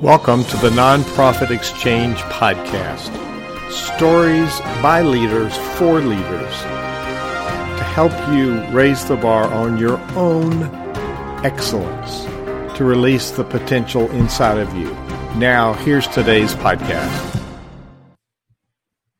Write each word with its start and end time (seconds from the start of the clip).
Welcome 0.00 0.42
to 0.46 0.56
the 0.56 0.70
Nonprofit 0.70 1.52
Exchange 1.52 2.18
Podcast. 2.22 3.12
Stories 3.70 4.58
by 4.82 5.02
leaders 5.02 5.56
for 5.78 6.00
leaders 6.00 6.52
to 6.62 7.84
help 7.94 8.10
you 8.34 8.60
raise 8.76 9.04
the 9.04 9.14
bar 9.14 9.44
on 9.44 9.78
your 9.78 9.98
own 10.16 10.64
excellence, 11.44 12.24
to 12.76 12.84
release 12.84 13.30
the 13.30 13.44
potential 13.44 14.10
inside 14.10 14.58
of 14.58 14.74
you. 14.76 14.92
Now, 15.38 15.74
here's 15.74 16.08
today's 16.08 16.56
podcast. 16.56 17.40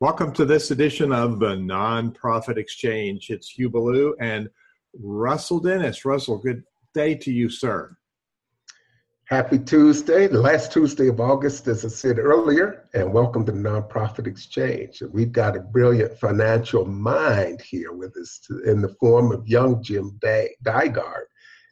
Welcome 0.01 0.33
to 0.33 0.45
this 0.45 0.73
edition 0.73 1.13
of 1.13 1.39
the 1.39 1.55
Nonprofit 1.55 2.57
Exchange. 2.57 3.31
It's 3.31 3.49
Hugh 3.49 3.71
Ballou 3.71 4.17
and 4.19 4.51
Russell 5.01 5.61
Dennis. 5.61 6.05
Russell, 6.05 6.39
good 6.39 6.65
day 6.95 7.15
to 7.15 7.33
you, 7.33 7.49
sir. 7.49 7.97
Happy 9.27 9.59
Tuesday, 9.59 10.27
the 10.27 10.39
last 10.39 10.71
Tuesday 10.71 11.09
of 11.09 11.19
August, 11.19 11.67
as 11.67 11.83
I 11.83 11.89
said 11.89 12.19
earlier, 12.19 12.85
and 12.93 13.11
welcome 13.11 13.47
to 13.47 13.53
the 13.53 13.59
Nonprofit 13.59 14.27
Exchange. 14.27 15.03
We've 15.13 15.33
got 15.33 15.57
a 15.57 15.61
brilliant 15.61 16.19
financial 16.19 16.85
mind 16.85 17.63
here 17.63 17.93
with 17.93 18.15
us 18.19 18.47
in 18.67 18.83
the 18.83 18.95
form 19.01 19.33
of 19.33 19.49
young 19.49 19.83
Jim 19.83 20.19
Dygert, 20.21 21.25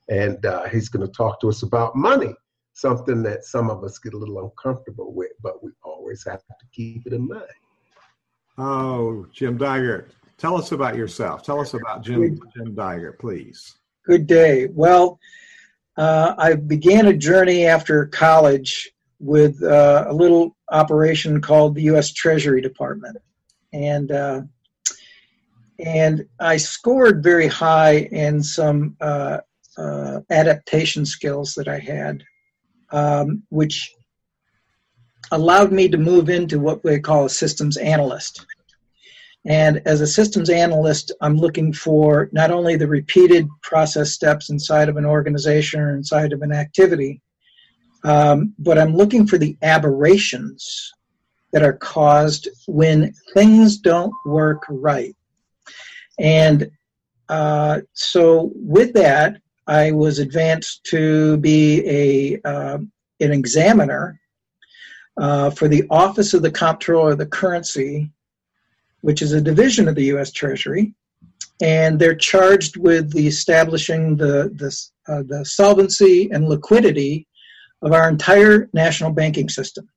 and 0.08 0.46
uh, 0.46 0.64
he's 0.70 0.88
going 0.88 1.06
to 1.06 1.12
talk 1.12 1.42
to 1.42 1.50
us 1.50 1.62
about 1.62 1.94
money, 1.94 2.34
something 2.72 3.22
that 3.24 3.44
some 3.44 3.68
of 3.68 3.84
us 3.84 3.98
get 3.98 4.14
a 4.14 4.18
little 4.18 4.42
uncomfortable 4.42 5.12
with, 5.12 5.32
but 5.42 5.62
we 5.62 5.72
always 5.84 6.24
have 6.24 6.40
to 6.46 6.66
keep 6.72 7.06
it 7.06 7.12
in 7.12 7.28
mind. 7.28 7.44
Oh, 8.56 9.26
Jim 9.30 9.58
Dygert, 9.58 10.06
tell 10.38 10.56
us 10.56 10.72
about 10.72 10.96
yourself. 10.96 11.42
Tell 11.42 11.60
us 11.60 11.74
about 11.74 12.02
Jim, 12.02 12.40
Jim 12.56 12.74
Dygert, 12.74 13.18
please. 13.18 13.76
Good 14.06 14.26
day. 14.26 14.68
Well, 14.72 15.20
uh, 15.96 16.34
I 16.38 16.54
began 16.54 17.06
a 17.06 17.12
journey 17.12 17.66
after 17.66 18.06
college 18.06 18.90
with 19.18 19.62
uh, 19.62 20.06
a 20.08 20.14
little 20.14 20.56
operation 20.70 21.40
called 21.40 21.74
the 21.74 21.82
U.S. 21.82 22.12
Treasury 22.12 22.60
Department, 22.60 23.18
and 23.72 24.10
uh, 24.10 24.42
and 25.78 26.26
I 26.40 26.56
scored 26.56 27.22
very 27.22 27.46
high 27.46 28.08
in 28.10 28.42
some 28.42 28.96
uh, 29.00 29.38
uh, 29.76 30.20
adaptation 30.30 31.04
skills 31.04 31.54
that 31.54 31.68
I 31.68 31.78
had, 31.78 32.22
um, 32.90 33.42
which 33.50 33.94
allowed 35.30 35.72
me 35.72 35.88
to 35.88 35.98
move 35.98 36.28
into 36.28 36.60
what 36.60 36.84
we 36.84 36.98
call 37.00 37.26
a 37.26 37.30
systems 37.30 37.76
analyst. 37.76 38.46
And 39.44 39.82
as 39.86 40.00
a 40.00 40.06
systems 40.06 40.50
analyst, 40.50 41.10
I'm 41.20 41.36
looking 41.36 41.72
for 41.72 42.28
not 42.32 42.50
only 42.52 42.76
the 42.76 42.86
repeated 42.86 43.48
process 43.60 44.12
steps 44.12 44.50
inside 44.50 44.88
of 44.88 44.96
an 44.96 45.04
organization 45.04 45.80
or 45.80 45.96
inside 45.96 46.32
of 46.32 46.42
an 46.42 46.52
activity, 46.52 47.20
um, 48.04 48.54
but 48.58 48.78
I'm 48.78 48.96
looking 48.96 49.26
for 49.26 49.38
the 49.38 49.56
aberrations 49.62 50.92
that 51.52 51.62
are 51.62 51.74
caused 51.74 52.48
when 52.66 53.12
things 53.34 53.78
don't 53.78 54.14
work 54.24 54.62
right. 54.68 55.14
And 56.18 56.70
uh, 57.28 57.80
so, 57.94 58.52
with 58.54 58.92
that, 58.94 59.38
I 59.66 59.92
was 59.92 60.18
advanced 60.18 60.84
to 60.84 61.36
be 61.38 61.82
a 61.86 62.40
uh, 62.48 62.78
an 63.20 63.32
examiner 63.32 64.20
uh, 65.16 65.50
for 65.50 65.68
the 65.68 65.84
Office 65.88 66.34
of 66.34 66.42
the 66.42 66.50
Comptroller 66.50 67.12
of 67.12 67.18
the 67.18 67.26
Currency 67.26 68.10
which 69.02 69.20
is 69.20 69.32
a 69.32 69.40
division 69.40 69.88
of 69.88 69.94
the 69.94 70.06
U.S. 70.06 70.32
Treasury, 70.32 70.94
and 71.60 71.98
they're 71.98 72.14
charged 72.16 72.76
with 72.76 73.12
the 73.12 73.26
establishing 73.26 74.16
the 74.16 74.50
the, 74.54 75.12
uh, 75.12 75.22
the 75.26 75.44
solvency 75.44 76.30
and 76.32 76.48
liquidity 76.48 77.28
of 77.82 77.92
our 77.92 78.08
entire 78.08 78.70
national 78.72 79.12
banking 79.12 79.48
system. 79.48 79.88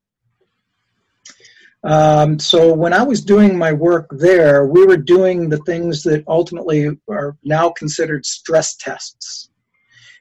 Um, 1.83 2.39
so 2.39 2.73
when 2.73 2.93
I 2.93 3.03
was 3.03 3.23
doing 3.23 3.55
my 3.55 3.71
work 3.71 4.07
there, 4.09 4.65
we 4.65 4.85
were 4.85 4.97
doing 4.97 5.49
the 5.49 5.59
things 5.59 6.01
that 6.03 6.23
ultimately 6.27 6.89
are 7.07 7.37
now 7.43 7.69
considered 7.69 8.25
stress 8.25 8.75
tests. 8.75 9.49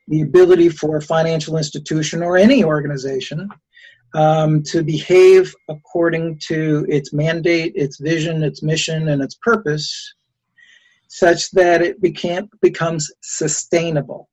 The 0.08 0.20
ability 0.20 0.69
for 0.69 0.98
a 0.98 1.03
financial 1.03 1.56
institution 1.56 2.22
or 2.22 2.37
any 2.37 2.62
organization 2.62 3.48
um, 4.14 4.62
to 4.62 4.82
behave 4.82 5.54
according 5.69 6.38
to 6.38 6.86
its 6.88 7.12
mandate, 7.12 7.72
its 7.75 7.98
vision, 7.98 8.42
its 8.42 8.62
mission, 8.62 9.08
and 9.08 9.20
its 9.22 9.34
purpose, 9.34 10.14
such 11.08 11.50
that 11.50 11.82
it 11.82 12.00
became, 12.00 12.48
becomes 12.62 13.10
sustainable. 13.22 14.28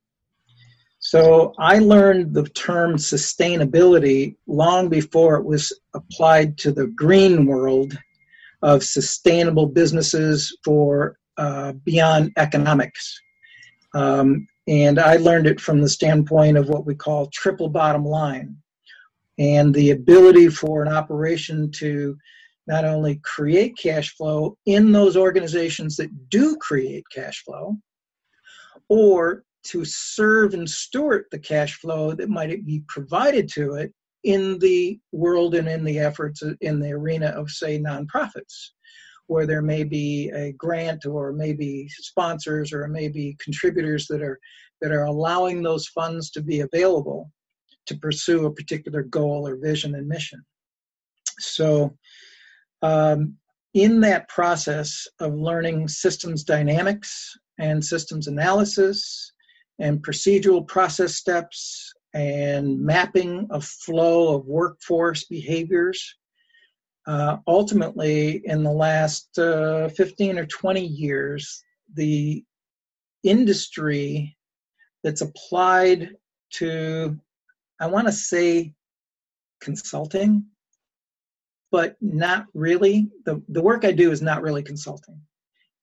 So 0.99 1.53
I 1.57 1.79
learned 1.79 2.33
the 2.33 2.43
term 2.43 2.95
sustainability 2.95 4.35
long 4.45 4.87
before 4.87 5.35
it 5.37 5.45
was 5.45 5.73
applied 5.95 6.59
to 6.59 6.71
the 6.71 6.87
green 6.87 7.47
world 7.47 7.97
of 8.61 8.83
sustainable 8.83 9.65
businesses 9.65 10.55
for 10.63 11.17
uh, 11.37 11.71
beyond 11.83 12.31
economics. 12.37 13.19
Um, 13.95 14.47
and 14.67 14.99
I 14.99 15.15
learned 15.15 15.47
it 15.47 15.59
from 15.59 15.81
the 15.81 15.89
standpoint 15.89 16.55
of 16.55 16.69
what 16.69 16.85
we 16.85 16.93
call 16.93 17.31
triple 17.33 17.67
bottom 17.67 18.05
line 18.05 18.60
and 19.41 19.73
the 19.73 19.89
ability 19.89 20.49
for 20.49 20.83
an 20.83 20.87
operation 20.87 21.71
to 21.71 22.15
not 22.67 22.85
only 22.85 23.19
create 23.23 23.75
cash 23.75 24.15
flow 24.15 24.55
in 24.67 24.91
those 24.91 25.17
organizations 25.17 25.97
that 25.97 26.29
do 26.29 26.55
create 26.57 27.03
cash 27.11 27.43
flow, 27.43 27.75
or 28.87 29.43
to 29.63 29.83
serve 29.83 30.53
and 30.53 30.69
steward 30.69 31.25
the 31.31 31.39
cash 31.39 31.79
flow 31.79 32.13
that 32.13 32.29
might 32.29 32.65
be 32.67 32.83
provided 32.87 33.49
to 33.49 33.73
it 33.73 33.91
in 34.23 34.59
the 34.59 34.99
world 35.11 35.55
and 35.55 35.67
in 35.67 35.83
the 35.83 35.97
efforts 35.97 36.43
in 36.61 36.79
the 36.79 36.91
arena 36.91 37.27
of, 37.27 37.49
say, 37.49 37.79
nonprofits, 37.79 38.69
where 39.25 39.47
there 39.47 39.63
may 39.63 39.83
be 39.83 40.29
a 40.35 40.51
grant 40.53 41.07
or 41.07 41.33
maybe 41.33 41.87
sponsors 41.89 42.71
or 42.71 42.87
maybe 42.87 43.35
contributors 43.43 44.05
that 44.05 44.21
are 44.21 44.39
that 44.81 44.91
are 44.91 45.05
allowing 45.05 45.63
those 45.63 45.87
funds 45.87 46.29
to 46.29 46.43
be 46.43 46.59
available 46.59 47.31
to 47.87 47.97
pursue 47.97 48.45
a 48.45 48.53
particular 48.53 49.03
goal 49.03 49.47
or 49.47 49.55
vision 49.55 49.95
and 49.95 50.07
mission. 50.07 50.43
So, 51.39 51.97
um, 52.81 53.37
in 53.73 54.01
that 54.01 54.27
process 54.27 55.07
of 55.19 55.33
learning 55.33 55.87
systems 55.87 56.43
dynamics 56.43 57.37
and 57.57 57.83
systems 57.83 58.27
analysis 58.27 59.31
and 59.79 60.03
procedural 60.03 60.67
process 60.67 61.15
steps 61.15 61.93
and 62.13 62.79
mapping 62.79 63.47
of 63.49 63.63
flow 63.63 64.35
of 64.35 64.45
workforce 64.45 65.23
behaviors, 65.25 66.15
uh, 67.07 67.37
ultimately, 67.47 68.41
in 68.45 68.63
the 68.63 68.71
last 68.71 69.37
uh, 69.39 69.89
15 69.89 70.37
or 70.37 70.45
20 70.45 70.85
years, 70.85 71.63
the 71.95 72.43
industry 73.23 74.37
that's 75.03 75.21
applied 75.21 76.11
to 76.51 77.17
I 77.81 77.87
want 77.87 78.05
to 78.05 78.13
say 78.13 78.75
consulting, 79.59 80.45
but 81.71 81.97
not 81.99 82.45
really. 82.53 83.09
The, 83.25 83.41
the 83.49 83.63
work 83.63 83.85
I 83.85 83.91
do 83.91 84.11
is 84.11 84.21
not 84.21 84.43
really 84.43 84.61
consulting. 84.61 85.19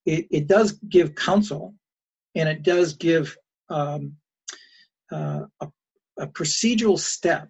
It, 0.07 0.29
it 0.31 0.47
does 0.47 0.79
give 0.89 1.17
counsel 1.17 1.75
and 2.37 2.49
it 2.49 2.63
does 2.63 2.93
give 2.93 3.37
um, 3.69 4.15
uh, 5.11 5.47
a, 5.61 5.69
a 6.19 6.27
procedural 6.29 7.01
step. 7.01 7.49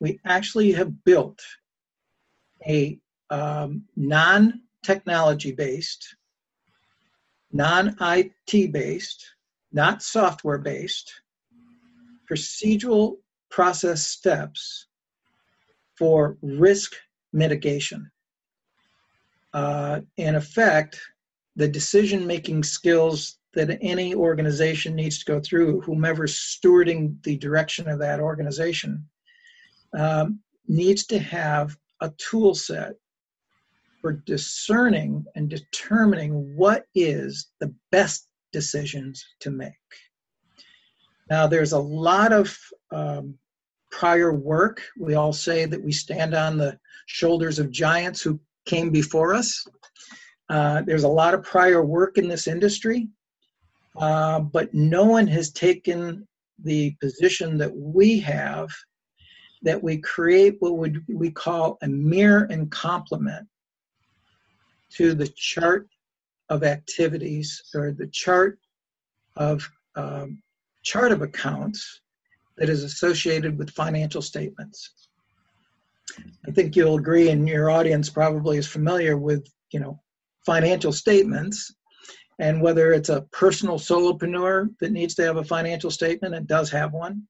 We 0.00 0.18
actually 0.24 0.72
have 0.72 1.04
built 1.04 1.42
a 2.66 2.98
um, 3.28 3.84
non 3.96 4.62
technology 4.82 5.52
based, 5.52 6.16
non 7.52 7.96
IT 8.00 8.72
based, 8.72 9.26
not 9.72 10.02
software 10.02 10.58
based, 10.58 11.12
procedural 12.30 13.16
process 13.50 14.06
steps 14.06 14.86
for 15.96 16.36
risk 16.42 16.92
mitigation. 17.32 18.10
Uh, 19.52 20.00
in 20.16 20.36
effect, 20.36 21.00
the 21.56 21.68
decision 21.68 22.26
making 22.26 22.62
skills 22.62 23.38
that 23.52 23.76
any 23.80 24.14
organization 24.14 24.94
needs 24.94 25.18
to 25.18 25.24
go 25.24 25.40
through, 25.40 25.80
whomever's 25.80 26.36
stewarding 26.36 27.20
the 27.24 27.36
direction 27.36 27.88
of 27.88 27.98
that 27.98 28.20
organization, 28.20 29.04
um, 29.98 30.38
needs 30.68 31.04
to 31.04 31.18
have 31.18 31.76
a 32.00 32.10
tool 32.16 32.54
set 32.54 32.94
for 34.00 34.12
discerning 34.12 35.24
and 35.34 35.50
determining 35.50 36.56
what 36.56 36.84
is 36.94 37.48
the 37.60 37.74
best 37.90 38.28
decisions 38.52 39.24
to 39.40 39.50
make. 39.50 39.72
Now, 41.28 41.46
there's 41.46 41.72
a 41.72 41.78
lot 41.78 42.32
of 42.32 42.56
um, 42.92 43.34
prior 43.90 44.32
work. 44.32 44.82
We 44.98 45.14
all 45.14 45.32
say 45.32 45.66
that 45.66 45.82
we 45.82 45.92
stand 45.92 46.34
on 46.34 46.56
the 46.56 46.78
shoulders 47.06 47.58
of 47.58 47.70
giants 47.70 48.22
who 48.22 48.40
came 48.66 48.90
before 48.90 49.34
us. 49.34 49.66
Uh, 50.48 50.82
there's 50.82 51.04
a 51.04 51.08
lot 51.08 51.34
of 51.34 51.42
prior 51.42 51.84
work 51.84 52.18
in 52.18 52.28
this 52.28 52.46
industry, 52.46 53.08
uh, 53.96 54.40
but 54.40 54.72
no 54.74 55.04
one 55.04 55.26
has 55.26 55.50
taken 55.52 56.26
the 56.62 56.94
position 57.00 57.56
that 57.58 57.74
we 57.74 58.18
have 58.20 58.68
that 59.62 59.82
we 59.82 59.98
create 59.98 60.56
what 60.60 60.78
would 60.78 61.04
we 61.08 61.30
call 61.30 61.78
a 61.82 61.88
mirror 61.88 62.46
and 62.50 62.70
complement 62.70 63.46
to 64.90 65.14
the 65.14 65.28
chart 65.36 65.86
of 66.48 66.64
activities 66.64 67.62
or 67.74 67.92
the 67.92 68.08
chart 68.08 68.58
of 69.36 69.68
um, 69.96 70.42
chart 70.82 71.12
of 71.12 71.22
accounts 71.22 72.00
that 72.60 72.68
is 72.68 72.84
associated 72.84 73.58
with 73.58 73.70
financial 73.70 74.20
statements. 74.22 75.08
I 76.46 76.50
think 76.52 76.76
you'll 76.76 76.98
agree, 76.98 77.30
and 77.30 77.48
your 77.48 77.70
audience 77.70 78.10
probably 78.10 78.58
is 78.58 78.66
familiar 78.66 79.16
with, 79.16 79.48
you 79.72 79.80
know, 79.80 79.98
financial 80.44 80.92
statements, 80.92 81.74
and 82.38 82.60
whether 82.60 82.92
it's 82.92 83.08
a 83.08 83.22
personal 83.32 83.78
solopreneur 83.78 84.68
that 84.80 84.92
needs 84.92 85.14
to 85.14 85.22
have 85.24 85.38
a 85.38 85.44
financial 85.44 85.90
statement 85.90 86.34
and 86.34 86.46
does 86.46 86.70
have 86.70 86.92
one, 86.92 87.22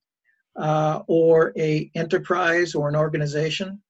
uh, 0.57 1.01
or 1.07 1.53
a 1.57 1.89
enterprise 1.95 2.75
or 2.75 2.89
an 2.89 2.95
organization, 2.95 3.81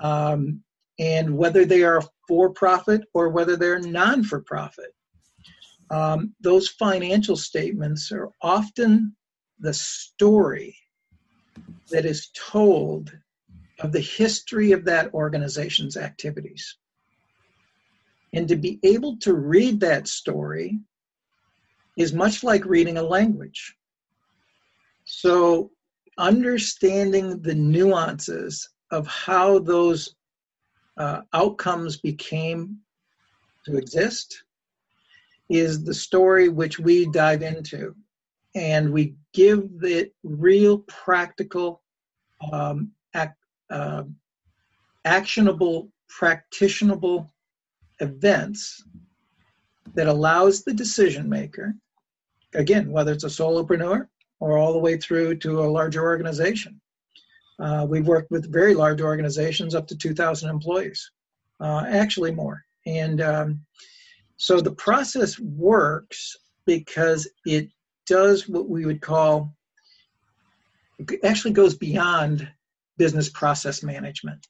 um, 0.00 0.62
and 0.98 1.36
whether 1.36 1.66
they 1.66 1.82
are 1.82 2.02
for 2.26 2.50
profit 2.50 3.02
or 3.12 3.28
whether 3.28 3.54
they're 3.56 3.80
non 3.80 4.24
for 4.24 4.40
profit. 4.40 4.94
Um, 5.90 6.34
those 6.40 6.68
financial 6.68 7.36
statements 7.36 8.12
are 8.12 8.30
often 8.40 9.14
the 9.60 9.74
story 9.74 10.76
that 11.90 12.04
is 12.04 12.30
told 12.34 13.12
of 13.80 13.92
the 13.92 14.00
history 14.00 14.72
of 14.72 14.84
that 14.84 15.12
organization's 15.14 15.96
activities. 15.96 16.76
And 18.32 18.46
to 18.48 18.56
be 18.56 18.78
able 18.82 19.16
to 19.18 19.34
read 19.34 19.80
that 19.80 20.06
story 20.06 20.78
is 21.96 22.12
much 22.12 22.44
like 22.44 22.64
reading 22.64 22.98
a 22.98 23.02
language. 23.02 23.74
So, 25.04 25.70
understanding 26.18 27.40
the 27.40 27.54
nuances 27.54 28.68
of 28.90 29.06
how 29.06 29.58
those 29.58 30.14
uh, 30.96 31.22
outcomes 31.32 31.96
became 31.96 32.76
to 33.64 33.76
exist 33.76 34.44
is 35.48 35.82
the 35.82 35.94
story 35.94 36.48
which 36.48 36.78
we 36.78 37.06
dive 37.06 37.42
into. 37.42 37.94
And 38.54 38.92
we 38.92 39.14
give 39.32 39.68
it 39.82 40.14
real 40.22 40.78
practical, 40.78 41.82
um, 42.52 42.90
ac- 43.14 43.30
uh, 43.70 44.04
actionable, 45.04 45.90
practicable 46.08 47.32
events 48.00 48.84
that 49.94 50.08
allows 50.08 50.64
the 50.64 50.74
decision 50.74 51.28
maker, 51.28 51.74
again, 52.54 52.90
whether 52.90 53.12
it's 53.12 53.24
a 53.24 53.28
solopreneur 53.28 54.08
or 54.40 54.58
all 54.58 54.72
the 54.72 54.78
way 54.78 54.96
through 54.96 55.36
to 55.36 55.60
a 55.60 55.70
larger 55.70 56.02
organization. 56.02 56.80
Uh, 57.58 57.86
we've 57.88 58.06
worked 58.06 58.30
with 58.30 58.50
very 58.50 58.74
large 58.74 59.00
organizations 59.00 59.74
up 59.74 59.86
to 59.86 59.96
2,000 59.96 60.48
employees, 60.48 61.10
uh, 61.60 61.84
actually 61.88 62.32
more. 62.32 62.64
And 62.86 63.20
um, 63.20 63.60
so 64.38 64.60
the 64.60 64.72
process 64.72 65.38
works 65.38 66.36
because 66.64 67.28
it 67.44 67.68
does 68.10 68.48
what 68.48 68.68
we 68.68 68.84
would 68.84 69.00
call, 69.00 69.54
actually 71.22 71.52
goes 71.52 71.76
beyond 71.76 72.50
business 72.98 73.28
process 73.28 73.84
management. 73.84 74.48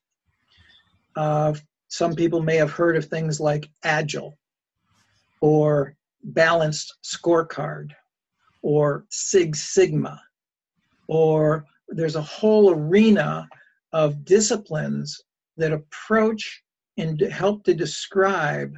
Uh, 1.14 1.52
some 1.88 2.14
people 2.14 2.42
may 2.42 2.56
have 2.56 2.70
heard 2.70 2.96
of 2.96 3.04
things 3.04 3.38
like 3.38 3.68
Agile 3.84 4.38
or 5.42 5.94
balanced 6.24 6.96
scorecard 7.04 7.90
or 8.62 9.04
Six 9.10 9.60
Sigma, 9.74 10.18
or 11.06 11.66
there's 11.88 12.16
a 12.16 12.22
whole 12.22 12.70
arena 12.70 13.46
of 13.92 14.24
disciplines 14.24 15.22
that 15.58 15.72
approach 15.72 16.62
and 16.96 17.20
help 17.20 17.64
to 17.64 17.74
describe 17.74 18.74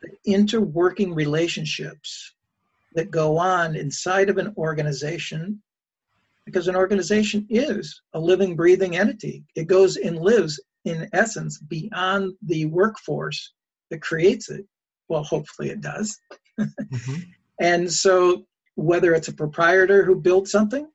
the 0.00 0.10
interworking 0.26 1.14
relationships 1.14 2.32
that 2.94 3.10
go 3.10 3.36
on 3.38 3.76
inside 3.76 4.28
of 4.28 4.38
an 4.38 4.52
organization 4.56 5.60
because 6.44 6.68
an 6.68 6.76
organization 6.76 7.46
is 7.48 8.02
a 8.14 8.20
living 8.20 8.56
breathing 8.56 8.96
entity 8.96 9.44
it 9.54 9.66
goes 9.66 9.96
and 9.96 10.18
lives 10.18 10.60
in 10.84 11.08
essence 11.12 11.58
beyond 11.58 12.34
the 12.42 12.66
workforce 12.66 13.52
that 13.90 14.02
creates 14.02 14.50
it. 14.50 14.64
Well, 15.08 15.22
hopefully 15.22 15.70
it 15.70 15.80
does. 15.80 16.18
mm-hmm. 16.58 17.14
And 17.60 17.92
so, 17.92 18.44
whether 18.74 19.14
it's 19.14 19.28
a 19.28 19.34
proprietor 19.34 20.02
who 20.02 20.16
built 20.16 20.48
something 20.48 20.88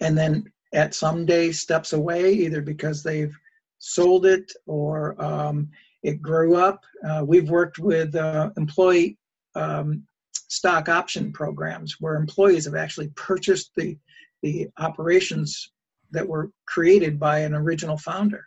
and 0.00 0.18
then 0.18 0.44
at 0.74 0.94
some 0.94 1.24
day 1.24 1.52
steps 1.52 1.94
away, 1.94 2.32
either 2.34 2.60
because 2.60 3.02
they've 3.02 3.34
sold 3.78 4.26
it 4.26 4.52
or 4.66 5.14
um, 5.24 5.70
it 6.02 6.20
grew 6.20 6.56
up, 6.56 6.84
uh, 7.08 7.24
we've 7.24 7.48
worked 7.48 7.78
with 7.78 8.14
uh, 8.14 8.50
employee 8.58 9.16
um, 9.54 10.02
stock 10.48 10.88
option 10.88 11.32
programs 11.32 11.96
where 12.00 12.16
employees 12.16 12.64
have 12.64 12.74
actually 12.74 13.08
purchased 13.08 13.70
the 13.76 13.96
the 14.42 14.68
operations 14.78 15.72
that 16.10 16.26
were 16.26 16.50
created 16.66 17.18
by 17.18 17.40
an 17.40 17.54
original 17.54 17.98
founder. 17.98 18.44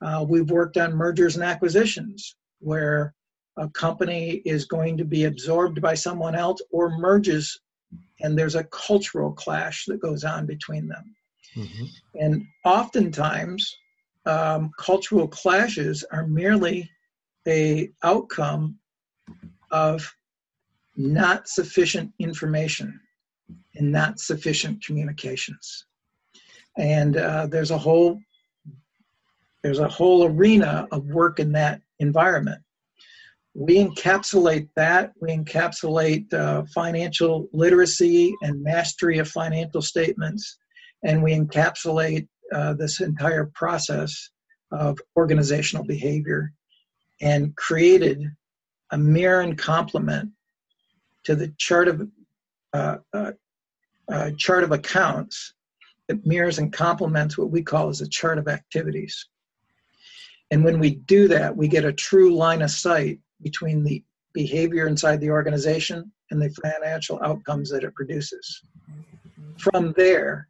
Uh, 0.00 0.24
we've 0.26 0.50
worked 0.50 0.76
on 0.76 0.94
mergers 0.94 1.36
and 1.36 1.44
acquisitions 1.44 2.36
where 2.60 3.14
a 3.58 3.68
company 3.70 4.40
is 4.44 4.64
going 4.64 4.96
to 4.96 5.04
be 5.04 5.24
absorbed 5.24 5.82
by 5.82 5.94
someone 5.94 6.34
else 6.34 6.60
or 6.70 6.96
merges, 6.98 7.60
and 8.20 8.38
there's 8.38 8.54
a 8.54 8.64
cultural 8.64 9.32
clash 9.32 9.84
that 9.86 10.00
goes 10.00 10.24
on 10.24 10.46
between 10.46 10.88
them. 10.88 11.14
Mm-hmm. 11.56 11.84
And 12.14 12.44
oftentimes, 12.64 13.76
um, 14.26 14.70
cultural 14.78 15.26
clashes 15.28 16.04
are 16.12 16.26
merely 16.26 16.88
a 17.46 17.90
outcome 18.02 18.78
of 19.70 20.10
not 20.98 21.48
sufficient 21.48 22.12
information 22.18 23.00
and 23.76 23.90
not 23.90 24.18
sufficient 24.18 24.84
communications. 24.84 25.86
And 26.76 27.16
uh, 27.16 27.46
there's 27.46 27.70
a 27.70 27.78
whole 27.78 28.18
there's 29.62 29.78
a 29.80 29.88
whole 29.88 30.24
arena 30.24 30.86
of 30.92 31.06
work 31.06 31.40
in 31.40 31.50
that 31.52 31.80
environment. 31.98 32.62
We 33.54 33.84
encapsulate 33.84 34.68
that. 34.76 35.12
We 35.20 35.30
encapsulate 35.30 36.32
uh, 36.32 36.62
financial 36.72 37.48
literacy 37.52 38.34
and 38.42 38.62
mastery 38.62 39.18
of 39.18 39.28
financial 39.28 39.82
statements, 39.82 40.58
and 41.04 41.24
we 41.24 41.32
encapsulate 41.34 42.28
uh, 42.54 42.74
this 42.74 43.00
entire 43.00 43.50
process 43.54 44.30
of 44.70 44.98
organizational 45.16 45.84
behavior 45.84 46.52
and 47.20 47.54
created 47.56 48.22
a 48.92 48.98
mirror 48.98 49.40
and 49.40 49.58
complement 49.58 50.30
to 51.24 51.34
the 51.34 51.52
chart 51.58 51.88
of 51.88 52.08
uh, 52.72 52.98
uh, 53.12 53.32
uh, 54.10 54.30
chart 54.36 54.64
of 54.64 54.72
accounts 54.72 55.54
that 56.08 56.24
mirrors 56.26 56.58
and 56.58 56.72
complements 56.72 57.36
what 57.36 57.50
we 57.50 57.62
call 57.62 57.88
as 57.88 58.00
a 58.00 58.08
chart 58.08 58.38
of 58.38 58.48
activities. 58.48 59.28
And 60.50 60.64
when 60.64 60.78
we 60.78 60.94
do 60.94 61.28
that, 61.28 61.54
we 61.54 61.68
get 61.68 61.84
a 61.84 61.92
true 61.92 62.34
line 62.34 62.62
of 62.62 62.70
sight 62.70 63.20
between 63.42 63.84
the 63.84 64.02
behavior 64.32 64.86
inside 64.86 65.20
the 65.20 65.30
organization 65.30 66.10
and 66.30 66.40
the 66.40 66.50
financial 66.62 67.20
outcomes 67.22 67.70
that 67.70 67.84
it 67.84 67.94
produces. 67.94 68.62
From 69.58 69.92
there, 69.96 70.48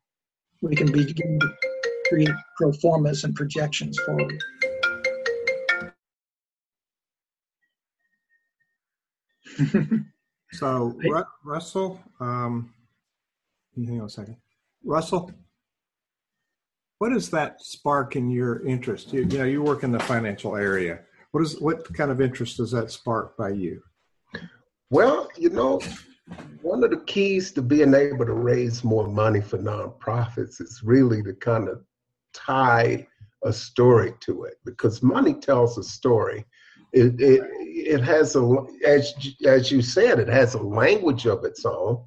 we 0.62 0.76
can 0.76 0.90
begin 0.92 1.40
to 1.40 1.54
create 2.08 2.30
pro 2.56 2.72
formas 2.72 3.24
and 3.24 3.34
projections 3.34 3.98
forward. 4.00 4.40
so, 10.52 10.98
Russell, 11.44 12.00
um, 12.20 12.72
hang 13.76 14.00
on 14.00 14.06
a 14.06 14.10
second. 14.10 14.36
Russell, 14.84 15.30
what 16.98 17.12
is 17.12 17.30
that 17.30 17.62
spark 17.62 18.16
in 18.16 18.30
your 18.30 18.64
interest? 18.66 19.12
You, 19.12 19.22
you 19.22 19.38
know, 19.38 19.44
you 19.44 19.62
work 19.62 19.84
in 19.84 19.92
the 19.92 20.00
financial 20.00 20.56
area. 20.56 21.00
What 21.32 21.42
is 21.42 21.60
what 21.60 21.92
kind 21.94 22.10
of 22.10 22.20
interest 22.20 22.56
does 22.56 22.70
that 22.72 22.90
spark 22.90 23.36
by 23.36 23.50
you? 23.50 23.82
Well, 24.90 25.28
you 25.36 25.50
know, 25.50 25.80
one 26.62 26.82
of 26.82 26.90
the 26.90 27.00
keys 27.06 27.52
to 27.52 27.62
being 27.62 27.94
able 27.94 28.24
to 28.24 28.32
raise 28.32 28.82
more 28.82 29.06
money 29.06 29.40
for 29.40 29.58
nonprofits 29.58 30.60
is 30.60 30.80
really 30.82 31.22
to 31.22 31.34
kind 31.34 31.68
of 31.68 31.84
tie 32.32 33.06
a 33.44 33.52
story 33.52 34.14
to 34.20 34.44
it 34.44 34.54
because 34.64 35.02
money 35.02 35.34
tells 35.34 35.78
a 35.78 35.82
story. 35.82 36.44
It, 36.92 37.20
it, 37.20 37.42
it 37.60 38.00
has 38.02 38.36
a, 38.36 38.56
as, 38.84 39.14
as 39.44 39.70
you 39.70 39.82
said, 39.82 40.18
it 40.18 40.28
has 40.28 40.54
a 40.54 40.62
language 40.62 41.26
of 41.26 41.44
its 41.44 41.64
own. 41.64 42.02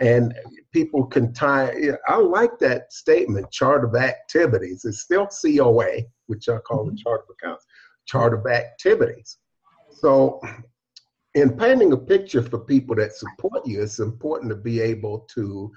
And 0.00 0.34
people 0.72 1.04
can 1.04 1.32
tie. 1.32 1.74
I 2.08 2.16
like 2.16 2.58
that 2.60 2.92
statement, 2.92 3.50
chart 3.50 3.84
of 3.84 3.94
activities. 3.94 4.84
It's 4.84 5.00
still 5.00 5.26
COA, 5.26 6.02
which 6.26 6.48
I 6.48 6.58
call 6.58 6.84
the 6.84 6.92
mm-hmm. 6.92 6.96
chart 6.96 7.24
of 7.28 7.36
accounts, 7.38 7.66
chart 8.06 8.34
of 8.34 8.46
activities. 8.46 9.38
So, 9.92 10.40
in 11.34 11.56
painting 11.56 11.92
a 11.92 11.96
picture 11.96 12.42
for 12.42 12.58
people 12.58 12.96
that 12.96 13.14
support 13.14 13.66
you, 13.66 13.82
it's 13.82 14.00
important 14.00 14.50
to 14.50 14.56
be 14.56 14.80
able 14.80 15.20
to 15.34 15.72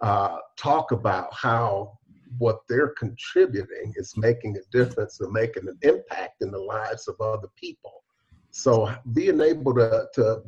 uh, 0.00 0.38
talk 0.56 0.92
about 0.92 1.32
how 1.34 1.97
what 2.38 2.60
they're 2.68 2.94
contributing 2.98 3.92
is 3.96 4.16
making 4.16 4.56
a 4.56 4.76
difference 4.76 5.20
and 5.20 5.32
making 5.32 5.68
an 5.68 5.78
impact 5.82 6.42
in 6.42 6.50
the 6.50 6.58
lives 6.58 7.08
of 7.08 7.20
other 7.20 7.48
people. 7.56 8.04
So 8.50 8.92
being 9.12 9.40
able 9.40 9.74
to, 9.74 10.06
to 10.14 10.42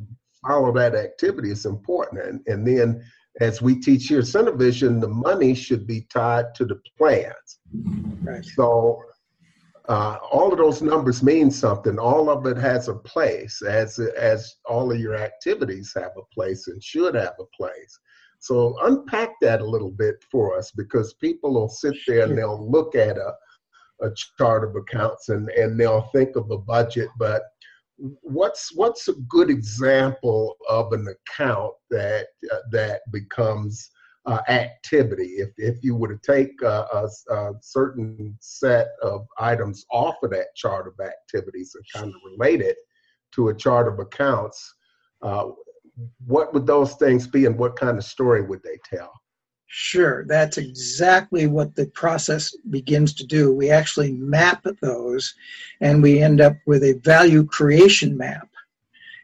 follow 0.45 0.71
that 0.73 0.95
activity 0.95 1.51
is 1.51 1.65
important. 1.65 2.23
And, 2.25 2.41
and 2.47 2.67
then 2.67 3.03
as 3.39 3.61
we 3.61 3.79
teach 3.79 4.07
here 4.07 4.19
at 4.19 4.53
Vision, 4.55 4.99
the 4.99 5.07
money 5.07 5.53
should 5.53 5.87
be 5.87 6.01
tied 6.13 6.53
to 6.55 6.65
the 6.65 6.79
plans. 6.97 7.59
Right. 8.21 8.43
So 8.43 9.01
uh, 9.87 10.17
all 10.31 10.51
of 10.51 10.57
those 10.57 10.81
numbers 10.81 11.23
mean 11.23 11.49
something. 11.49 11.97
All 11.97 12.29
of 12.29 12.45
it 12.45 12.57
has 12.57 12.87
a 12.87 12.95
place, 12.95 13.61
as 13.61 13.99
as 13.99 14.55
all 14.65 14.91
of 14.91 14.99
your 14.99 15.15
activities 15.15 15.91
have 15.95 16.11
a 16.17 16.33
place 16.33 16.67
and 16.67 16.83
should 16.83 17.15
have 17.15 17.33
a 17.39 17.45
place. 17.57 17.99
So 18.41 18.75
unpack 18.83 19.39
that 19.41 19.61
a 19.61 19.65
little 19.65 19.91
bit 19.91 20.23
for 20.29 20.57
us, 20.57 20.71
because 20.71 21.13
people 21.13 21.53
will 21.53 21.69
sit 21.69 21.95
there 22.05 22.25
and 22.25 22.37
they'll 22.37 22.69
look 22.69 22.95
at 22.95 23.17
a 23.17 23.33
a 24.01 24.11
chart 24.37 24.63
of 24.63 24.75
accounts 24.75 25.29
and 25.29 25.49
and 25.49 25.79
they'll 25.79 26.09
think 26.13 26.35
of 26.35 26.49
a 26.51 26.57
budget, 26.57 27.09
but 27.17 27.43
what's 28.21 28.75
what's 28.75 29.07
a 29.07 29.13
good 29.29 29.49
example 29.49 30.55
of 30.67 30.91
an 30.93 31.07
account 31.07 31.73
that 31.89 32.27
uh, 32.51 32.57
that 32.71 33.01
becomes 33.11 33.91
uh, 34.25 34.39
activity? 34.49 35.35
If 35.37 35.49
if 35.57 35.83
you 35.83 35.95
were 35.95 36.07
to 36.07 36.19
take 36.23 36.61
a, 36.61 36.85
a, 36.93 37.33
a, 37.33 37.53
certain 37.61 38.35
set 38.39 38.89
of 39.01 39.27
items 39.39 39.85
off 39.91 40.15
of 40.23 40.31
that 40.31 40.55
chart 40.55 40.87
of 40.87 41.05
activities 41.05 41.75
and 41.75 41.85
kind 41.93 42.13
of 42.13 42.21
relate 42.31 42.61
it 42.61 42.77
to 43.35 43.49
a 43.49 43.55
chart 43.55 43.87
of 43.87 43.99
accounts 43.99 44.75
uh, 45.21 45.49
what 46.25 46.53
would 46.53 46.65
those 46.65 46.95
things 46.95 47.27
be 47.27 47.45
and 47.45 47.57
what 47.57 47.75
kind 47.75 47.97
of 47.97 48.03
story 48.03 48.41
would 48.41 48.61
they 48.63 48.77
tell 48.83 49.11
Sure, 49.73 50.25
that's 50.27 50.57
exactly 50.57 51.47
what 51.47 51.77
the 51.77 51.85
process 51.85 52.53
begins 52.69 53.13
to 53.13 53.25
do. 53.25 53.53
We 53.53 53.71
actually 53.71 54.11
map 54.11 54.65
those 54.81 55.33
and 55.79 56.03
we 56.03 56.21
end 56.21 56.41
up 56.41 56.57
with 56.67 56.83
a 56.83 56.99
value 57.05 57.45
creation 57.45 58.17
map. 58.17 58.49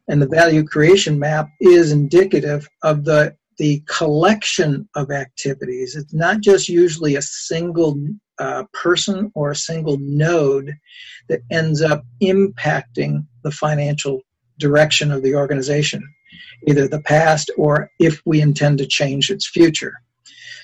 And 0.07 0.21
the 0.21 0.27
value 0.27 0.63
creation 0.63 1.19
map 1.19 1.49
is 1.59 1.91
indicative 1.91 2.65
of 2.81 3.03
the, 3.03 3.35
the 3.57 3.83
collection 3.87 4.87
of 4.95 5.11
activities. 5.11 5.97
It's 5.97 6.13
not 6.13 6.39
just 6.39 6.69
usually 6.69 7.17
a 7.17 7.21
single 7.21 7.99
uh, 8.39 8.63
person 8.71 9.33
or 9.35 9.51
a 9.51 9.55
single 9.55 9.97
node 9.99 10.77
that 11.27 11.41
ends 11.51 11.81
up 11.81 12.05
impacting 12.23 13.25
the 13.43 13.51
financial 13.51 14.21
direction 14.59 15.11
of 15.11 15.23
the 15.23 15.35
organization, 15.35 16.07
either 16.67 16.87
the 16.87 17.01
past 17.01 17.51
or 17.57 17.91
if 17.99 18.21
we 18.25 18.41
intend 18.41 18.77
to 18.79 18.85
change 18.85 19.29
its 19.29 19.47
future. 19.47 19.93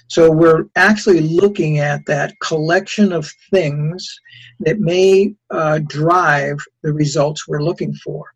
So 0.08 0.32
we're 0.32 0.66
actually 0.76 1.22
looking 1.22 1.80
at 1.80 2.06
that 2.08 2.40
collection 2.40 3.12
of 3.14 3.32
things 3.52 4.20
that 4.60 4.80
may 4.80 5.34
uh, 5.50 5.80
drive 5.88 6.58
the 6.84 6.94
results 6.94 7.48
we're 7.48 7.64
looking 7.64 7.94
for. 7.96 8.34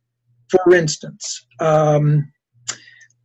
For 0.50 0.74
instance, 0.74 1.46
um, 1.60 2.32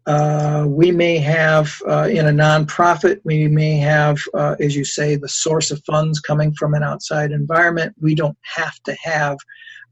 uh, 0.07 0.67
we 0.69 0.91
may 0.91 1.19
have 1.19 1.73
uh, 1.89 2.09
in 2.11 2.27
a 2.27 2.33
nonprofit, 2.33 3.21
we 3.25 3.47
may 3.47 3.77
have, 3.77 4.19
uh, 4.35 4.57
as 4.59 4.75
you 4.75 4.85
say, 4.85 5.15
the 5.15 5.29
source 5.29 5.71
of 5.71 5.83
funds 5.85 6.19
coming 6.19 6.53
from 6.55 6.75
an 6.75 6.83
outside 6.83 7.31
environment. 7.31 7.95
We 8.01 8.17
don't 8.17 8.37
have 8.43 8.75
to 8.83 8.97
have 9.03 9.39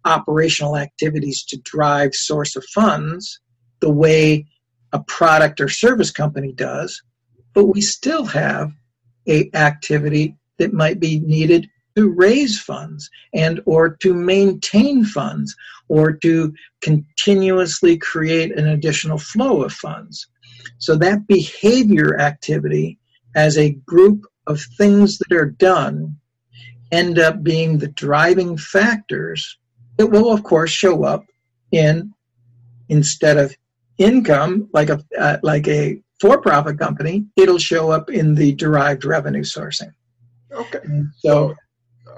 operational 0.04 0.76
activities 0.76 1.44
to 1.44 1.58
drive 1.58 2.14
source 2.14 2.56
of 2.56 2.64
funds 2.74 3.40
the 3.80 3.90
way 3.90 4.46
a 4.92 5.00
product 5.00 5.60
or 5.60 5.68
service 5.68 6.10
company 6.10 6.52
does 6.52 7.02
but 7.54 7.66
we 7.66 7.80
still 7.80 8.24
have 8.24 8.72
a 9.28 9.50
activity 9.54 10.36
that 10.58 10.72
might 10.72 11.00
be 11.00 11.20
needed 11.20 11.68
to 11.96 12.10
raise 12.10 12.60
funds 12.60 13.10
and 13.34 13.60
or 13.66 13.96
to 13.96 14.14
maintain 14.14 15.04
funds 15.04 15.54
or 15.88 16.12
to 16.12 16.52
continuously 16.80 17.96
create 17.96 18.56
an 18.56 18.68
additional 18.68 19.18
flow 19.18 19.62
of 19.62 19.72
funds. 19.72 20.28
So 20.78 20.96
that 20.96 21.26
behavior 21.26 22.20
activity 22.20 22.98
as 23.34 23.58
a 23.58 23.72
group 23.86 24.24
of 24.46 24.60
things 24.78 25.18
that 25.18 25.32
are 25.32 25.50
done 25.50 26.16
end 26.92 27.18
up 27.18 27.42
being 27.42 27.78
the 27.78 27.88
driving 27.88 28.56
factors 28.56 29.58
that 29.96 30.08
will 30.08 30.32
of 30.32 30.42
course 30.42 30.70
show 30.70 31.04
up 31.04 31.24
in 31.72 32.12
instead 32.88 33.36
of 33.36 33.54
income 34.00 34.68
like 34.72 34.88
a 34.88 35.04
uh, 35.16 35.36
like 35.42 35.68
a 35.68 36.02
for-profit 36.20 36.78
company, 36.78 37.26
it'll 37.36 37.58
show 37.58 37.90
up 37.90 38.10
in 38.10 38.34
the 38.34 38.54
derived 38.54 39.04
revenue 39.04 39.42
sourcing. 39.42 39.92
Okay. 40.52 40.80
So, 41.18 41.54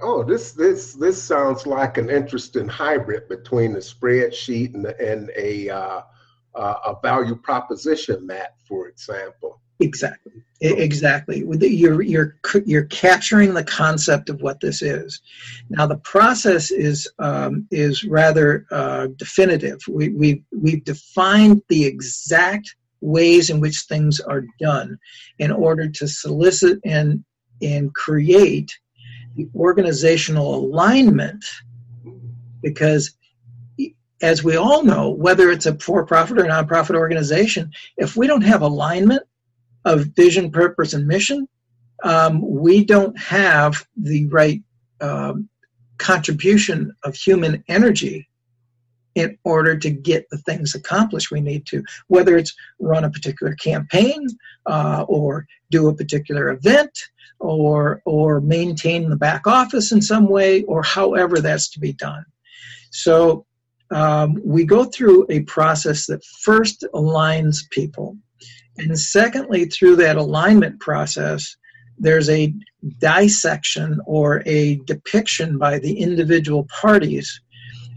oh, 0.01 0.25
this 0.25 0.53
this 0.53 0.95
this 0.95 1.23
sounds 1.23 1.67
like 1.67 1.99
an 1.99 2.09
interesting 2.09 2.69
hybrid 2.69 3.29
between 3.29 3.75
a 3.75 3.79
spreadsheet 3.79 4.75
and 4.75 4.87
and 4.87 5.31
a 5.37 5.69
uh, 5.69 6.03
uh, 6.55 6.75
a 6.87 6.97
value 7.03 7.37
proposition 7.37 8.27
map, 8.27 8.55
for 8.67 8.89
example. 8.89 9.61
Exactly. 9.83 10.33
Exactly. 10.61 11.41
You're 11.41 12.03
you're 12.03 12.37
you're 12.65 12.85
capturing 12.85 13.53
the 13.53 13.65
concept 13.65 14.31
of 14.31 14.43
what 14.43 14.61
this 14.61 14.81
is. 14.81 15.21
Now 15.69 15.87
the 15.87 15.97
process 15.97 16.71
is 16.71 17.11
um, 17.19 17.67
is 17.73 18.05
rather 18.05 18.65
uh, 18.71 19.09
definitive. 19.17 19.81
We 19.89 20.11
we 20.11 20.45
we've 20.53 20.85
defined 20.85 21.63
the 21.69 21.85
exact 21.85 22.77
ways 23.03 23.51
in 23.51 23.61
which 23.61 23.81
things 23.83 24.21
are 24.21 24.45
done 24.61 24.99
in 25.39 25.51
order 25.51 25.89
to 25.89 26.09
solicit 26.09 26.79
and, 26.85 27.25
and 27.61 27.93
create 27.95 28.73
the 29.37 29.49
organizational 29.55 30.55
alignment 30.55 31.45
because 32.63 33.17
as 34.21 34.45
we 34.45 34.57
all 34.57 34.85
know 34.85 35.11
whether 35.11 35.51
it's 35.51 35.67
a 35.67 35.77
for-profit 35.79 36.39
or 36.39 36.45
nonprofit 36.45 36.95
organization 36.95 37.73
if 37.97 38.17
we 38.17 38.27
don't 38.27 38.43
have 38.43 38.63
alignment 38.63 39.23
of 39.85 40.07
vision 40.17 40.51
purpose 40.51 40.95
and 40.95 41.07
mission 41.07 41.47
um, 42.05 42.41
we 42.43 42.85
don't 42.85 43.19
have 43.19 43.87
the 43.97 44.27
right 44.27 44.63
um, 45.01 45.49
contribution 45.99 46.93
of 47.05 47.15
human 47.15 47.63
energy 47.69 48.29
in 49.15 49.39
order 49.45 49.77
to 49.77 49.91
get 49.91 50.29
the 50.31 50.39
things 50.39 50.75
accomplished 50.75 51.31
we 51.31 51.41
need 51.41 51.67
to, 51.67 51.85
whether 52.09 52.37
it's 52.37 52.55
run 52.81 53.05
a 53.05 53.11
particular 53.11 53.55
campaign 53.55 54.27
uh, 54.67 55.05
or 55.07 55.47
do 55.71 55.89
a 55.89 55.95
particular 55.95 56.51
event 56.51 56.99
or 57.39 58.01
or 58.07 58.41
maintain 58.41 59.11
the 59.11 59.17
back 59.17 59.47
office 59.47 59.93
in 59.93 60.01
some 60.01 60.29
way 60.29 60.63
or 60.65 60.83
however 60.83 61.41
that's 61.41 61.69
to 61.69 61.81
be 61.81 61.93
done. 61.93 62.25
So 62.91 63.45
um, 63.91 64.41
we 64.45 64.65
go 64.65 64.85
through 64.85 65.27
a 65.29 65.41
process 65.41 66.07
that 66.07 66.25
first 66.25 66.85
aligns 66.95 67.69
people, 67.71 68.17
and 68.79 68.99
secondly, 68.99 69.67
through 69.67 69.97
that 69.97 70.17
alignment 70.17 70.81
process, 70.81 71.57
there's 71.99 72.29
a 72.31 72.55
dissection 72.99 74.01
or 74.07 74.43
a 74.47 74.77
depiction 74.87 75.59
by 75.59 75.79
the 75.79 75.99
individual 75.99 76.67
parties 76.81 77.41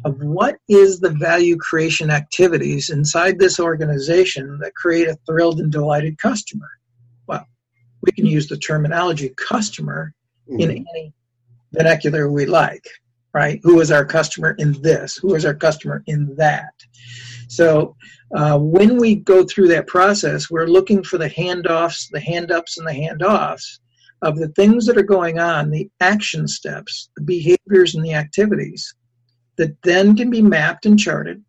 of 0.04 0.22
what 0.22 0.58
is 0.70 1.00
the 1.00 1.10
value 1.10 1.58
creation 1.58 2.12
activities 2.12 2.90
inside 2.90 3.40
this 3.40 3.60
organization 3.60 4.60
that 4.62 4.76
create 4.76 5.08
a 5.08 5.18
thrilled 5.26 5.60
and 5.60 5.72
delighted 5.72 6.20
customer. 6.20 6.70
Well, 7.26 7.48
we 8.02 8.12
can 8.12 8.28
use 8.28 8.48
the 8.48 8.58
terminology 8.58 9.30
customer 9.36 10.14
mm-hmm. 10.48 10.60
in 10.60 10.70
any 10.72 11.14
vernacular 11.74 12.30
we 12.30 12.46
like, 12.46 12.86
right? 13.34 13.60
Who 13.64 13.80
is 13.80 13.92
our 13.92 14.06
customer 14.06 14.52
in 14.60 14.80
this? 14.84 15.18
Who 15.18 15.34
is 15.34 15.46
our 15.46 15.56
customer 15.56 16.04
in 16.06 16.36
that? 16.36 16.74
So 17.48 17.96
uh, 18.34 18.58
when 18.58 18.98
we 18.98 19.16
go 19.16 19.44
through 19.44 19.68
that 19.68 19.88
process, 19.88 20.50
we're 20.50 20.68
looking 20.68 21.04
for 21.04 21.18
the 21.18 21.30
handoffs, 21.30 22.10
the 22.10 22.20
hand 22.20 22.52
ups, 22.52 22.78
and 22.78 22.88
the 22.88 22.92
handoffs 22.92 23.80
of 24.22 24.38
the 24.38 24.48
things 24.50 24.86
that 24.86 24.98
are 24.98 25.04
going 25.04 25.40
on, 25.40 25.70
the 25.70 25.90
action 26.00 26.48
steps, 26.48 27.10
the 27.16 27.24
behaviors, 27.24 27.96
and 27.96 28.04
the 28.04 28.14
activities 28.14 28.94
that 29.58 29.76
then 29.84 30.16
can 30.16 30.30
be 30.30 30.42
mapped 30.42 30.86
and 30.86 31.00
charted. 31.00 31.44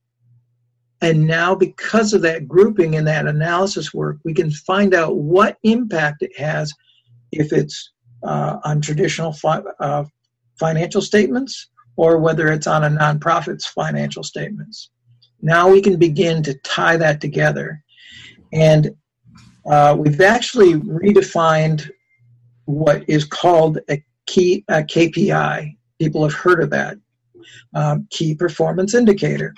And 1.00 1.26
now, 1.26 1.54
because 1.54 2.12
of 2.12 2.22
that 2.22 2.48
grouping 2.48 2.96
and 2.96 3.06
that 3.06 3.26
analysis 3.26 3.92
work, 3.92 4.18
we 4.24 4.34
can 4.34 4.50
find 4.50 4.94
out 4.94 5.16
what 5.16 5.58
impact 5.62 6.22
it 6.22 6.36
has 6.38 6.72
if 7.32 7.52
it's 7.52 7.92
uh, 8.22 8.58
on 8.64 8.80
traditional 8.80 9.32
fi- 9.32 9.62
uh, 9.80 10.04
financial 10.58 11.02
statements 11.02 11.68
or 11.96 12.18
whether 12.18 12.48
it's 12.48 12.66
on 12.66 12.84
a 12.84 12.90
nonprofit's 12.90 13.66
financial 13.66 14.22
statements. 14.22 14.90
Now 15.42 15.68
we 15.68 15.80
can 15.80 15.98
begin 15.98 16.42
to 16.44 16.54
tie 16.58 16.96
that 16.96 17.20
together. 17.20 17.82
And 18.52 18.90
uh, 19.70 19.96
we've 19.98 20.20
actually 20.20 20.74
redefined 20.74 21.90
what 22.64 23.08
is 23.08 23.24
called 23.24 23.78
a 23.90 24.02
key 24.26 24.64
a 24.68 24.82
KPI. 24.82 25.76
People 26.00 26.22
have 26.22 26.34
heard 26.34 26.62
of 26.62 26.70
that 26.70 26.96
um, 27.74 28.06
key 28.10 28.34
performance 28.34 28.94
indicator. 28.94 29.54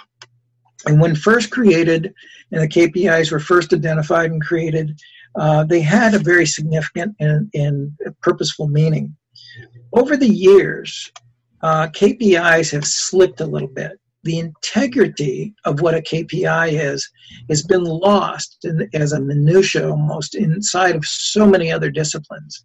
And 0.86 1.00
when 1.00 1.14
first 1.14 1.50
created, 1.50 2.14
and 2.52 2.62
the 2.62 2.68
KPIs 2.68 3.32
were 3.32 3.40
first 3.40 3.72
identified 3.72 4.30
and 4.30 4.42
created, 4.42 4.98
uh, 5.38 5.64
they 5.64 5.80
had 5.80 6.14
a 6.14 6.18
very 6.18 6.46
significant 6.46 7.14
and, 7.20 7.50
and 7.54 7.92
purposeful 8.22 8.68
meaning. 8.68 9.14
Over 9.92 10.16
the 10.16 10.28
years, 10.28 11.12
uh, 11.62 11.88
KPIs 11.88 12.70
have 12.72 12.84
slipped 12.84 13.40
a 13.40 13.46
little 13.46 13.68
bit. 13.68 13.98
The 14.24 14.38
integrity 14.38 15.54
of 15.64 15.80
what 15.80 15.94
a 15.94 16.00
KPI 16.00 16.72
is 16.72 17.08
has 17.48 17.62
been 17.62 17.84
lost 17.84 18.58
in, 18.64 18.88
as 18.92 19.12
a 19.12 19.20
minutia 19.20 19.88
almost 19.88 20.34
inside 20.34 20.96
of 20.96 21.04
so 21.04 21.46
many 21.46 21.70
other 21.70 21.90
disciplines. 21.90 22.64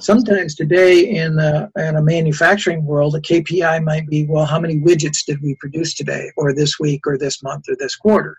Sometimes 0.00 0.54
today 0.54 1.08
in 1.08 1.38
a, 1.38 1.70
in 1.76 1.96
a 1.96 2.02
manufacturing 2.02 2.84
world, 2.84 3.14
a 3.16 3.20
KPI 3.20 3.84
might 3.84 4.08
be, 4.08 4.26
well, 4.26 4.46
how 4.46 4.58
many 4.58 4.78
widgets 4.78 5.24
did 5.26 5.42
we 5.42 5.56
produce 5.60 5.94
today, 5.94 6.30
or 6.36 6.54
this 6.54 6.78
week, 6.80 7.06
or 7.06 7.18
this 7.18 7.42
month, 7.42 7.64
or 7.68 7.76
this 7.78 7.96
quarter, 7.96 8.38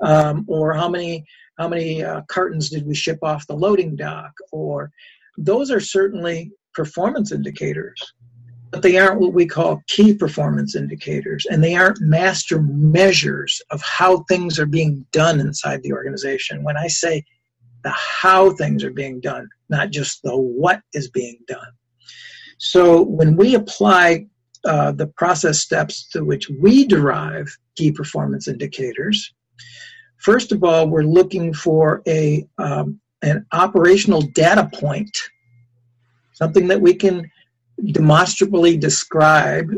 um, 0.00 0.44
or 0.48 0.74
how 0.74 0.88
many 0.88 1.24
how 1.58 1.68
many 1.68 2.04
uh, 2.04 2.20
cartons 2.28 2.70
did 2.70 2.86
we 2.86 2.94
ship 2.94 3.18
off 3.22 3.46
the 3.48 3.56
loading 3.56 3.96
dock, 3.96 4.32
or 4.52 4.92
those 5.36 5.70
are 5.70 5.80
certainly 5.80 6.52
performance 6.72 7.32
indicators 7.32 8.00
but 8.70 8.82
they 8.82 8.98
aren't 8.98 9.20
what 9.20 9.32
we 9.32 9.46
call 9.46 9.82
key 9.86 10.14
performance 10.14 10.76
indicators, 10.76 11.46
and 11.50 11.62
they 11.62 11.74
aren't 11.74 12.00
master 12.00 12.60
measures 12.62 13.60
of 13.70 13.80
how 13.82 14.24
things 14.28 14.58
are 14.58 14.66
being 14.66 15.06
done 15.12 15.40
inside 15.40 15.82
the 15.82 15.92
organization. 15.92 16.62
When 16.62 16.76
I 16.76 16.88
say 16.88 17.24
the 17.84 17.90
how 17.90 18.50
things 18.52 18.84
are 18.84 18.90
being 18.90 19.20
done, 19.20 19.48
not 19.68 19.90
just 19.90 20.22
the 20.22 20.36
what 20.36 20.80
is 20.92 21.08
being 21.10 21.38
done. 21.46 21.68
So 22.58 23.02
when 23.02 23.36
we 23.36 23.54
apply 23.54 24.26
uh, 24.64 24.92
the 24.92 25.06
process 25.06 25.60
steps 25.60 26.08
to 26.10 26.24
which 26.24 26.50
we 26.60 26.84
derive 26.84 27.46
key 27.76 27.92
performance 27.92 28.48
indicators, 28.48 29.32
first 30.18 30.52
of 30.52 30.64
all, 30.64 30.88
we're 30.88 31.02
looking 31.02 31.54
for 31.54 32.02
a 32.06 32.46
um, 32.58 33.00
an 33.22 33.46
operational 33.52 34.20
data 34.20 34.70
point, 34.74 35.16
something 36.34 36.68
that 36.68 36.80
we 36.80 36.94
can 36.94 37.28
demonstrably 37.86 38.76
describe 38.76 39.70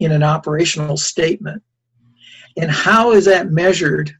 in 0.00 0.12
an 0.12 0.22
operational 0.22 0.96
statement? 0.96 1.62
And 2.56 2.70
how 2.70 3.12
is 3.12 3.24
that 3.26 3.50
measured 3.50 4.12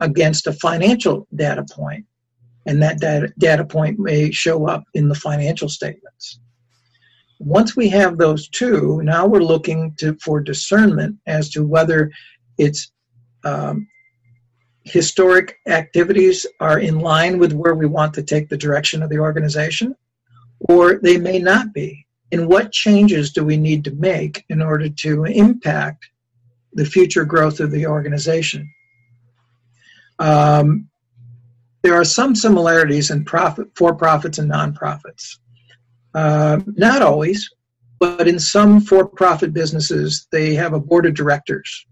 against 0.00 0.46
a 0.46 0.52
financial 0.52 1.26
data 1.34 1.64
point? 1.70 2.04
And 2.66 2.82
that 2.82 2.98
data, 2.98 3.32
data 3.38 3.64
point 3.64 3.98
may 3.98 4.30
show 4.30 4.66
up 4.66 4.84
in 4.94 5.08
the 5.08 5.14
financial 5.14 5.68
statements. 5.68 6.40
Once 7.38 7.76
we 7.76 7.88
have 7.88 8.16
those 8.16 8.48
two, 8.48 9.02
now 9.02 9.26
we're 9.26 9.40
looking 9.40 9.94
to, 9.98 10.16
for 10.22 10.40
discernment 10.40 11.16
as 11.26 11.50
to 11.50 11.66
whether 11.66 12.10
its 12.56 12.90
um, 13.44 13.86
historic 14.84 15.58
activities 15.66 16.46
are 16.60 16.78
in 16.78 17.00
line 17.00 17.38
with 17.38 17.52
where 17.52 17.74
we 17.74 17.86
want 17.86 18.14
to 18.14 18.22
take 18.22 18.48
the 18.48 18.56
direction 18.56 19.02
of 19.02 19.10
the 19.10 19.18
organization, 19.18 19.94
or 20.60 21.00
they 21.02 21.18
may 21.18 21.38
not 21.38 21.72
be 21.74 22.06
and 22.34 22.48
what 22.48 22.72
changes 22.72 23.30
do 23.30 23.44
we 23.44 23.56
need 23.56 23.84
to 23.84 23.92
make 23.92 24.44
in 24.48 24.60
order 24.60 24.88
to 24.88 25.24
impact 25.24 26.04
the 26.72 26.84
future 26.84 27.24
growth 27.24 27.60
of 27.60 27.70
the 27.70 27.86
organization? 27.86 28.68
Um, 30.18 30.88
there 31.82 31.94
are 31.94 32.04
some 32.04 32.34
similarities 32.34 33.12
in 33.12 33.24
profit 33.24 33.68
for 33.76 33.94
profits 33.94 34.38
and 34.38 34.50
nonprofits. 34.50 35.36
Uh, 36.12 36.58
not 36.66 37.02
always, 37.02 37.48
but 38.00 38.26
in 38.26 38.40
some 38.40 38.80
for 38.80 39.06
profit 39.06 39.54
businesses, 39.54 40.26
they 40.32 40.54
have 40.54 40.72
a 40.72 40.80
board 40.80 41.06
of 41.06 41.14
directors. 41.14 41.86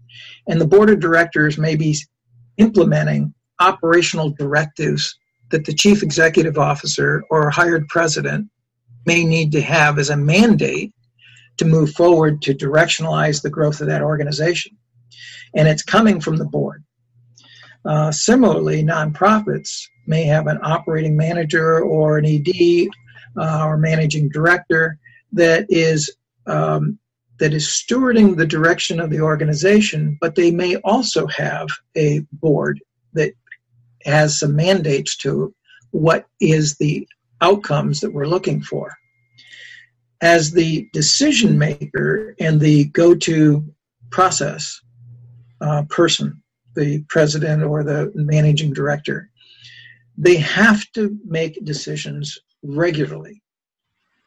And 0.49 0.59
the 0.59 0.67
board 0.67 0.89
of 0.89 0.99
directors 0.99 1.57
may 1.57 1.77
be 1.77 1.95
implementing 2.57 3.33
operational 3.61 4.31
directives 4.31 5.17
that 5.51 5.63
the 5.63 5.73
chief 5.73 6.03
executive 6.03 6.57
officer 6.57 7.23
or 7.29 7.49
hired 7.49 7.87
president 7.87 8.49
may 9.05 9.23
need 9.23 9.51
to 9.51 9.61
have 9.61 9.99
as 9.99 10.09
a 10.09 10.17
mandate 10.17 10.93
to 11.57 11.65
move 11.65 11.91
forward 11.91 12.41
to 12.41 12.53
directionalize 12.53 13.41
the 13.41 13.49
growth 13.49 13.81
of 13.81 13.87
that 13.87 14.01
organization. 14.01 14.75
And 15.55 15.67
it's 15.67 15.83
coming 15.83 16.19
from 16.19 16.37
the 16.37 16.45
board. 16.45 16.83
Uh, 17.85 18.11
similarly, 18.11 18.83
nonprofits 18.83 19.83
may 20.07 20.23
have 20.23 20.47
an 20.47 20.59
operating 20.63 21.15
manager 21.15 21.81
or 21.81 22.17
an 22.17 22.25
ED 22.25 22.87
uh, 23.37 23.65
or 23.65 23.77
managing 23.77 24.29
director 24.29 24.97
that 25.33 25.65
is 25.69 26.15
um, 26.45 26.97
that 27.39 27.53
is 27.53 27.67
stewarding 27.67 28.37
the 28.37 28.45
direction 28.45 28.99
of 28.99 29.09
the 29.09 29.19
organization, 29.19 30.17
but 30.21 30.35
they 30.35 30.51
may 30.51 30.75
also 30.77 31.25
have 31.27 31.67
a 31.97 32.19
board 32.33 32.79
that 33.13 33.33
has 34.05 34.39
some 34.39 34.55
mandates 34.55 35.17
to 35.17 35.53
what 35.91 36.25
is 36.39 36.75
the 36.77 37.07
outcomes 37.41 37.99
that 37.99 38.13
we're 38.13 38.27
looking 38.27 38.61
for. 38.61 38.95
As 40.23 40.51
the 40.51 40.89
decision 40.93 41.57
maker 41.57 42.35
and 42.39 42.59
the 42.59 42.85
go 42.85 43.13
to 43.13 43.63
process 44.09 44.81
uh, 45.61 45.83
person, 45.89 46.41
the 46.75 47.03
president 47.09 47.61
or 47.61 47.83
the 47.83 48.11
managing 48.15 48.73
director, 48.73 49.29
they 50.17 50.37
have 50.37 50.89
to 50.93 51.17
make 51.25 51.63
decisions 51.65 52.39
regularly 52.63 53.41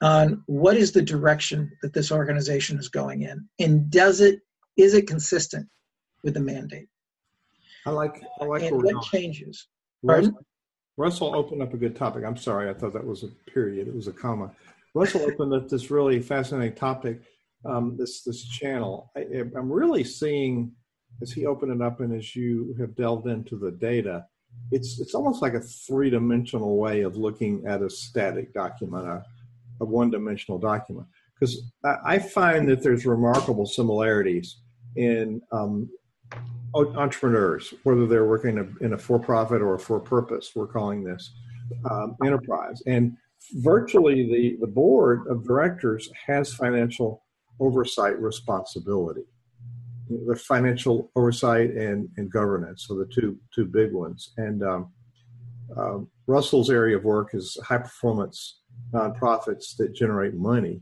on 0.03 0.43
what 0.47 0.77
is 0.77 0.93
the 0.93 1.03
direction 1.03 1.73
that 1.83 1.93
this 1.95 2.13
organization 2.13 2.79
is 2.79 2.89
going 2.89 3.23
in 3.23 3.49
and 3.59 3.91
does 3.91 4.21
it 4.21 4.41
is 4.77 4.93
it 4.93 5.07
consistent 5.07 5.67
with 6.23 6.35
the 6.35 6.41
mandate 6.41 6.87
i 7.87 7.91
like 7.91 8.23
i 8.43 8.45
like 8.45 8.63
and 8.63 8.83
what 8.83 9.03
changes 9.05 9.69
Pardon? 10.07 10.37
Russell 10.97 11.35
opened 11.35 11.63
up 11.63 11.75
a 11.75 11.77
good 11.77 11.95
topic. 11.95 12.25
I'm 12.25 12.37
sorry, 12.37 12.71
I 12.71 12.75
thought 12.75 12.95
that 12.95 13.07
was 13.07 13.23
a 13.23 13.29
period. 13.51 13.87
It 13.87 13.95
was 13.95 14.07
a 14.07 14.13
comma. 14.13 14.51
Russell 14.97 15.27
opened 15.31 15.53
up 15.53 15.69
this 15.69 15.91
really 15.91 16.21
fascinating 16.21 16.75
topic, 16.75 17.21
um, 17.67 17.97
this 17.99 18.23
this 18.23 18.49
channel. 18.49 19.13
I, 19.15 19.27
I'm 19.55 19.71
really 19.71 20.03
seeing 20.03 20.73
as 21.21 21.31
he 21.31 21.45
opened 21.45 21.73
it 21.73 21.85
up 21.85 22.01
and 22.01 22.15
as 22.17 22.35
you 22.35 22.75
have 22.81 22.97
delved 22.97 23.27
into 23.27 23.59
the 23.59 23.73
data, 23.73 24.25
it's 24.73 24.99
it's 24.99 25.15
almost 25.15 25.43
like 25.43 25.53
a 25.53 25.61
three 25.61 26.09
dimensional 26.09 26.79
way 26.79 27.03
of 27.03 27.15
looking 27.17 27.63
at 27.67 27.83
a 27.83 27.91
static 27.91 28.55
document, 28.55 29.07
a, 29.07 29.23
a 29.83 29.85
one 29.85 30.11
dimensional 30.11 30.59
document. 30.59 31.07
Because 31.39 31.71
I, 31.85 31.97
I, 32.15 32.19
find 32.19 32.67
that 32.71 32.83
there's 32.83 33.05
remarkable 33.05 33.67
similarities 33.67 34.61
in 34.97 35.43
um, 35.53 35.91
entrepreneurs, 36.75 37.75
whether 37.83 38.07
they're 38.07 38.25
working 38.25 38.75
in 38.81 38.95
a, 38.95 38.99
for 38.99 39.19
profit 39.19 39.61
or 39.61 39.75
a 39.75 39.79
for 39.79 40.01
purpose, 40.01 40.53
we're 40.55 40.67
calling 40.67 41.05
this 41.05 41.35
um, 41.91 42.17
enterprise. 42.25 42.83
And 42.87 43.19
virtually 43.55 44.27
the, 44.27 44.57
the 44.61 44.67
board 44.67 45.27
of 45.29 45.47
directors 45.47 46.11
has 46.27 46.55
financial 46.55 47.23
oversight 47.61 48.21
responsibility. 48.21 49.25
The 50.09 50.37
financial 50.37 51.11
oversight 51.17 51.71
and, 51.71 52.09
and 52.17 52.31
governance 52.31 52.89
are 52.91 52.97
the 52.97 53.11
two 53.13 53.39
two 53.55 53.65
big 53.65 53.93
ones. 53.93 54.33
And 54.37 54.63
um, 54.63 54.93
uh, 55.77 55.99
Russell's 56.27 56.71
area 56.71 56.97
of 56.97 57.05
work 57.05 57.35
is 57.35 57.57
high 57.65 57.79
performance 57.79 58.61
nonprofits 58.93 59.77
that 59.79 59.95
generate 59.95 60.35
money. 60.35 60.81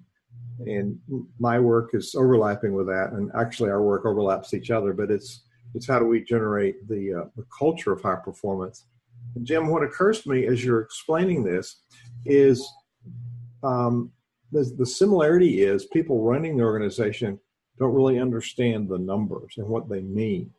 And 0.67 0.99
my 1.39 1.59
work 1.59 1.91
is 1.95 2.15
overlapping 2.15 2.75
with 2.75 2.87
that. 2.87 3.13
And 3.13 3.31
actually, 3.35 3.71
our 3.71 3.83
work 3.83 4.05
overlaps 4.05 4.53
each 4.53 4.71
other, 4.71 4.93
but 4.93 5.11
it's 5.11 5.45
it's 5.75 5.89
how 5.89 5.99
do 5.99 6.07
we 6.07 6.23
generate 6.23 6.87
the, 6.89 7.15
uh, 7.15 7.29
the 7.37 7.45
culture 7.57 7.93
of 7.93 8.01
high 8.01 8.17
performance. 8.17 8.87
And 9.35 9.45
Jim, 9.45 9.69
what 9.69 9.83
occurs 9.83 10.23
to 10.23 10.31
me 10.31 10.47
as 10.47 10.65
you're 10.65 10.81
explaining 10.81 11.43
this 11.43 11.83
is 12.25 12.67
um, 13.63 14.11
the, 14.53 14.73
the 14.79 14.87
similarity 14.87 15.63
is 15.63 15.87
people 15.87 16.23
running 16.23 16.57
the 16.57 16.65
organization 16.65 17.39
don't 17.79 17.95
really 17.95 18.19
understand 18.19 18.89
the 18.89 18.99
numbers 18.99 19.55
and 19.57 19.67
what 19.67 19.89
they 19.89 20.01
mean. 20.01 20.51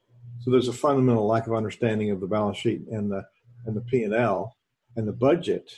So 0.42 0.52
there's 0.52 0.68
a 0.68 0.74
fundamental 0.74 1.26
lack 1.26 1.48
of 1.48 1.54
understanding 1.54 2.12
of 2.12 2.20
the 2.20 2.28
balance 2.28 2.58
sheet 2.58 2.82
and 2.92 3.10
the 3.12 3.24
and 3.66 3.76
the 3.76 3.82
P 3.82 4.04
and 4.04 4.14
L 4.14 4.56
and 4.96 5.08
the 5.08 5.14
budget, 5.14 5.72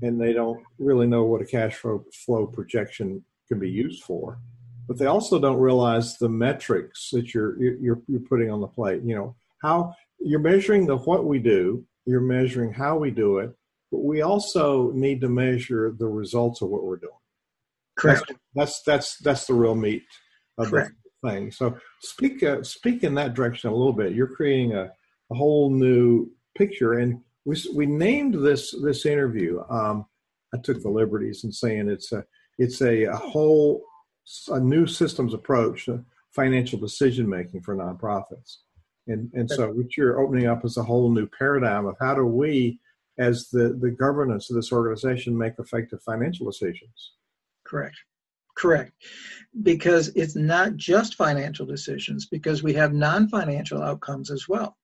and 0.00 0.20
they 0.20 0.32
don't 0.32 0.62
really 0.78 1.06
know 1.06 1.24
what 1.24 1.42
a 1.42 1.44
cash 1.44 1.74
flow, 1.74 2.04
flow 2.12 2.46
projection 2.46 3.22
can 3.48 3.58
be 3.58 3.68
used 3.68 4.04
for 4.04 4.38
but 4.86 4.98
they 4.98 5.06
also 5.06 5.38
don't 5.38 5.58
realize 5.58 6.16
the 6.16 6.28
metrics 6.28 7.10
that 7.10 7.34
you're 7.34 7.60
you're 7.60 8.00
you're 8.06 8.20
putting 8.20 8.50
on 8.50 8.60
the 8.60 8.66
plate. 8.66 9.02
You 9.02 9.16
know 9.16 9.36
how 9.62 9.94
you're 10.20 10.40
measuring 10.40 10.86
the 10.86 10.96
what 10.96 11.24
we 11.24 11.38
do, 11.38 11.84
you're 12.04 12.20
measuring 12.20 12.72
how 12.72 12.96
we 12.96 13.10
do 13.10 13.38
it, 13.38 13.50
but 13.90 14.04
we 14.04 14.22
also 14.22 14.90
need 14.92 15.20
to 15.20 15.28
measure 15.28 15.94
the 15.96 16.06
results 16.06 16.62
of 16.62 16.68
what 16.68 16.84
we're 16.84 16.96
doing. 16.96 17.12
Correct. 17.98 18.24
That's 18.28 18.38
that's 18.54 18.82
that's, 18.82 19.18
that's 19.18 19.46
the 19.46 19.54
real 19.54 19.74
meat 19.74 20.04
of 20.58 20.70
Correct. 20.70 20.92
the 21.22 21.30
thing. 21.30 21.50
So 21.50 21.76
speak 22.02 22.42
uh, 22.42 22.62
speak 22.62 23.04
in 23.04 23.14
that 23.14 23.34
direction 23.34 23.70
a 23.70 23.74
little 23.74 23.92
bit. 23.92 24.12
You're 24.12 24.34
creating 24.34 24.74
a, 24.74 24.92
a 25.30 25.34
whole 25.34 25.70
new 25.70 26.30
picture, 26.56 26.94
and 26.94 27.20
we 27.44 27.56
we 27.74 27.86
named 27.86 28.34
this 28.34 28.74
this 28.82 29.06
interview. 29.06 29.62
Um, 29.70 30.06
I 30.54 30.58
took 30.58 30.82
the 30.82 30.90
liberties 30.90 31.44
in 31.44 31.52
saying 31.52 31.88
it's 31.88 32.12
a 32.12 32.24
it's 32.58 32.80
a, 32.82 33.04
a 33.04 33.16
whole 33.16 33.82
a 34.48 34.60
new 34.60 34.86
systems 34.86 35.34
approach 35.34 35.86
to 35.86 36.04
financial 36.32 36.78
decision 36.78 37.28
making 37.28 37.62
for 37.62 37.76
nonprofits. 37.76 38.58
And, 39.08 39.30
and 39.34 39.48
so 39.48 39.70
what 39.70 39.96
you're 39.96 40.20
opening 40.20 40.46
up 40.46 40.64
is 40.64 40.76
a 40.76 40.82
whole 40.82 41.10
new 41.10 41.26
paradigm 41.26 41.86
of 41.86 41.94
how 42.00 42.14
do 42.14 42.26
we 42.26 42.80
as 43.18 43.48
the, 43.48 43.78
the 43.80 43.90
governance 43.90 44.50
of 44.50 44.56
this 44.56 44.72
organization 44.72 45.36
make 45.36 45.54
effective 45.58 46.02
financial 46.02 46.46
decisions. 46.46 47.12
Correct. 47.64 47.96
Correct. 48.56 48.92
Because 49.62 50.08
it's 50.16 50.36
not 50.36 50.76
just 50.76 51.14
financial 51.14 51.66
decisions, 51.66 52.26
because 52.26 52.62
we 52.62 52.72
have 52.74 52.94
non 52.94 53.28
financial 53.28 53.82
outcomes 53.82 54.30
as 54.30 54.48
well. 54.48 54.76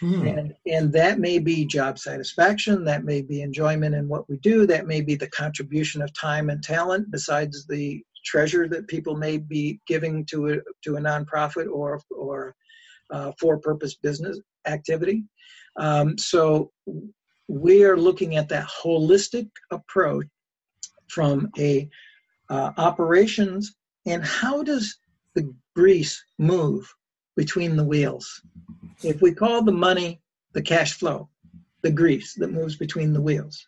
Hmm. 0.00 0.26
And, 0.26 0.54
and 0.66 0.92
that 0.94 1.20
may 1.20 1.38
be 1.38 1.64
job 1.64 1.98
satisfaction, 1.98 2.84
that 2.84 3.04
may 3.04 3.22
be 3.22 3.42
enjoyment 3.42 3.94
in 3.94 4.08
what 4.08 4.28
we 4.28 4.38
do, 4.38 4.66
that 4.66 4.86
may 4.86 5.00
be 5.00 5.14
the 5.14 5.28
contribution 5.28 6.02
of 6.02 6.12
time 6.14 6.50
and 6.50 6.62
talent 6.62 7.10
besides 7.10 7.66
the 7.66 8.02
treasure 8.24 8.66
that 8.68 8.88
people 8.88 9.16
may 9.16 9.36
be 9.36 9.80
giving 9.86 10.24
to 10.26 10.48
a, 10.48 10.56
to 10.82 10.96
a 10.96 11.00
nonprofit 11.00 11.70
or, 11.70 12.00
or 12.10 12.54
uh, 13.10 13.30
for 13.38 13.58
purpose 13.58 13.94
business 13.94 14.40
activity. 14.66 15.24
Um, 15.76 16.16
so 16.18 16.72
we 17.52 17.84
are 17.84 17.96
looking 17.96 18.36
at 18.36 18.48
that 18.48 18.66
holistic 18.66 19.48
approach 19.70 20.26
from 21.08 21.50
a 21.58 21.88
uh, 22.48 22.72
operations 22.76 23.74
and 24.06 24.24
how 24.24 24.62
does 24.62 24.98
the 25.34 25.54
grease 25.76 26.22
move 26.38 26.92
between 27.36 27.76
the 27.76 27.84
wheels? 27.84 28.42
If 29.02 29.20
we 29.22 29.32
call 29.32 29.62
the 29.62 29.72
money 29.72 30.20
the 30.52 30.62
cash 30.62 30.94
flow 30.94 31.28
the 31.82 31.90
grease 31.90 32.34
that 32.34 32.52
moves 32.52 32.76
between 32.76 33.12
the 33.12 33.20
wheels 33.20 33.66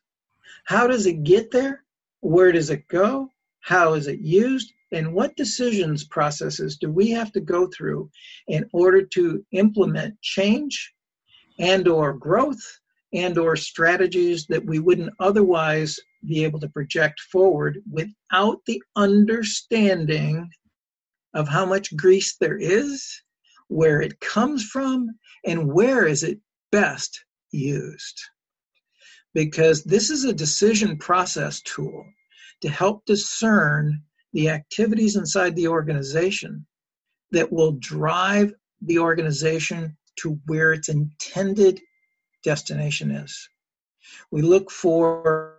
how 0.65 0.87
does 0.87 1.07
it 1.07 1.25
get 1.25 1.51
there? 1.51 1.85
Where 2.21 2.51
does 2.51 2.71
it 2.71 2.89
go? 2.89 3.29
How 3.61 3.95
is 3.95 4.07
it 4.07 4.21
used? 4.21 4.73
And 4.93 5.13
what 5.13 5.37
decisions 5.37 6.05
processes 6.05 6.77
do 6.77 6.91
we 6.91 7.11
have 7.11 7.33
to 7.33 7.41
go 7.41 7.67
through 7.67 8.11
in 8.49 8.69
order 8.73 9.03
to 9.03 9.45
implement 9.53 10.21
change 10.23 10.95
and 11.59 11.87
or 11.87 12.15
growth 12.15 12.63
and 13.15 13.39
or 13.39 13.55
strategies 13.55 14.47
that 14.47 14.67
we 14.67 14.81
wouldn't 14.81 15.15
otherwise 15.21 15.99
be 16.27 16.45
able 16.45 16.59
to 16.61 16.69
project 16.69 17.21
forward 17.21 17.79
without 17.91 18.59
the 18.67 18.83
understanding 18.97 20.51
of 21.33 21.49
how 21.49 21.65
much 21.65 21.97
grease 21.97 22.37
there 22.41 22.59
is 22.59 23.23
where 23.69 24.01
it 24.01 24.21
comes 24.21 24.65
from 24.65 25.09
and 25.47 25.73
where 25.73 26.07
is 26.07 26.23
it 26.23 26.39
best 26.71 27.25
used. 27.51 28.21
Because 29.33 29.83
this 29.85 30.11
is 30.11 30.25
a 30.25 30.33
decision 30.33 30.97
process 30.99 31.61
tool 31.63 32.05
to 32.61 32.69
help 32.69 33.05
discern 33.05 34.03
the 34.33 34.49
activities 34.49 35.17
inside 35.17 35.55
the 35.57 35.69
organization 35.69 36.67
that 37.31 37.51
will 37.51 37.73
drive 37.73 38.53
the 38.83 38.99
organization 38.99 39.97
to 40.17 40.39
where 40.47 40.73
its 40.73 40.89
intended 40.89 41.81
destination 42.45 43.11
is. 43.11 43.49
We 44.31 44.43
look 44.43 44.71
for 44.71 45.57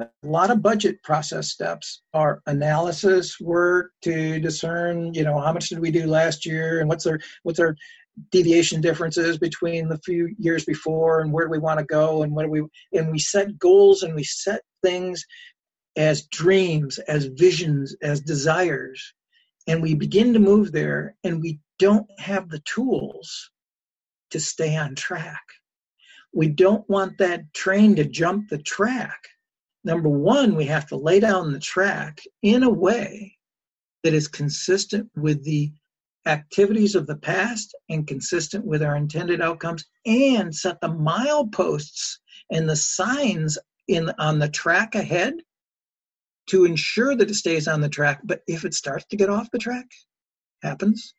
a 0.00 0.08
lot 0.22 0.50
of 0.50 0.62
budget 0.62 1.02
process 1.02 1.50
steps 1.50 2.02
are 2.14 2.40
analysis 2.46 3.38
work 3.38 3.92
to 4.02 4.40
discern, 4.40 5.12
you 5.12 5.24
know, 5.24 5.38
how 5.38 5.52
much 5.52 5.68
did 5.68 5.78
we 5.78 5.90
do 5.90 6.06
last 6.06 6.46
year 6.46 6.80
and 6.80 6.88
what's 6.88 7.06
our 7.06 7.20
what's 7.42 7.60
our 7.60 7.76
deviation 8.30 8.80
differences 8.80 9.38
between 9.38 9.88
the 9.88 9.98
few 10.04 10.34
years 10.38 10.64
before 10.64 11.20
and 11.20 11.32
where 11.32 11.46
do 11.46 11.50
we 11.50 11.58
want 11.58 11.78
to 11.78 11.84
go 11.84 12.22
and 12.22 12.34
what 12.34 12.44
do 12.44 12.50
we 12.50 12.62
and 12.98 13.10
we 13.10 13.18
set 13.18 13.58
goals 13.58 14.02
and 14.02 14.14
we 14.14 14.24
set 14.24 14.62
things 14.82 15.24
as 15.96 16.26
dreams, 16.26 16.98
as 16.98 17.26
visions, 17.26 17.96
as 18.02 18.20
desires. 18.20 19.12
And 19.66 19.82
we 19.82 19.94
begin 19.94 20.32
to 20.32 20.38
move 20.38 20.72
there 20.72 21.16
and 21.24 21.40
we 21.40 21.60
don't 21.78 22.06
have 22.18 22.48
the 22.48 22.60
tools 22.60 23.50
to 24.30 24.40
stay 24.40 24.76
on 24.76 24.94
track. 24.94 25.42
We 26.32 26.48
don't 26.48 26.88
want 26.88 27.18
that 27.18 27.52
train 27.52 27.96
to 27.96 28.04
jump 28.04 28.48
the 28.48 28.58
track. 28.58 29.20
Number 29.84 30.08
one, 30.08 30.54
we 30.54 30.66
have 30.66 30.86
to 30.88 30.96
lay 30.96 31.20
down 31.20 31.52
the 31.52 31.60
track 31.60 32.20
in 32.42 32.62
a 32.62 32.70
way 32.70 33.36
that 34.04 34.14
is 34.14 34.28
consistent 34.28 35.10
with 35.16 35.44
the 35.44 35.72
activities 36.26 36.94
of 36.94 37.06
the 37.06 37.16
past 37.16 37.74
and 37.88 38.06
consistent 38.06 38.64
with 38.64 38.82
our 38.82 38.96
intended 38.96 39.40
outcomes 39.40 39.84
and 40.06 40.54
set 40.54 40.80
the 40.80 40.88
mileposts 40.88 42.18
and 42.50 42.68
the 42.68 42.76
signs 42.76 43.58
in 43.88 44.10
on 44.18 44.38
the 44.38 44.48
track 44.48 44.94
ahead 44.94 45.34
to 46.46 46.64
ensure 46.64 47.16
that 47.16 47.30
it 47.30 47.34
stays 47.34 47.66
on 47.66 47.80
the 47.80 47.88
track. 47.88 48.20
But 48.24 48.42
if 48.46 48.64
it 48.64 48.74
starts 48.74 49.06
to 49.06 49.16
get 49.16 49.30
off 49.30 49.50
the 49.50 49.58
track, 49.58 49.86
happens, 50.62 51.14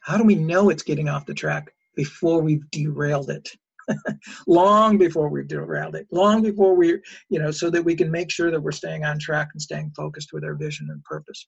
how 0.00 0.16
do 0.16 0.24
we 0.24 0.34
know 0.34 0.70
it's 0.70 0.82
getting 0.82 1.08
off 1.08 1.26
the 1.26 1.34
track 1.34 1.72
before 1.94 2.40
we've 2.40 2.68
derailed 2.70 3.30
it? 3.30 3.50
long 4.46 4.98
before 4.98 5.28
we've 5.28 5.48
derailed 5.48 5.94
it, 5.94 6.06
long 6.10 6.42
before 6.42 6.74
we, 6.74 6.98
you 7.28 7.38
know, 7.38 7.50
so 7.50 7.70
that 7.70 7.84
we 7.84 7.94
can 7.94 8.10
make 8.10 8.30
sure 8.30 8.50
that 8.50 8.60
we're 8.60 8.72
staying 8.72 9.04
on 9.04 9.18
track 9.18 9.48
and 9.52 9.62
staying 9.62 9.92
focused 9.96 10.30
with 10.32 10.44
our 10.44 10.54
vision 10.54 10.88
and 10.90 11.02
purpose. 11.04 11.46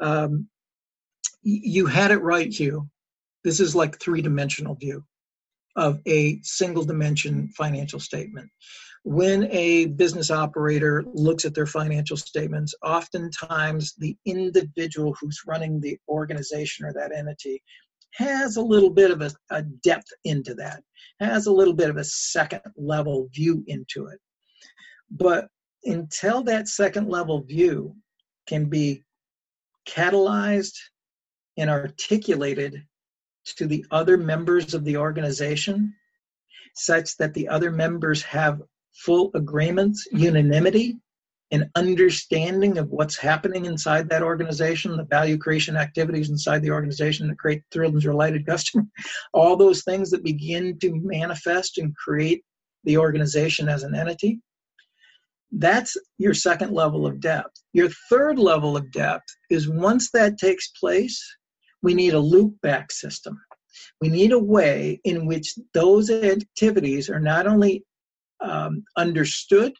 Um, 0.00 0.48
you 1.42 1.86
had 1.86 2.10
it 2.10 2.22
right, 2.22 2.52
Hugh. 2.52 2.88
This 3.44 3.58
is 3.60 3.74
like 3.74 3.98
three 3.98 4.22
dimensional 4.22 4.76
view 4.76 5.04
of 5.76 6.00
a 6.06 6.40
single 6.42 6.84
dimension 6.84 7.48
financial 7.56 7.98
statement. 7.98 8.48
When 9.04 9.48
a 9.50 9.86
business 9.86 10.30
operator 10.30 11.02
looks 11.12 11.44
at 11.44 11.54
their 11.54 11.66
financial 11.66 12.16
statements, 12.16 12.72
oftentimes 12.84 13.94
the 13.98 14.16
individual 14.26 15.16
who's 15.20 15.40
running 15.44 15.80
the 15.80 15.98
organization 16.08 16.86
or 16.86 16.92
that 16.92 17.12
entity 17.12 17.60
has 18.14 18.56
a 18.56 18.62
little 18.62 18.90
bit 18.90 19.10
of 19.10 19.22
a, 19.22 19.30
a 19.50 19.62
depth 19.62 20.08
into 20.24 20.54
that, 20.54 20.82
has 21.20 21.46
a 21.46 21.52
little 21.52 21.74
bit 21.74 21.90
of 21.90 21.96
a 21.96 22.04
second 22.04 22.60
level 22.76 23.28
view 23.34 23.64
into 23.66 24.06
it. 24.06 24.18
But 25.10 25.48
until 25.84 26.42
that 26.44 26.68
second 26.68 27.08
level 27.08 27.42
view 27.42 27.96
can 28.46 28.66
be 28.66 29.04
catalyzed 29.86 30.76
and 31.56 31.68
articulated 31.68 32.82
to 33.44 33.66
the 33.66 33.84
other 33.90 34.16
members 34.16 34.74
of 34.74 34.84
the 34.84 34.96
organization, 34.96 35.94
such 36.74 37.16
that 37.16 37.34
the 37.34 37.48
other 37.48 37.70
members 37.70 38.22
have 38.22 38.62
full 38.94 39.30
agreements, 39.34 40.06
unanimity, 40.12 40.98
an 41.52 41.70
understanding 41.76 42.78
of 42.78 42.88
what's 42.88 43.16
happening 43.16 43.66
inside 43.66 44.08
that 44.08 44.22
organization, 44.22 44.96
the 44.96 45.04
value 45.04 45.36
creation 45.36 45.76
activities 45.76 46.30
inside 46.30 46.62
the 46.62 46.70
organization 46.70 47.28
that 47.28 47.38
create 47.38 47.62
thrilled 47.70 47.92
and 47.92 48.02
delighted 48.02 48.46
customer, 48.46 48.84
all 49.34 49.54
those 49.54 49.84
things 49.84 50.10
that 50.10 50.24
begin 50.24 50.78
to 50.80 50.94
manifest 50.94 51.76
and 51.76 51.94
create 51.94 52.42
the 52.84 52.96
organization 52.96 53.68
as 53.68 53.82
an 53.82 53.94
entity. 53.94 54.40
That's 55.52 55.94
your 56.16 56.32
second 56.32 56.72
level 56.72 57.06
of 57.06 57.20
depth. 57.20 57.62
Your 57.74 57.90
third 58.08 58.38
level 58.38 58.74
of 58.74 58.90
depth 58.90 59.28
is 59.50 59.68
once 59.68 60.10
that 60.12 60.38
takes 60.38 60.68
place, 60.68 61.22
we 61.82 61.92
need 61.92 62.14
a 62.14 62.18
loop 62.18 62.54
back 62.62 62.90
system. 62.90 63.38
We 64.00 64.08
need 64.08 64.32
a 64.32 64.38
way 64.38 65.00
in 65.04 65.26
which 65.26 65.54
those 65.74 66.08
activities 66.08 67.10
are 67.10 67.20
not 67.20 67.46
only 67.46 67.84
um, 68.40 68.84
understood 68.96 69.74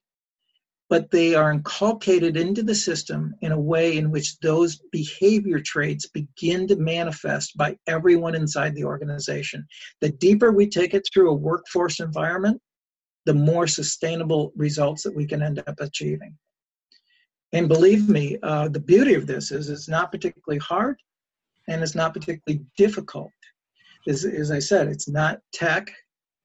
but 0.93 1.11
they 1.11 1.35
are 1.35 1.51
inculcated 1.51 2.37
into 2.37 2.63
the 2.63 2.75
system 2.75 3.35
in 3.41 3.51
a 3.51 3.59
way 3.59 3.97
in 3.97 4.11
which 4.11 4.39
those 4.41 4.79
behavior 4.93 5.59
traits 5.59 6.07
begin 6.07 6.69
to 6.69 6.77
manifest 6.77 7.57
by 7.57 7.75
everyone 7.87 8.35
inside 8.35 8.75
the 8.75 8.85
organization. 8.85 9.67
The 10.03 10.11
deeper 10.11 10.53
we 10.53 10.69
take 10.69 10.93
it 10.93 11.09
through 11.11 11.31
a 11.31 11.45
workforce 11.49 12.01
environment, 12.01 12.61
the 13.25 13.33
more 13.33 13.67
sustainable 13.67 14.53
results 14.55 15.03
that 15.05 15.17
we 15.17 15.27
can 15.27 15.43
end 15.43 15.61
up 15.67 15.81
achieving. 15.81 16.37
And 17.55 17.71
believe 17.71 18.11
me, 18.11 18.37
uh, 18.43 18.69
the 18.69 18.81
beauty 18.81 19.15
of 19.15 19.27
this 19.27 19.51
is 19.51 19.71
it's 19.71 19.89
not 19.89 20.13
particularly 20.13 20.59
hard 20.59 20.99
and 21.69 21.83
it's 21.83 21.95
not 21.95 22.13
particularly 22.13 22.67
difficult. 22.77 23.33
As, 24.07 24.27
as 24.27 24.51
I 24.51 24.59
said, 24.59 24.89
it's 24.89 25.09
not 25.09 25.41
tech 25.55 25.91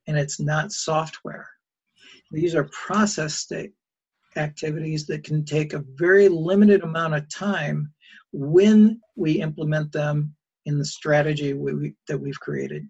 and 0.07 0.17
it's 0.17 0.39
not 0.39 0.71
software. 0.71 1.49
These 2.31 2.55
are 2.55 2.69
process 2.71 3.35
state 3.35 3.73
activities 4.37 5.05
that 5.07 5.23
can 5.23 5.43
take 5.43 5.73
a 5.73 5.83
very 5.95 6.29
limited 6.29 6.83
amount 6.83 7.15
of 7.15 7.27
time 7.29 7.91
when 8.31 9.01
we 9.15 9.41
implement 9.41 9.91
them 9.91 10.35
in 10.65 10.77
the 10.77 10.85
strategy 10.85 11.53
we, 11.53 11.93
that 12.07 12.19
we've 12.19 12.39
created. 12.39 12.87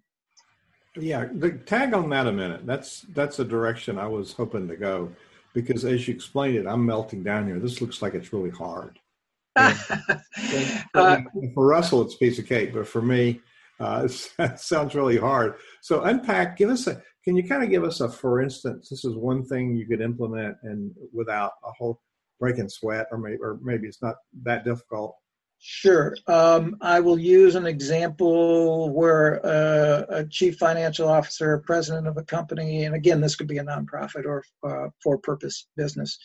Yeah, 0.95 1.27
the, 1.31 1.51
tag 1.51 1.93
on 1.93 2.09
that 2.09 2.27
a 2.27 2.31
minute. 2.31 2.65
That's 2.65 3.01
that's 3.13 3.39
a 3.39 3.45
direction 3.45 3.99
I 3.99 4.07
was 4.07 4.33
hoping 4.33 4.67
to 4.67 4.75
go 4.75 5.11
because 5.53 5.85
as 5.85 6.07
you 6.07 6.13
explained 6.13 6.55
it, 6.55 6.67
I'm 6.67 6.85
melting 6.85 7.23
down 7.23 7.47
here. 7.47 7.59
This 7.59 7.81
looks 7.81 8.01
like 8.01 8.15
it's 8.15 8.33
really 8.33 8.49
hard. 8.49 8.99
uh, 9.55 11.17
for 11.53 11.67
Russell, 11.67 12.01
it's 12.01 12.15
a 12.15 12.17
piece 12.17 12.39
of 12.39 12.47
cake, 12.47 12.73
but 12.73 12.87
for 12.87 13.01
me, 13.01 13.41
uh, 13.79 14.07
it 14.39 14.59
sounds 14.59 14.95
really 14.95 15.17
hard. 15.17 15.55
So 15.81 16.01
unpack. 16.01 16.57
Give 16.57 16.69
us 16.69 16.87
a 16.87 17.01
can 17.27 17.35
you 17.35 17.43
kind 17.43 17.61
of 17.61 17.69
give 17.69 17.83
us 17.83 17.99
a, 17.99 18.07
for 18.07 18.41
instance, 18.41 18.87
this 18.87 19.03
is 19.03 19.17
one 19.17 19.43
thing 19.43 19.75
you 19.75 19.85
could 19.85 19.99
implement 19.99 20.55
and 20.63 20.95
without 21.11 21.51
a 21.65 21.71
whole 21.77 21.99
breaking 22.39 22.69
sweat, 22.69 23.05
or 23.11 23.17
maybe, 23.17 23.37
or 23.41 23.59
maybe 23.61 23.85
it's 23.85 24.01
not 24.01 24.15
that 24.43 24.63
difficult. 24.63 25.13
Sure. 25.59 26.15
Um, 26.27 26.77
I 26.79 27.01
will 27.01 27.19
use 27.19 27.55
an 27.55 27.65
example 27.65 28.93
where 28.93 29.45
uh, 29.45 30.05
a 30.07 30.25
chief 30.25 30.55
financial 30.55 31.09
officer, 31.09 31.61
president 31.65 32.07
of 32.07 32.15
a 32.15 32.23
company, 32.23 32.85
and 32.85 32.95
again, 32.95 33.19
this 33.19 33.35
could 33.35 33.49
be 33.49 33.57
a 33.57 33.63
nonprofit 33.63 34.23
or 34.23 34.41
uh, 34.65 34.87
for 35.03 35.17
purpose 35.17 35.67
business, 35.75 36.17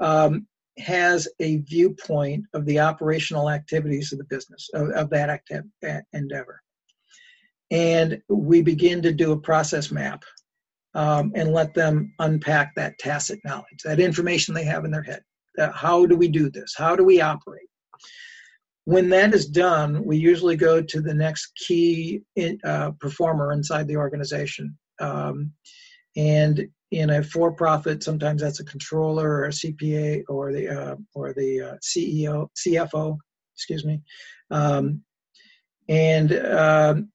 um, 0.00 0.48
has 0.78 1.28
a 1.38 1.58
viewpoint 1.58 2.44
of 2.54 2.66
the 2.66 2.80
operational 2.80 3.50
activities 3.50 4.10
of 4.10 4.18
the 4.18 4.24
business, 4.24 4.68
of, 4.74 4.90
of 4.90 5.10
that 5.10 5.40
endeavor. 6.12 6.60
And 7.70 8.20
we 8.28 8.62
begin 8.62 9.00
to 9.02 9.12
do 9.12 9.30
a 9.30 9.38
process 9.38 9.92
map 9.92 10.24
um, 10.94 11.32
and 11.34 11.52
let 11.52 11.74
them 11.74 12.12
unpack 12.18 12.74
that 12.74 12.98
tacit 12.98 13.40
knowledge, 13.44 13.82
that 13.84 14.00
information 14.00 14.54
they 14.54 14.64
have 14.64 14.84
in 14.84 14.90
their 14.90 15.02
head. 15.02 15.22
Uh, 15.58 15.70
how 15.72 16.06
do 16.06 16.16
we 16.16 16.28
do 16.28 16.50
this? 16.50 16.74
How 16.76 16.96
do 16.96 17.04
we 17.04 17.20
operate? 17.20 17.68
When 18.84 19.08
that 19.10 19.34
is 19.34 19.46
done, 19.46 20.04
we 20.04 20.16
usually 20.16 20.56
go 20.56 20.82
to 20.82 21.00
the 21.00 21.14
next 21.14 21.52
key 21.56 22.22
uh, 22.64 22.92
performer 22.98 23.52
inside 23.52 23.86
the 23.86 23.96
organization. 23.96 24.76
Um, 25.00 25.52
and 26.16 26.66
in 26.90 27.10
a 27.10 27.22
for-profit, 27.22 28.02
sometimes 28.02 28.42
that's 28.42 28.60
a 28.60 28.64
controller 28.64 29.28
or 29.28 29.44
a 29.44 29.50
CPA 29.50 30.24
or 30.28 30.52
the 30.52 30.68
uh, 30.68 30.96
or 31.14 31.32
the 31.32 31.60
uh, 31.60 31.74
CEO, 31.82 32.48
CFO, 32.56 33.16
excuse 33.54 33.84
me, 33.84 34.00
um, 34.50 35.02
and 35.88 36.32
um, 36.32 37.10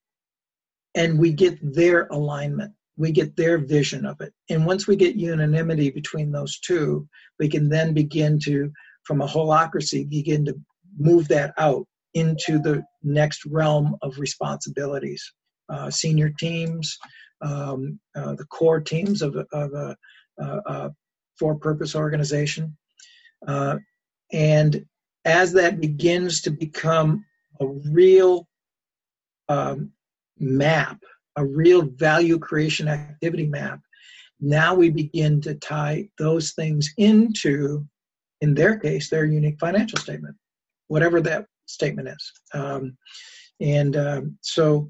and 0.95 1.19
we 1.19 1.33
get 1.33 1.57
their 1.61 2.07
alignment 2.07 2.71
we 2.97 3.11
get 3.11 3.35
their 3.35 3.57
vision 3.57 4.05
of 4.05 4.21
it. 4.21 4.33
And 4.49 4.65
once 4.65 4.87
we 4.87 4.95
get 4.95 5.15
unanimity 5.15 5.89
between 5.89 6.31
those 6.31 6.59
two, 6.59 7.07
we 7.39 7.47
can 7.49 7.69
then 7.69 7.93
begin 7.93 8.39
to, 8.39 8.71
from 9.03 9.21
a 9.21 9.27
holacracy, 9.27 10.09
begin 10.09 10.45
to 10.45 10.55
move 10.97 11.27
that 11.27 11.53
out 11.57 11.85
into 12.13 12.57
the 12.59 12.83
next 13.03 13.45
realm 13.45 13.95
of 14.01 14.17
responsibilities. 14.19 15.33
Uh, 15.67 15.89
senior 15.89 16.31
teams, 16.39 16.97
um, 17.41 17.99
uh, 18.15 18.33
the 18.35 18.45
core 18.45 18.79
teams 18.79 19.21
of, 19.21 19.35
of 19.51 19.73
a, 19.73 19.95
a, 20.37 20.91
for 21.37 21.55
purpose 21.55 21.95
organization. 21.95 22.77
Uh, 23.47 23.77
and 24.31 24.85
as 25.25 25.51
that 25.53 25.81
begins 25.81 26.41
to 26.41 26.51
become 26.51 27.25
a 27.59 27.67
real 27.91 28.47
um, 29.49 29.91
map 30.39 30.99
a 31.35 31.45
real 31.45 31.83
value 31.83 32.39
creation 32.39 32.87
activity 32.87 33.45
map. 33.47 33.79
Now 34.39 34.75
we 34.75 34.89
begin 34.89 35.41
to 35.41 35.55
tie 35.55 36.09
those 36.17 36.51
things 36.53 36.93
into, 36.97 37.85
in 38.41 38.53
their 38.53 38.77
case, 38.77 39.09
their 39.09 39.25
unique 39.25 39.59
financial 39.59 39.99
statement, 39.99 40.35
whatever 40.87 41.21
that 41.21 41.45
statement 41.65 42.09
is. 42.09 42.31
Um, 42.53 42.97
and 43.59 43.95
um, 43.95 44.37
so 44.41 44.89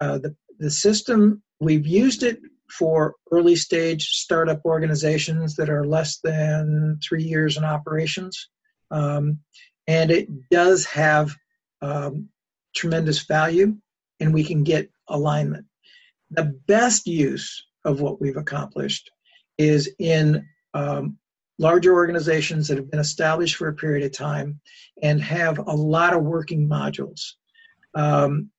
uh, 0.00 0.18
the, 0.18 0.34
the 0.58 0.70
system, 0.70 1.42
we've 1.60 1.86
used 1.86 2.22
it 2.22 2.40
for 2.70 3.14
early 3.30 3.56
stage 3.56 4.08
startup 4.08 4.60
organizations 4.64 5.54
that 5.56 5.70
are 5.70 5.86
less 5.86 6.18
than 6.22 6.98
three 7.06 7.22
years 7.22 7.56
in 7.56 7.64
operations. 7.64 8.48
Um, 8.90 9.38
and 9.86 10.10
it 10.10 10.28
does 10.50 10.84
have 10.86 11.34
um, 11.80 12.28
tremendous 12.74 13.24
value, 13.24 13.76
and 14.18 14.34
we 14.34 14.42
can 14.42 14.64
get 14.64 14.90
alignment. 15.08 15.66
The 16.30 16.56
best 16.66 17.06
use 17.06 17.64
of 17.84 18.00
what 18.00 18.20
we've 18.20 18.36
accomplished 18.36 19.10
is 19.58 19.90
in 19.98 20.46
um, 20.74 21.18
larger 21.58 21.94
organizations 21.94 22.68
that 22.68 22.76
have 22.76 22.90
been 22.90 23.00
established 23.00 23.56
for 23.56 23.68
a 23.68 23.74
period 23.74 24.04
of 24.04 24.12
time 24.12 24.60
and 25.02 25.20
have 25.22 25.58
a 25.58 25.72
lot 25.72 26.14
of 26.14 26.22
working 26.22 26.68
modules. 26.68 27.32
Um, 27.94 28.50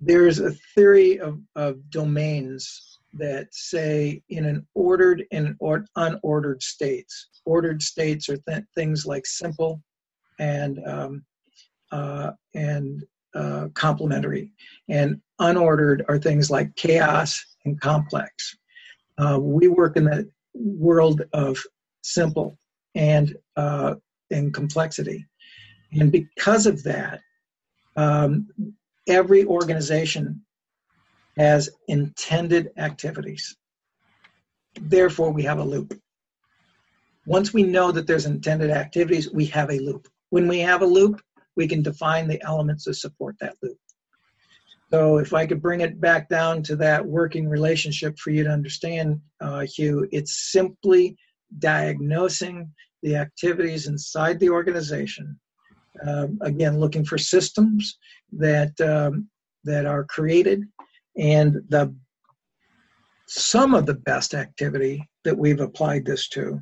there's 0.00 0.40
a 0.40 0.52
theory 0.74 1.20
of, 1.20 1.38
of 1.54 1.90
domains 1.90 2.98
that 3.14 3.54
say 3.54 4.22
in 4.30 4.44
an 4.46 4.66
ordered 4.74 5.24
and 5.30 5.54
or 5.60 5.84
unordered 5.96 6.62
states. 6.62 7.28
Ordered 7.44 7.82
states 7.82 8.28
are 8.28 8.38
th- 8.38 8.64
things 8.74 9.04
like 9.06 9.26
simple 9.26 9.82
and 10.38 10.80
um, 10.86 11.24
uh, 11.92 12.32
and 12.54 13.04
uh, 13.34 13.68
complementary, 13.74 14.52
and 14.88 15.20
unordered 15.40 16.02
are 16.08 16.18
things 16.18 16.50
like 16.50 16.74
chaos 16.76 17.44
and 17.64 17.80
complex. 17.80 18.56
Uh, 19.18 19.38
we 19.40 19.68
work 19.68 19.96
in 19.96 20.04
the 20.04 20.28
world 20.54 21.22
of 21.32 21.58
simple 22.02 22.58
and 22.94 23.36
uh, 23.56 23.94
and 24.30 24.52
complexity, 24.54 25.26
and 25.92 26.10
because 26.10 26.66
of 26.66 26.82
that, 26.84 27.20
um, 27.96 28.48
every 29.06 29.44
organization 29.44 30.42
has 31.36 31.70
intended 31.88 32.70
activities. 32.76 33.56
Therefore, 34.80 35.30
we 35.30 35.42
have 35.42 35.58
a 35.58 35.64
loop. 35.64 35.98
Once 37.26 37.52
we 37.52 37.62
know 37.62 37.92
that 37.92 38.06
there's 38.06 38.26
intended 38.26 38.70
activities, 38.70 39.30
we 39.32 39.46
have 39.46 39.70
a 39.70 39.78
loop. 39.78 40.08
When 40.30 40.48
we 40.48 40.58
have 40.60 40.82
a 40.82 40.86
loop, 40.86 41.22
we 41.56 41.68
can 41.68 41.82
define 41.82 42.28
the 42.28 42.42
elements 42.42 42.84
that 42.84 42.94
support 42.94 43.36
that 43.40 43.56
loop. 43.62 43.78
So 44.92 45.18
if 45.18 45.32
I 45.32 45.46
could 45.46 45.62
bring 45.62 45.80
it 45.80 46.00
back 46.00 46.28
down 46.28 46.62
to 46.64 46.76
that 46.76 47.04
working 47.04 47.48
relationship 47.48 48.18
for 48.18 48.30
you 48.30 48.44
to 48.44 48.50
understand, 48.50 49.20
uh, 49.40 49.60
Hugh, 49.60 50.06
it's 50.12 50.52
simply 50.52 51.16
diagnosing 51.58 52.70
the 53.02 53.16
activities 53.16 53.86
inside 53.86 54.38
the 54.38 54.50
organization. 54.50 55.38
Um, 56.06 56.38
again, 56.42 56.78
looking 56.78 57.04
for 57.04 57.18
systems 57.18 57.98
that 58.32 58.78
um, 58.80 59.28
that 59.64 59.86
are 59.86 60.04
created, 60.04 60.64
and 61.16 61.56
the 61.68 61.94
some 63.26 63.74
of 63.74 63.86
the 63.86 63.94
best 63.94 64.34
activity 64.34 65.06
that 65.24 65.36
we've 65.36 65.60
applied 65.60 66.04
this 66.04 66.28
to 66.30 66.60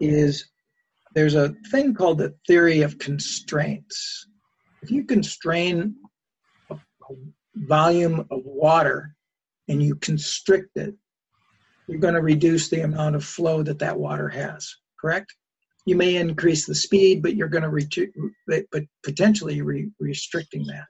is 0.00 0.48
there's 1.16 1.34
a 1.34 1.54
thing 1.70 1.94
called 1.94 2.18
the 2.18 2.34
theory 2.46 2.82
of 2.82 2.98
constraints. 2.98 4.28
If 4.82 4.90
you 4.90 5.04
constrain 5.04 5.96
a, 6.68 6.74
a 6.74 7.14
volume 7.54 8.26
of 8.30 8.42
water 8.44 9.16
and 9.66 9.82
you 9.82 9.94
constrict 9.94 10.76
it, 10.76 10.94
you're 11.88 12.00
going 12.00 12.12
to 12.12 12.20
reduce 12.20 12.68
the 12.68 12.82
amount 12.82 13.16
of 13.16 13.24
flow 13.24 13.62
that 13.62 13.78
that 13.78 13.98
water 13.98 14.28
has, 14.28 14.76
correct? 15.00 15.34
You 15.86 15.96
may 15.96 16.16
increase 16.16 16.66
the 16.66 16.74
speed, 16.74 17.22
but 17.22 17.34
you're 17.34 17.48
going 17.48 17.64
to 17.64 18.10
but 18.46 18.84
potentially 19.02 19.62
re- 19.62 19.90
restricting 19.98 20.66
that. 20.66 20.84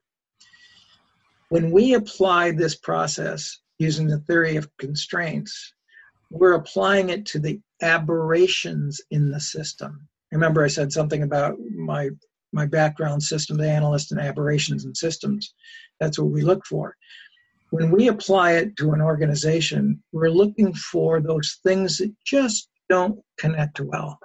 When 1.50 1.70
we 1.70 1.94
apply 1.94 2.50
this 2.50 2.74
process 2.74 3.60
using 3.78 4.08
the 4.08 4.18
theory 4.18 4.56
of 4.56 4.68
constraints, 4.78 5.72
we're 6.30 6.54
applying 6.54 7.10
it 7.10 7.26
to 7.26 7.38
the 7.38 7.60
aberrations 7.80 9.00
in 9.12 9.30
the 9.30 9.38
system 9.38 10.08
remember 10.32 10.64
I 10.64 10.68
said 10.68 10.92
something 10.92 11.22
about 11.22 11.56
my 11.74 12.10
my 12.52 12.66
background 12.66 13.22
system 13.22 13.60
analyst 13.60 14.12
and 14.12 14.20
aberrations 14.20 14.84
and 14.84 14.96
systems. 14.96 15.54
That's 16.00 16.18
what 16.18 16.30
we 16.30 16.42
look 16.42 16.64
for. 16.64 16.96
When 17.70 17.90
we 17.90 18.08
apply 18.08 18.52
it 18.52 18.76
to 18.76 18.92
an 18.92 19.02
organization, 19.02 20.02
we're 20.12 20.30
looking 20.30 20.72
for 20.72 21.20
those 21.20 21.58
things 21.64 21.98
that 21.98 22.14
just 22.24 22.68
don't 22.88 23.20
connect 23.38 23.80
well. 23.80 24.18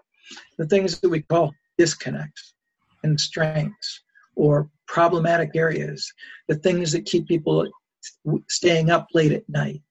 The 0.58 0.68
things 0.68 1.00
that 1.00 1.10
we 1.10 1.24
call 1.24 1.54
disconnects, 1.78 2.54
constraints, 3.02 4.02
or 4.36 4.70
problematic 4.88 5.52
areas, 5.56 6.12
the 6.48 6.56
things 6.56 6.92
that 6.92 7.06
keep 7.06 7.28
people 7.28 7.68
staying 8.48 8.92
up 8.92 9.08
late 9.14 9.32
at 9.32 9.50
night, 9.50 9.82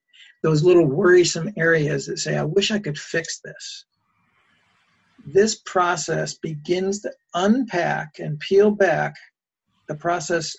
those 0.42 0.62
little 0.62 0.86
worrisome 0.86 1.50
areas 1.56 2.06
that 2.06 2.18
say, 2.18 2.38
I 2.38 2.44
wish 2.44 2.70
I 2.70 2.78
could 2.78 2.98
fix 2.98 3.40
this 3.44 3.84
this 5.26 5.60
process 5.66 6.34
begins 6.34 7.00
to 7.00 7.12
unpack 7.34 8.18
and 8.18 8.38
peel 8.40 8.70
back 8.70 9.14
the 9.88 9.94
process, 9.94 10.54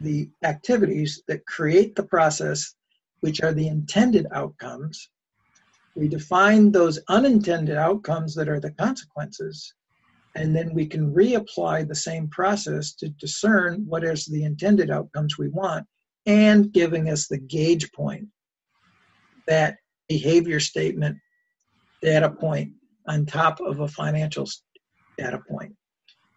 the 0.00 0.28
activities 0.44 1.22
that 1.28 1.46
create 1.46 1.94
the 1.94 2.02
process, 2.04 2.74
which 3.20 3.42
are 3.42 3.52
the 3.52 3.68
intended 3.68 4.26
outcomes. 4.32 5.10
We 5.94 6.08
define 6.08 6.72
those 6.72 6.98
unintended 7.08 7.76
outcomes 7.76 8.34
that 8.34 8.48
are 8.48 8.60
the 8.60 8.72
consequences, 8.72 9.74
and 10.34 10.54
then 10.56 10.74
we 10.74 10.86
can 10.86 11.12
reapply 11.12 11.86
the 11.86 11.94
same 11.94 12.28
process 12.28 12.94
to 12.94 13.08
discern 13.10 13.84
what 13.86 14.04
is 14.04 14.26
the 14.26 14.44
intended 14.44 14.90
outcomes 14.90 15.38
we 15.38 15.48
want 15.48 15.86
and 16.26 16.72
giving 16.72 17.10
us 17.10 17.26
the 17.26 17.38
gauge 17.38 17.90
point 17.92 18.28
that 19.46 19.76
behavior 20.08 20.60
statement 20.60 21.18
data 22.00 22.30
point 22.30 22.72
on 23.06 23.26
top 23.26 23.60
of 23.60 23.80
a 23.80 23.88
financial 23.88 24.48
data 25.18 25.40
point. 25.48 25.74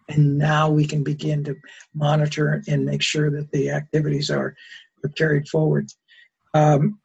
And 0.10 0.38
now 0.38 0.69
we 0.69 0.86
can 0.86 1.04
begin 1.04 1.43
to 1.45 1.56
monitor 1.93 2.63
and 2.67 2.86
make 2.86 3.01
sure 3.01 3.32
that 3.32 3.51
the 3.51 3.71
activities 3.71 4.30
are, 4.30 4.56
are 5.04 5.10
carried 5.10 5.47
forward. 5.47 5.89
Um, 6.54 6.99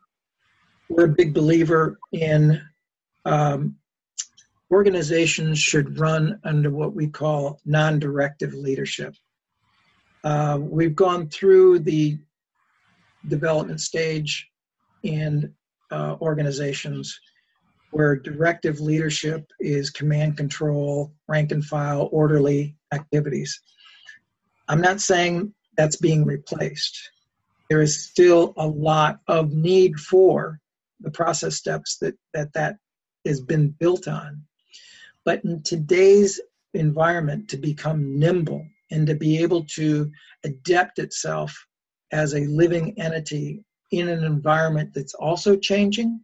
we're 0.88 1.07
a 1.07 1.09
big 1.09 1.33
believer 1.33 1.99
in 2.12 2.61
um, 3.25 3.77
organizations 4.70 5.59
should 5.59 5.99
run 5.99 6.40
under 6.44 6.70
what 6.70 6.94
we 6.94 7.07
call 7.09 7.61
non 7.64 7.99
directive 7.99 8.53
leadership. 8.55 9.14
Uh, 10.23 10.59
we've 10.61 10.94
gone 10.94 11.29
through 11.29 11.79
the 11.79 12.18
development 13.27 13.81
stage 13.81 14.49
in 15.03 15.55
uh, 15.90 16.16
organizations 16.20 17.18
where 17.90 18.16
directive 18.16 18.81
leadership 18.81 19.50
is 19.59 19.90
command 19.90 20.37
control, 20.37 21.12
rank 21.29 21.50
and 21.53 21.64
file, 21.64 22.09
orderly 22.12 22.76
activities. 22.92 23.61
I'm 24.68 24.81
not 24.81 25.00
saying 25.00 25.53
that's 25.76 25.96
being 25.96 26.24
replaced. 26.24 27.11
There 27.68 27.83
is 27.83 28.05
still 28.05 28.55
a 28.57 28.66
lot 28.66 29.20
of 29.26 29.53
need 29.53 29.98
for 29.98 30.61
the 31.00 31.11
process 31.11 31.57
steps 31.57 31.98
that 31.98 32.14
that, 32.35 32.53
that 32.53 32.76
has 33.24 33.40
been 33.40 33.70
built 33.70 34.09
on. 34.09 34.42
But 35.24 35.44
in 35.44 35.62
today's 35.62 36.40
environment, 36.74 37.48
to 37.50 37.57
become 37.57 38.18
nimble 38.18 38.66
and 38.90 39.07
to 39.07 39.14
be 39.14 39.38
able 39.38 39.64
to 39.64 40.11
adapt 40.44 40.98
itself 40.98 41.66
as 42.12 42.35
a 42.35 42.46
living 42.46 42.98
entity 42.98 43.62
in 43.90 44.09
an 44.09 44.24
environment 44.24 44.92
that's 44.94 45.14
also 45.14 45.57
changing, 45.57 46.20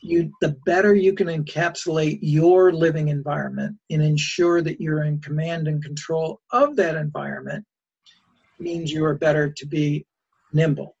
you 0.00 0.30
the 0.40 0.56
better 0.64 0.94
you 0.94 1.12
can 1.12 1.26
encapsulate 1.26 2.18
your 2.22 2.72
living 2.72 3.08
environment 3.08 3.76
and 3.90 4.02
ensure 4.02 4.62
that 4.62 4.80
you're 4.80 5.04
in 5.04 5.20
command 5.20 5.68
and 5.68 5.82
control 5.82 6.40
of 6.52 6.76
that 6.76 6.94
environment 6.94 7.64
means 8.58 8.92
you 8.92 9.04
are 9.04 9.14
better 9.14 9.50
to 9.50 9.66
be 9.66 10.06
nimble. 10.52 10.96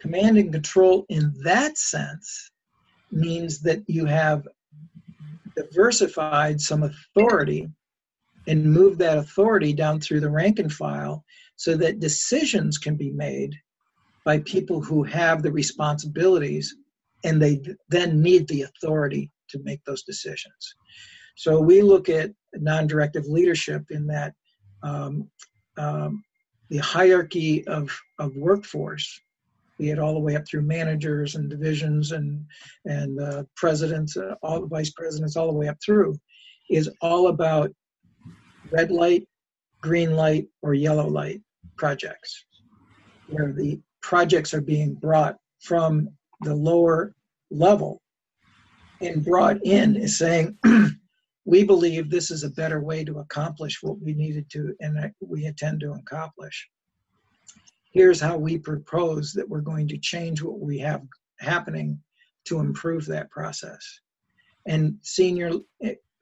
Command 0.00 0.38
and 0.38 0.52
control 0.52 1.04
in 1.08 1.32
that 1.42 1.78
sense 1.78 2.50
means 3.10 3.60
that 3.60 3.82
you 3.86 4.04
have 4.04 4.46
diversified 5.56 6.60
some 6.60 6.82
authority 6.82 7.68
and 8.46 8.64
move 8.64 8.98
that 8.98 9.18
authority 9.18 9.72
down 9.72 10.00
through 10.00 10.20
the 10.20 10.30
rank 10.30 10.58
and 10.58 10.72
file 10.72 11.24
so 11.56 11.76
that 11.76 12.00
decisions 12.00 12.78
can 12.78 12.94
be 12.94 13.10
made 13.10 13.54
by 14.24 14.38
people 14.40 14.80
who 14.80 15.02
have 15.02 15.42
the 15.42 15.50
responsibilities 15.50 16.76
and 17.24 17.40
they 17.40 17.62
then 17.88 18.20
need 18.22 18.46
the 18.48 18.62
authority 18.62 19.30
to 19.50 19.58
make 19.62 19.82
those 19.84 20.02
decisions. 20.02 20.74
So 21.36 21.60
we 21.60 21.82
look 21.82 22.08
at 22.08 22.30
non 22.54 22.86
directive 22.86 23.26
leadership 23.26 23.84
in 23.90 24.06
that 24.06 24.34
um, 24.82 25.28
um, 25.76 26.24
the 26.70 26.78
hierarchy 26.78 27.66
of, 27.66 27.96
of 28.18 28.34
workforce, 28.36 29.20
be 29.78 29.90
it 29.90 29.98
all 29.98 30.14
the 30.14 30.20
way 30.20 30.36
up 30.36 30.46
through 30.48 30.62
managers 30.62 31.34
and 31.34 31.50
divisions 31.50 32.12
and, 32.12 32.44
and 32.86 33.20
uh, 33.20 33.44
presidents, 33.56 34.16
uh, 34.16 34.34
all 34.42 34.60
the 34.60 34.66
vice 34.66 34.90
presidents, 34.90 35.36
all 35.36 35.48
the 35.48 35.58
way 35.58 35.68
up 35.68 35.76
through, 35.84 36.18
is 36.70 36.90
all 37.02 37.28
about 37.28 37.70
red 38.70 38.90
light, 38.90 39.28
green 39.82 40.16
light, 40.16 40.48
or 40.62 40.74
yellow 40.74 41.06
light 41.06 41.40
projects, 41.76 42.46
where 43.28 43.52
the 43.52 43.78
projects 44.00 44.54
are 44.54 44.62
being 44.62 44.94
brought 44.94 45.36
from 45.60 46.08
the 46.40 46.54
lower 46.54 47.14
level 47.50 48.00
and 49.00 49.24
brought 49.24 49.64
in 49.64 49.96
is 49.96 50.18
saying, 50.18 50.56
we 51.44 51.64
believe 51.64 52.10
this 52.10 52.30
is 52.30 52.42
a 52.42 52.50
better 52.50 52.80
way 52.80 53.04
to 53.04 53.18
accomplish 53.18 53.82
what 53.82 54.00
we 54.00 54.14
needed 54.14 54.50
to 54.50 54.74
and 54.80 55.12
we 55.20 55.46
intend 55.46 55.80
to 55.80 55.92
accomplish. 55.92 56.68
Here's 57.92 58.20
how 58.20 58.36
we 58.36 58.58
propose 58.58 59.32
that 59.32 59.48
we're 59.48 59.60
going 59.60 59.88
to 59.88 59.98
change 59.98 60.42
what 60.42 60.60
we 60.60 60.78
have 60.78 61.02
happening 61.38 61.98
to 62.46 62.60
improve 62.60 63.06
that 63.06 63.30
process. 63.30 64.00
And 64.66 64.96
senior 65.02 65.52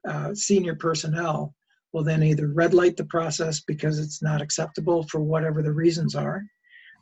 uh, 0.07 0.35
senior 0.35 0.75
personnel 0.75 1.55
will 1.93 2.05
then 2.05 2.23
either 2.23 2.49
red 2.49 2.75
light 2.75 2.97
the 2.97 3.05
process 3.07 3.61
because 3.61 3.99
it's 3.99 4.23
not 4.23 4.43
acceptable 4.43 5.05
for 5.05 5.21
whatever 5.21 5.63
the 5.63 5.73
reasons 5.73 6.15
are, 6.15 6.43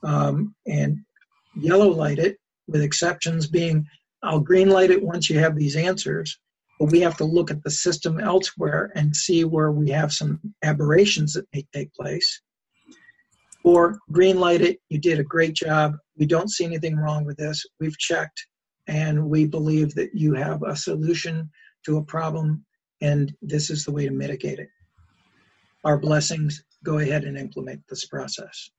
um, 0.05 0.55
and 0.67 0.99
yellow 1.57 1.89
light 1.89 2.19
it 2.19 2.39
with 2.73 2.83
exceptions 2.83 3.47
being 3.47 3.87
I'll 4.23 4.41
green 4.41 4.71
light 4.71 4.91
it 4.91 5.03
once 5.03 5.29
you 5.29 5.39
have 5.41 5.57
these 5.57 5.77
answers, 5.77 6.39
but 6.79 6.93
we 6.93 7.01
have 7.01 7.17
to 7.17 7.25
look 7.25 7.51
at 7.51 7.63
the 7.63 7.71
system 7.71 8.21
elsewhere 8.21 8.93
and 8.95 9.15
see 9.15 9.45
where 9.45 9.73
we 9.73 9.91
have 9.91 10.13
some 10.13 10.41
aberrations 10.63 11.35
that 11.35 11.49
may 11.53 11.67
take 11.73 11.93
place. 11.95 12.41
Or 13.65 13.99
green 14.11 14.39
light 14.39 14.61
it, 14.61 14.79
you 14.89 14.99
did 14.99 15.19
a 15.19 15.25
great 15.25 15.55
job. 15.55 15.97
We 16.17 16.27
don't 16.27 16.51
see 16.51 16.65
anything 16.65 16.97
wrong 16.97 17.25
with 17.25 17.37
this. 17.37 17.65
We've 17.81 17.99
checked 17.99 18.47
and 18.87 19.29
we 19.29 19.47
believe 19.47 19.95
that 19.95 20.15
you 20.15 20.35
have 20.35 20.63
a 20.63 20.77
solution 20.77 21.51
to 21.87 21.99
a 21.99 22.05
problem 22.05 22.65
and 23.01 23.35
this 23.43 23.71
is 23.71 23.85
the 23.85 23.93
way 23.93 24.07
to 24.07 24.13
mitigate 24.13 24.61
it. 24.61 24.69
Our 25.85 25.99
blessings, 25.99 26.63
go 26.85 26.99
ahead 26.99 27.25
and 27.25 27.37
implement 27.37 27.83
this 27.89 28.07
process. 28.07 28.71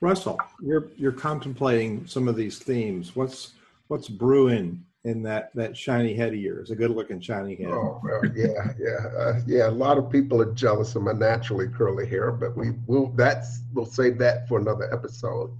Russell, 0.00 0.38
you're 0.62 0.88
you're 0.96 1.12
contemplating 1.12 2.06
some 2.06 2.26
of 2.26 2.36
these 2.36 2.58
themes. 2.58 3.14
What's 3.14 3.52
what's 3.88 4.08
brewing 4.08 4.84
in 5.04 5.22
that 5.22 5.50
that 5.54 5.76
shiny 5.76 6.14
head 6.14 6.32
of 6.32 6.40
yours? 6.40 6.70
A 6.70 6.74
good 6.74 6.90
looking 6.90 7.20
shiny 7.20 7.54
head. 7.54 7.68
Oh 7.68 8.00
well, 8.02 8.24
yeah, 8.34 8.72
yeah, 8.78 9.18
uh, 9.18 9.40
yeah. 9.46 9.68
A 9.68 9.70
lot 9.70 9.98
of 9.98 10.10
people 10.10 10.40
are 10.40 10.54
jealous 10.54 10.94
of 10.96 11.02
my 11.02 11.12
naturally 11.12 11.68
curly 11.68 12.06
hair, 12.06 12.32
but 12.32 12.56
we 12.56 12.70
will. 12.86 13.08
That's 13.08 13.60
we'll 13.74 13.84
save 13.84 14.18
that 14.18 14.48
for 14.48 14.58
another 14.58 14.92
episode. 14.92 15.50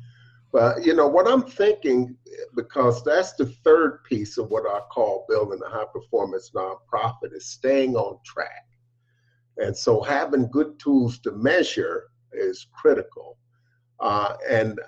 But 0.53 0.85
you 0.85 0.95
know 0.95 1.07
what 1.07 1.29
I'm 1.29 1.43
thinking, 1.43 2.17
because 2.57 3.05
that's 3.05 3.35
the 3.35 3.47
third 3.47 4.03
piece 4.05 4.37
of 4.37 4.51
what 4.51 4.65
I 4.67 4.81
call 4.91 5.27
building 5.29 5.61
a 5.65 5.69
high 5.69 5.85
performance 5.93 6.51
nonprofit 6.55 7.35
is 7.35 7.47
staying 7.47 7.95
on 7.95 8.19
track. 8.25 8.67
And 9.59 9.77
so 9.77 10.01
having 10.01 10.51
good 10.51 10.79
tools 10.79 11.19
to 11.21 11.33
measure 11.33 12.05
is 12.33 12.67
critical. 12.73 13.37
Uh, 14.01 14.35
and 14.49 14.81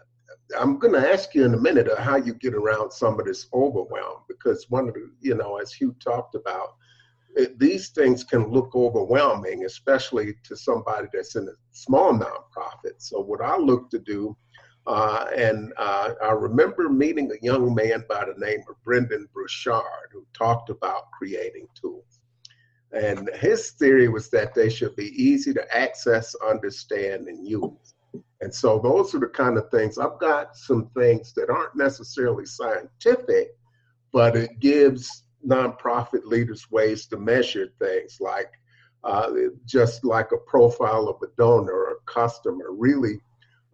I'm 0.58 0.78
going 0.78 0.94
to 0.94 1.12
ask 1.12 1.34
you 1.34 1.44
in 1.44 1.54
a 1.54 1.58
minute 1.58 1.88
how 1.98 2.16
you 2.16 2.34
get 2.34 2.54
around 2.54 2.90
some 2.92 3.18
of 3.18 3.26
this 3.26 3.46
overwhelm 3.52 4.22
because 4.28 4.66
one 4.68 4.88
of 4.88 4.94
the, 4.94 5.10
you 5.20 5.34
know, 5.34 5.56
as 5.56 5.72
Hugh 5.72 5.94
talked 6.00 6.34
about, 6.34 6.74
it, 7.34 7.58
these 7.58 7.88
things 7.90 8.24
can 8.24 8.50
look 8.50 8.74
overwhelming, 8.74 9.64
especially 9.64 10.34
to 10.44 10.56
somebody 10.56 11.08
that's 11.12 11.36
in 11.36 11.48
a 11.48 11.52
small 11.70 12.12
nonprofit. 12.12 12.94
So, 12.98 13.20
what 13.20 13.40
I 13.40 13.56
look 13.56 13.90
to 13.90 13.98
do, 13.98 14.36
uh, 14.86 15.26
and 15.34 15.72
uh, 15.78 16.10
I 16.22 16.32
remember 16.32 16.90
meeting 16.90 17.30
a 17.30 17.44
young 17.44 17.74
man 17.74 18.04
by 18.08 18.26
the 18.26 18.38
name 18.38 18.60
of 18.68 18.82
Brendon 18.84 19.26
Burchard 19.32 20.10
who 20.12 20.26
talked 20.34 20.68
about 20.68 21.10
creating 21.12 21.68
tools. 21.80 22.20
And 22.92 23.30
his 23.34 23.70
theory 23.70 24.08
was 24.08 24.28
that 24.30 24.54
they 24.54 24.68
should 24.68 24.94
be 24.96 25.10
easy 25.20 25.54
to 25.54 25.76
access, 25.76 26.34
understand, 26.46 27.28
and 27.28 27.46
use. 27.48 27.94
And 28.40 28.54
so 28.54 28.78
those 28.78 29.14
are 29.14 29.20
the 29.20 29.28
kind 29.28 29.56
of 29.56 29.70
things. 29.70 29.98
I've 29.98 30.18
got 30.18 30.56
some 30.56 30.90
things 30.96 31.32
that 31.34 31.48
aren't 31.48 31.76
necessarily 31.76 32.44
scientific, 32.44 33.56
but 34.12 34.36
it 34.36 34.58
gives 34.60 35.24
nonprofit 35.46 36.24
leaders 36.24 36.70
ways 36.70 37.06
to 37.06 37.16
measure 37.16 37.68
things 37.78 38.18
like 38.20 38.52
uh, 39.04 39.30
just 39.64 40.04
like 40.04 40.30
a 40.32 40.38
profile 40.38 41.08
of 41.08 41.16
a 41.22 41.32
donor 41.36 41.72
or 41.72 41.90
a 41.92 42.10
customer, 42.10 42.66
really 42.70 43.20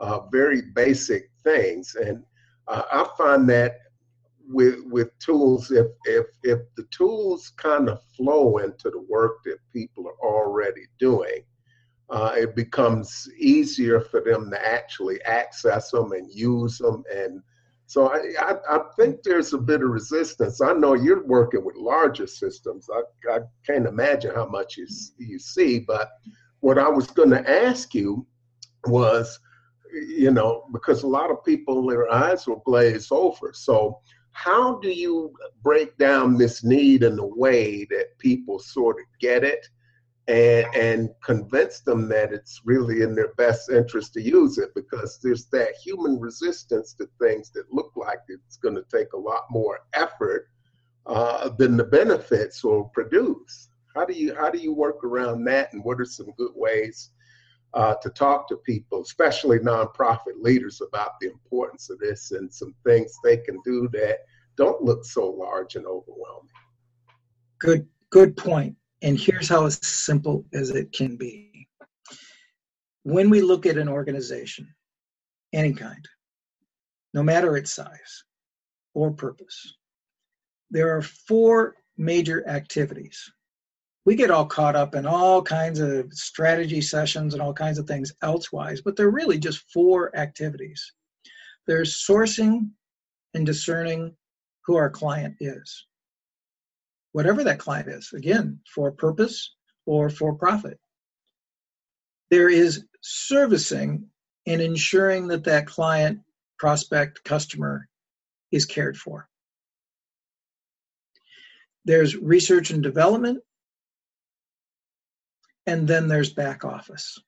uh, 0.01 0.21
very 0.33 0.63
basic 0.75 1.31
things. 1.45 1.95
And 1.97 2.23
uh, 2.67 2.83
I 2.91 3.09
find 3.17 3.49
that 3.51 3.79
with 4.49 4.81
with 4.87 5.19
tools, 5.19 5.71
if 5.71 5.87
if 6.05 6.27
if 6.43 6.61
the 6.77 6.85
tools 6.91 7.53
kind 7.57 7.89
of 7.91 8.03
flow 8.17 8.59
into 8.59 8.91
the 8.91 9.01
work 9.01 9.43
that 9.45 9.59
people 9.73 10.07
are 10.09 10.27
already 10.27 10.87
doing, 10.99 11.43
uh, 12.11 12.33
it 12.37 12.57
becomes 12.57 13.29
easier 13.39 14.01
for 14.01 14.21
them 14.21 14.51
to 14.51 14.67
actually 14.67 15.23
access 15.25 15.91
them 15.91 16.13
and 16.13 16.33
use 16.33 16.79
them. 16.79 17.05
And 17.15 17.43
so 17.87 18.09
I, 18.09 18.33
I, 18.39 18.55
I, 18.71 18.81
think 18.99 19.23
there's 19.23 19.53
a 19.53 19.59
bit 19.59 19.83
of 19.83 19.91
resistance. 19.91 20.61
I 20.61 20.73
know 20.73 20.95
you're 20.95 21.27
working 21.27 21.65
with 21.65 21.77
larger 21.77 22.27
systems. 22.27 22.89
I, 22.93 23.03
I 23.31 23.39
can't 23.67 23.87
imagine 23.87 24.35
how 24.35 24.47
much 24.47 24.77
you, 24.77 24.87
you 25.19 25.39
see, 25.39 25.81
but 25.81 26.11
what 26.61 26.79
I 26.79 26.89
was 26.89 27.07
going 27.09 27.31
to 27.31 27.51
ask 27.51 27.95
you 27.95 28.27
was, 28.87 29.39
you 29.93 30.31
know, 30.31 30.65
because 30.73 31.03
a 31.03 31.07
lot 31.07 31.31
of 31.31 31.45
people, 31.45 31.87
their 31.87 32.11
eyes 32.11 32.47
will 32.47 32.63
glaze 32.65 33.09
over. 33.11 33.53
So, 33.53 34.01
how 34.33 34.79
do 34.79 34.89
you 34.89 35.33
break 35.63 35.97
down 35.97 36.37
this 36.37 36.63
need 36.63 37.03
in 37.03 37.19
a 37.19 37.27
way 37.27 37.87
that 37.91 38.17
people 38.19 38.59
sort 38.59 38.97
of 38.97 39.07
get 39.21 39.43
it 39.43 39.67
and, 40.29 40.67
and 40.75 41.11
convince 41.25 41.81
them 41.81 42.09
that 42.09 42.33
it's 42.33 42.61
really 42.65 43.03
in 43.03 43.15
their 43.15 43.33
best 43.35 43.71
interest 43.71 44.13
to 44.13 44.23
use 44.23 44.59
it 44.59 44.75
because 44.75 45.19
there's 45.23 45.47
that 45.47 45.75
human 45.83 46.21
resistance 46.21 46.93
to 46.95 47.09
things 47.21 47.51
that 47.53 47.73
look 47.73 47.91
like 47.97 48.21
it's 48.29 48.57
going 48.59 48.75
to 48.75 48.85
take 48.95 49.15
a 49.15 49.19
lot 49.19 49.45
more 49.51 49.81
effort 49.95 50.49
uh, 51.07 51.49
than 51.59 51.77
the 51.77 51.85
benefits 51.85 52.63
will 52.63 52.85
produce. 52.85 53.71
How 53.97 54.05
do 54.05 54.13
you 54.13 54.35
how 54.35 54.51
do 54.51 54.59
you 54.59 54.73
work 54.73 55.03
around 55.03 55.45
that, 55.45 55.73
and 55.73 55.83
what 55.83 56.01
are 56.01 56.05
some 56.05 56.31
good 56.37 56.53
ways 56.55 57.11
uh, 57.75 57.95
to 58.03 58.11
talk 58.11 58.49
to 58.49 58.57
people, 58.59 59.01
especially 59.01 59.59
nonprofit 59.59 60.37
leaders, 60.41 60.83
about 60.87 61.13
the 61.21 61.29
importance 61.29 61.91
of 61.91 61.99
this 61.99 62.33
and 62.33 62.53
some 62.53 62.75
things 62.85 63.17
they 63.25 63.39
can 63.39 63.59
do 63.65 63.89
that 63.93 64.19
don't 64.57 64.83
look 64.83 65.05
so 65.05 65.31
large 65.31 65.75
and 65.75 65.87
overwhelming? 65.87 66.53
Good 67.59 67.89
Good 68.11 68.37
point. 68.37 68.75
And 69.03 69.19
here's 69.19 69.49
how 69.49 69.69
simple 69.69 70.45
as 70.53 70.71
it 70.71 70.93
can 70.93 71.17
be. 71.17 71.69
When 73.05 73.31
we 73.31 73.41
look 73.41 73.65
at 73.65 73.79
an 73.79 73.89
organization, 73.89 74.75
any 75.53 75.73
kind, 75.73 76.05
no 77.15 77.23
matter 77.23 77.57
its 77.57 77.73
size 77.73 78.25
or 78.95 79.13
purpose, 79.13 79.77
there 80.71 80.97
are 80.97 81.03
four 81.03 81.77
major 81.97 82.47
activities. 82.49 83.33
We 84.05 84.15
get 84.15 84.31
all 84.31 84.47
caught 84.47 84.77
up 84.77 84.95
in 84.95 85.07
all 85.07 85.43
kinds 85.43 85.81
of 85.81 86.13
strategy 86.13 86.81
sessions 86.81 87.35
and 87.35 87.43
all 87.43 87.55
kinds 87.55 87.79
of 87.79 87.87
things 87.87 88.13
elsewise, 88.23 88.81
but 88.81 88.97
they're 88.97 89.11
really 89.11 89.39
just 89.39 89.71
four 89.73 90.15
activities. 90.17 90.93
There's 91.67 92.05
sourcing 92.05 92.71
and 93.35 93.47
discerning 93.47 94.17
who 94.65 94.77
our 94.77 94.91
client 94.91 95.37
is 95.41 95.88
whatever 97.19 97.43
that 97.43 97.59
client 97.59 97.89
is, 97.89 98.13
again, 98.13 98.61
for 98.73 98.93
purpose 98.93 99.57
or 99.87 100.09
for 100.09 100.37
profit. 100.37 100.79
There 102.31 102.49
is 102.49 102.85
servicing 103.03 104.07
and 104.47 104.61
ensuring 104.61 105.27
that 105.27 105.43
that 105.43 105.67
client, 105.67 106.21
prospect, 106.61 107.25
customer 107.25 107.89
is 108.53 108.67
cared 108.67 108.97
for. 108.97 109.29
There's 111.87 112.15
research 112.15 112.71
and 112.71 112.85
development, 112.85 113.41
and 115.67 115.89
then 115.89 116.07
there's 116.07 116.33
back 116.33 116.65
office. 116.65 117.19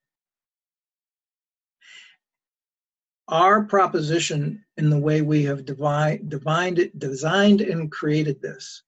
Our 3.27 3.65
proposition 3.65 4.65
in 4.77 4.89
the 4.89 5.01
way 5.01 5.21
we 5.21 5.47
have 5.47 5.65
divide, 5.65 6.29
divined, 6.29 6.93
designed 6.97 7.61
and 7.61 7.91
created 7.91 8.41
this 8.41 8.85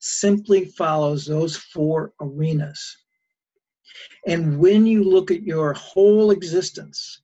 simply 0.00 0.64
follows 0.64 1.24
those 1.24 1.56
four 1.56 2.12
arenas. 2.20 2.96
And 4.26 4.58
when 4.58 4.86
you 4.86 5.04
look 5.04 5.30
at 5.30 5.42
your 5.42 5.72
whole 5.74 6.30
existence 6.30 7.22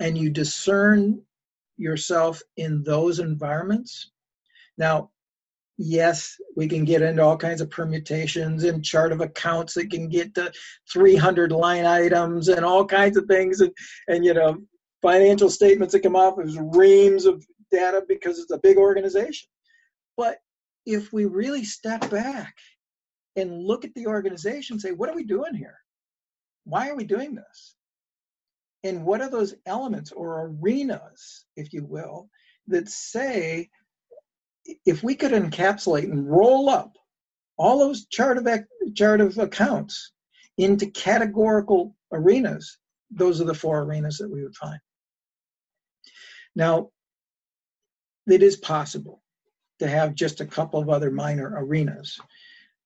and 0.00 0.16
you 0.16 0.30
discern 0.30 1.20
yourself 1.76 2.40
in 2.56 2.82
those 2.82 3.18
environments, 3.18 4.10
now, 4.78 5.10
yes, 5.78 6.36
we 6.56 6.68
can 6.68 6.84
get 6.84 7.02
into 7.02 7.22
all 7.22 7.36
kinds 7.36 7.60
of 7.60 7.70
permutations 7.70 8.64
and 8.64 8.84
chart 8.84 9.12
of 9.12 9.20
accounts 9.20 9.74
that 9.74 9.90
can 9.90 10.08
get 10.08 10.34
to 10.34 10.52
300 10.92 11.52
line 11.52 11.84
items 11.84 12.48
and 12.48 12.64
all 12.64 12.84
kinds 12.84 13.16
of 13.16 13.26
things, 13.26 13.60
and, 13.60 13.72
and 14.08 14.24
you 14.24 14.34
know, 14.34 14.56
financial 15.02 15.50
statements 15.50 15.92
that 15.92 16.00
come 16.00 16.16
off 16.16 16.38
as 16.38 16.58
reams 16.58 17.26
of 17.26 17.44
data 17.70 18.02
because 18.08 18.38
it's 18.38 18.52
a 18.52 18.58
big 18.58 18.76
organization. 18.76 19.48
But 20.16 20.38
if 20.86 21.12
we 21.12 21.24
really 21.24 21.64
step 21.64 22.08
back 22.10 22.54
and 23.36 23.62
look 23.62 23.84
at 23.84 23.94
the 23.94 24.06
organization 24.06 24.78
say 24.78 24.92
what 24.92 25.08
are 25.08 25.14
we 25.14 25.24
doing 25.24 25.54
here? 25.54 25.78
Why 26.64 26.88
are 26.88 26.96
we 26.96 27.04
doing 27.04 27.34
this? 27.34 27.74
And 28.84 29.04
what 29.04 29.20
are 29.20 29.30
those 29.30 29.54
elements 29.66 30.12
or 30.12 30.46
arenas 30.46 31.44
if 31.56 31.72
you 31.72 31.84
will 31.84 32.28
that 32.68 32.88
say 32.88 33.70
if 34.86 35.02
we 35.02 35.14
could 35.14 35.32
encapsulate 35.32 36.04
and 36.04 36.30
roll 36.30 36.68
up 36.68 36.96
all 37.56 37.78
those 37.78 38.06
chart 38.06 38.38
of 38.38 38.46
chart 38.94 39.20
of 39.20 39.38
accounts 39.38 40.12
into 40.58 40.86
categorical 40.86 41.96
arenas 42.12 42.78
those 43.14 43.40
are 43.40 43.44
the 43.44 43.54
four 43.54 43.82
arenas 43.82 44.18
that 44.18 44.30
we 44.30 44.42
would 44.42 44.56
find. 44.56 44.80
Now 46.54 46.90
it 48.26 48.42
is 48.42 48.56
possible 48.56 49.21
to 49.82 49.88
have 49.88 50.14
just 50.14 50.40
a 50.40 50.46
couple 50.46 50.80
of 50.80 50.88
other 50.88 51.10
minor 51.10 51.54
arenas. 51.56 52.18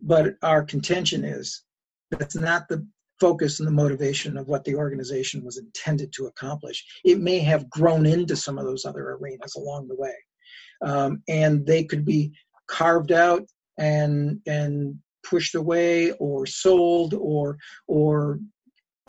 But 0.00 0.34
our 0.42 0.62
contention 0.62 1.24
is 1.24 1.62
that's 2.10 2.36
not 2.36 2.68
the 2.68 2.86
focus 3.20 3.60
and 3.60 3.66
the 3.66 3.72
motivation 3.72 4.36
of 4.36 4.48
what 4.48 4.64
the 4.64 4.74
organization 4.74 5.44
was 5.44 5.58
intended 5.58 6.12
to 6.12 6.26
accomplish. 6.26 6.84
It 7.04 7.20
may 7.20 7.38
have 7.40 7.68
grown 7.68 8.06
into 8.06 8.34
some 8.34 8.58
of 8.58 8.64
those 8.64 8.84
other 8.84 9.10
arenas 9.12 9.54
along 9.56 9.88
the 9.88 9.96
way, 9.96 10.14
um, 10.82 11.22
and 11.28 11.66
they 11.66 11.84
could 11.84 12.04
be 12.04 12.32
carved 12.66 13.12
out 13.12 13.46
and 13.78 14.40
and 14.46 14.96
pushed 15.22 15.54
away 15.54 16.12
or 16.12 16.46
sold 16.46 17.12
or 17.14 17.58
or 17.88 18.38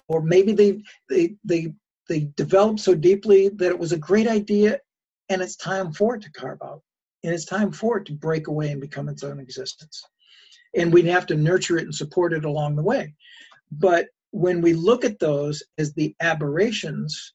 or 0.10 0.22
maybe 0.22 0.52
they 0.52 0.82
they 1.10 1.36
they 1.44 1.74
they 2.10 2.30
developed 2.36 2.80
so 2.80 2.94
deeply 2.94 3.50
that 3.50 3.70
it 3.70 3.80
was 3.80 3.92
a 3.92 3.98
great 3.98 4.28
idea 4.28 4.80
and 5.30 5.42
it's 5.42 5.56
time 5.56 5.92
for 5.92 6.16
it 6.16 6.22
to 6.22 6.32
carve 6.32 6.60
out 6.64 6.82
and 7.28 7.34
it's 7.34 7.44
time 7.44 7.74
for 7.74 7.98
it 7.98 8.06
to 8.06 8.14
break 8.14 8.48
away 8.48 8.72
and 8.72 8.80
become 8.80 9.10
its 9.10 9.22
own 9.22 9.38
existence. 9.38 10.02
And 10.78 10.94
we'd 10.94 11.08
have 11.08 11.26
to 11.26 11.36
nurture 11.36 11.78
it 11.78 11.84
and 11.84 11.94
support 11.94 12.32
it 12.32 12.46
along 12.46 12.78
the 12.78 12.84
way. 12.84 13.16
But 13.70 14.08
when 14.32 14.62
we 14.62 14.72
look 14.74 15.04
at 15.04 15.20
those 15.20 15.62
as 15.78 15.94
the 15.94 16.16
aberrations 16.22 17.34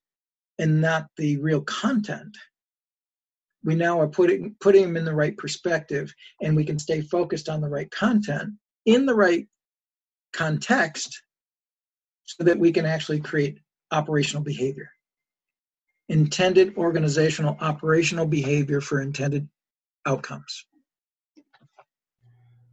and 0.59 0.80
not 0.80 1.09
the 1.18 1.36
real 1.36 1.61
content, 1.61 2.34
we 3.62 3.74
now 3.74 4.01
are 4.01 4.09
putting 4.09 4.57
putting 4.61 4.82
them 4.82 4.97
in 4.97 5.05
the 5.05 5.14
right 5.14 5.36
perspective 5.36 6.14
and 6.40 6.57
we 6.57 6.64
can 6.64 6.78
stay 6.78 7.03
focused 7.03 7.51
on 7.51 7.61
the 7.61 7.68
right 7.68 7.90
content 7.90 8.55
in 8.86 9.05
the 9.05 9.14
right 9.14 9.47
context 10.32 11.22
so 12.24 12.45
that 12.45 12.59
we 12.59 12.72
can 12.72 12.86
actually 12.86 13.20
create 13.20 13.59
operational 13.90 14.43
behavior 14.43 14.90
intended 16.09 16.76
organizational 16.76 17.57
operational 17.61 18.26
behavior 18.26 18.80
for 18.80 19.01
intended 19.01 19.49
outcomes. 20.07 20.65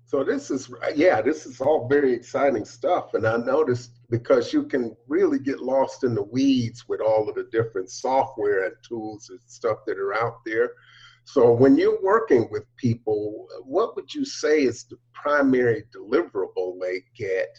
So 0.06 0.24
this 0.24 0.50
is 0.50 0.72
yeah, 0.96 1.22
this 1.22 1.46
is 1.46 1.62
all 1.62 1.88
very 1.88 2.14
exciting 2.14 2.66
stuff, 2.66 3.14
and 3.14 3.28
I 3.28 3.38
noticed 3.38 3.92
because 4.10 4.52
you 4.52 4.64
can 4.64 4.96
really 5.08 5.38
get 5.38 5.60
lost 5.60 6.04
in 6.04 6.16
the 6.16 6.24
weeds 6.24 6.86
with 6.88 7.00
all 7.00 7.30
of 7.30 7.36
the 7.36 7.48
different 7.52 7.92
software 7.92 8.66
and 8.66 8.76
tools 8.88 9.30
and 9.30 9.40
stuff 9.46 9.80
that 9.86 10.00
are 10.00 10.16
out 10.16 10.38
there. 10.48 10.72
So 11.26 11.52
when 11.52 11.78
you're 11.78 12.02
working 12.02 12.48
with 12.50 12.64
people, 12.76 13.48
what 13.64 13.96
would 13.96 14.12
you 14.12 14.26
say 14.26 14.64
is 14.64 14.86
the 14.86 14.98
primary 15.14 15.84
deliverable 15.96 16.80
they 16.82 17.04
get 17.16 17.56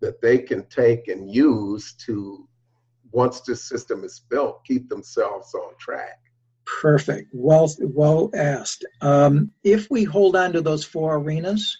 that 0.00 0.20
they 0.20 0.36
can 0.36 0.66
take 0.68 1.08
and 1.08 1.34
use 1.34 1.94
to 2.04 2.46
once 3.10 3.40
this 3.40 3.66
system 3.66 4.04
is 4.04 4.20
built, 4.28 4.64
keep 4.66 4.90
themselves 4.90 5.54
on 5.54 5.72
track? 5.78 6.18
Perfect. 6.78 7.30
Well, 7.32 7.72
well 7.80 8.30
asked. 8.34 8.84
Um, 9.00 9.50
if 9.64 9.90
we 9.90 10.04
hold 10.04 10.36
on 10.36 10.52
to 10.52 10.60
those 10.60 10.84
four 10.84 11.16
arenas, 11.16 11.76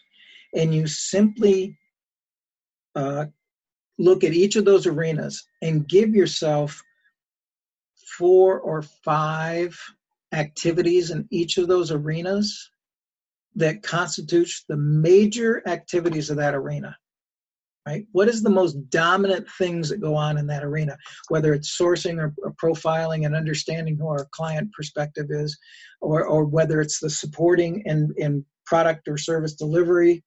and 0.54 0.74
you 0.74 0.86
simply 0.86 1.78
uh, 2.94 3.26
look 3.98 4.24
at 4.24 4.32
each 4.32 4.56
of 4.56 4.64
those 4.64 4.86
arenas 4.86 5.46
and 5.62 5.88
give 5.88 6.14
yourself 6.14 6.82
four 8.18 8.60
or 8.60 8.82
five 8.82 9.78
activities 10.32 11.10
in 11.10 11.26
each 11.30 11.56
of 11.58 11.68
those 11.68 11.90
arenas 11.92 12.70
that 13.54 13.82
constitutes 13.82 14.64
the 14.68 14.76
major 14.76 15.62
activities 15.66 16.30
of 16.30 16.36
that 16.38 16.54
arena 16.54 16.96
right? 17.86 18.04
What 18.12 18.28
is 18.28 18.42
the 18.42 18.50
most 18.50 18.74
dominant 18.90 19.46
things 19.58 19.88
that 19.88 20.00
go 20.00 20.14
on 20.14 20.38
in 20.38 20.46
that 20.48 20.64
arena, 20.64 20.96
whether 21.28 21.54
it's 21.54 21.76
sourcing 21.78 22.18
or, 22.18 22.34
or, 22.42 22.52
profiling 22.62 23.24
and 23.26 23.34
understanding 23.34 23.96
who 23.96 24.06
our 24.08 24.28
client 24.32 24.70
perspective 24.72 25.26
is, 25.30 25.56
or, 26.00 26.24
or 26.24 26.44
whether 26.44 26.80
it's 26.80 27.00
the 27.00 27.10
supporting 27.10 27.82
and, 27.86 28.12
and 28.18 28.44
product 28.66 29.08
or 29.08 29.16
service 29.16 29.54
delivery, 29.54 30.22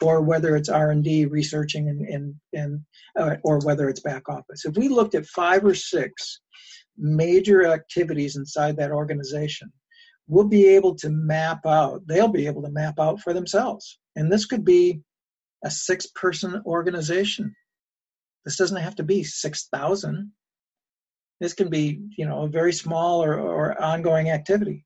or 0.00 0.20
whether 0.20 0.56
it's 0.56 0.68
R&D, 0.68 1.26
researching, 1.26 1.88
and, 1.88 2.06
and, 2.08 2.34
and 2.52 2.80
uh, 3.18 3.36
or 3.44 3.58
whether 3.60 3.88
it's 3.88 4.00
back 4.00 4.28
office. 4.28 4.64
If 4.64 4.76
we 4.76 4.88
looked 4.88 5.14
at 5.14 5.26
five 5.26 5.64
or 5.64 5.74
six 5.74 6.40
major 6.96 7.66
activities 7.66 8.36
inside 8.36 8.76
that 8.76 8.90
organization, 8.90 9.72
we'll 10.28 10.48
be 10.48 10.66
able 10.66 10.94
to 10.96 11.10
map 11.10 11.66
out, 11.66 12.02
they'll 12.06 12.28
be 12.28 12.46
able 12.46 12.62
to 12.62 12.70
map 12.70 12.98
out 12.98 13.20
for 13.20 13.32
themselves. 13.32 13.98
And 14.16 14.30
this 14.30 14.46
could 14.46 14.64
be 14.64 15.00
a 15.64 15.70
six 15.70 16.06
person 16.06 16.62
organization. 16.66 17.54
This 18.44 18.56
doesn't 18.56 18.76
have 18.76 18.96
to 18.96 19.02
be 19.02 19.22
6,000. 19.22 20.32
This 21.40 21.54
can 21.54 21.68
be, 21.68 22.00
you 22.16 22.26
know, 22.26 22.42
a 22.42 22.48
very 22.48 22.72
small 22.72 23.22
or, 23.22 23.38
or 23.38 23.80
ongoing 23.82 24.30
activity. 24.30 24.84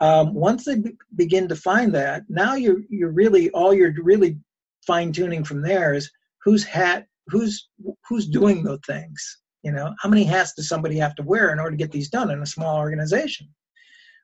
Um, 0.00 0.34
once 0.34 0.64
they 0.64 0.76
b- 0.76 0.96
begin 1.16 1.48
to 1.48 1.56
find 1.56 1.94
that, 1.94 2.22
now 2.28 2.54
you're 2.54 2.80
you're 2.88 3.12
really 3.12 3.50
all 3.50 3.74
you're 3.74 3.92
really 4.02 4.38
fine 4.86 5.12
tuning 5.12 5.44
from 5.44 5.62
there 5.62 5.92
is 5.92 6.10
whose 6.42 6.64
hat 6.64 7.06
who's 7.26 7.68
who's 8.08 8.26
doing 8.26 8.62
those 8.62 8.80
things. 8.86 9.38
You 9.62 9.72
know, 9.72 9.94
how 10.00 10.08
many 10.08 10.24
hats 10.24 10.54
does 10.54 10.68
somebody 10.68 10.96
have 10.96 11.14
to 11.16 11.22
wear 11.22 11.52
in 11.52 11.58
order 11.58 11.72
to 11.72 11.76
get 11.76 11.92
these 11.92 12.08
done 12.08 12.30
in 12.30 12.40
a 12.40 12.46
small 12.46 12.78
organization? 12.78 13.48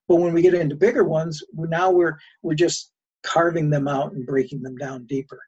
But 0.08 0.16
when 0.16 0.32
we 0.32 0.40
get 0.40 0.54
into 0.54 0.76
bigger 0.76 1.04
ones, 1.04 1.42
now 1.52 1.90
we're 1.90 2.16
we're 2.42 2.54
just 2.54 2.92
carving 3.22 3.68
them 3.68 3.86
out 3.86 4.12
and 4.12 4.26
breaking 4.26 4.62
them 4.62 4.76
down 4.76 5.04
deeper. 5.06 5.40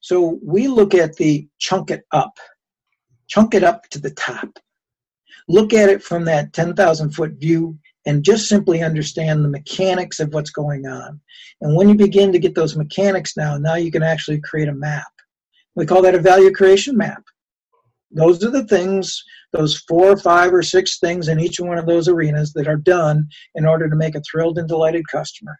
So 0.00 0.38
we 0.42 0.68
look 0.68 0.94
at 0.94 1.16
the 1.16 1.46
chunk 1.58 1.90
it 1.90 2.04
up, 2.12 2.38
chunk 3.28 3.54
it 3.54 3.64
up 3.64 3.88
to 3.90 3.98
the 3.98 4.10
top. 4.10 4.58
Look 5.48 5.72
at 5.72 5.88
it 5.88 6.02
from 6.02 6.24
that 6.26 6.52
10,000 6.52 7.10
foot 7.10 7.32
view 7.32 7.78
and 8.06 8.24
just 8.24 8.48
simply 8.48 8.82
understand 8.82 9.44
the 9.44 9.48
mechanics 9.48 10.20
of 10.20 10.32
what's 10.32 10.50
going 10.50 10.86
on. 10.86 11.20
And 11.60 11.76
when 11.76 11.88
you 11.88 11.94
begin 11.94 12.32
to 12.32 12.38
get 12.38 12.54
those 12.54 12.76
mechanics 12.76 13.36
now, 13.36 13.58
now 13.58 13.74
you 13.74 13.90
can 13.90 14.02
actually 14.02 14.40
create 14.40 14.68
a 14.68 14.74
map. 14.74 15.10
We 15.74 15.86
call 15.86 16.02
that 16.02 16.14
a 16.14 16.20
value 16.20 16.52
creation 16.52 16.96
map. 16.96 17.22
Those 18.10 18.44
are 18.44 18.50
the 18.50 18.66
things, 18.66 19.22
those 19.52 19.78
four 19.88 20.06
or 20.06 20.16
five 20.16 20.52
or 20.52 20.62
six 20.62 20.98
things 20.98 21.28
in 21.28 21.38
each 21.38 21.60
one 21.60 21.78
of 21.78 21.86
those 21.86 22.08
arenas 22.08 22.52
that 22.54 22.66
are 22.66 22.76
done 22.76 23.28
in 23.54 23.66
order 23.66 23.88
to 23.88 23.96
make 23.96 24.14
a 24.14 24.22
thrilled 24.22 24.58
and 24.58 24.68
delighted 24.68 25.06
customer. 25.08 25.58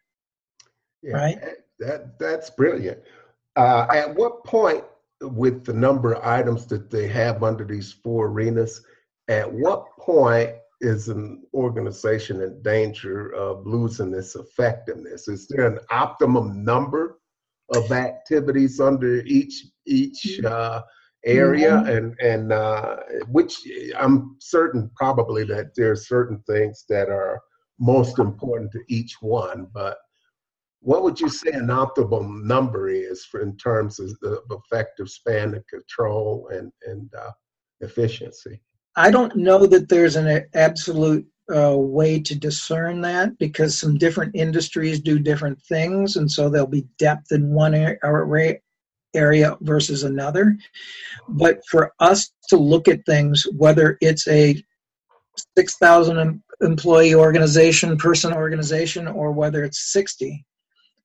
Yeah, 1.03 1.17
right? 1.17 1.39
That 1.79 2.19
that's 2.19 2.51
brilliant. 2.51 3.01
Uh, 3.61 3.87
at 3.93 4.15
what 4.15 4.43
point, 4.45 4.83
with 5.21 5.67
the 5.67 5.73
number 5.75 6.15
of 6.15 6.25
items 6.25 6.65
that 6.67 6.91
they 6.91 7.07
have 7.07 7.43
under 7.43 7.63
these 7.63 7.93
four 7.93 8.29
arenas, 8.29 8.83
at 9.29 9.53
what 9.53 9.85
point 9.99 10.51
is 10.81 11.09
an 11.09 11.43
organization 11.53 12.41
in 12.41 12.63
danger 12.63 13.35
of 13.35 13.67
losing 13.67 14.15
its 14.15 14.35
effectiveness? 14.35 15.29
Is 15.29 15.47
there 15.47 15.67
an 15.67 15.79
optimum 15.91 16.65
number 16.65 17.19
of 17.75 17.93
activities 17.93 18.81
under 18.81 19.17
each 19.27 19.67
each 19.87 20.43
uh, 20.43 20.81
area, 21.27 21.73
mm-hmm. 21.73 21.89
and 21.91 22.21
and 22.21 22.53
uh, 22.53 22.97
which 23.29 23.61
I'm 23.99 24.37
certain 24.41 24.91
probably 24.97 25.45
that 25.45 25.75
there 25.77 25.91
are 25.91 25.97
certain 25.97 26.43
things 26.47 26.87
that 26.89 27.11
are 27.11 27.39
most 27.79 28.19
important 28.19 28.73
to 28.73 28.81
each 28.89 29.19
one, 29.21 29.69
but 29.75 29.99
what 30.81 31.03
would 31.03 31.21
you 31.21 31.29
say 31.29 31.51
an 31.51 31.67
optimal 31.67 32.43
number 32.43 32.89
is 32.89 33.25
for 33.25 33.41
in 33.41 33.57
terms 33.57 34.01
of 34.01 34.19
the 34.21 34.41
effective 34.51 35.09
span 35.11 35.55
of 35.55 35.67
control 35.67 36.49
and 36.53 36.73
and 36.87 37.13
uh, 37.15 37.31
efficiency? 37.81 38.61
I 38.97 39.11
don't 39.11 39.37
know 39.37 39.67
that 39.67 39.89
there's 39.89 40.17
an 40.17 40.47
absolute 40.55 41.27
uh, 41.55 41.77
way 41.77 42.21
to 42.21 42.35
discern 42.35 43.01
that 43.03 43.37
because 43.39 43.77
some 43.77 43.99
different 43.99 44.35
industries 44.35 45.01
do 45.01 45.19
different 45.19 45.61
things, 45.63 46.17
and 46.17 46.31
so 46.31 46.49
there'll 46.49 46.67
be 46.67 46.87
depth 46.99 47.33
in 47.33 47.53
one 47.53 47.75
area 49.15 49.57
versus 49.61 50.05
another. 50.05 50.57
But 51.29 51.61
for 51.69 51.93
us 52.01 52.33
to 52.49 52.57
look 52.57 52.89
at 52.89 53.05
things, 53.07 53.47
whether 53.57 53.99
it's 54.01 54.27
a 54.29 54.63
6,000 55.57 56.43
employee 56.61 57.15
organization, 57.15 57.97
person 57.97 58.33
organization, 58.33 59.09
or 59.09 59.33
whether 59.33 59.65
it's 59.65 59.93
60, 59.93 60.45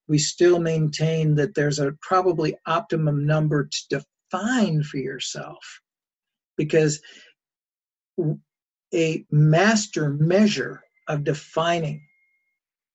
we 0.07 0.17
still 0.17 0.59
maintain 0.59 1.35
that 1.35 1.55
there's 1.55 1.79
a 1.79 1.93
probably 2.01 2.55
optimum 2.65 3.25
number 3.25 3.65
to 3.71 4.01
define 4.31 4.83
for 4.83 4.97
yourself 4.97 5.81
because 6.57 7.01
a 8.93 9.25
master 9.31 10.09
measure 10.11 10.81
of 11.07 11.23
defining 11.23 12.01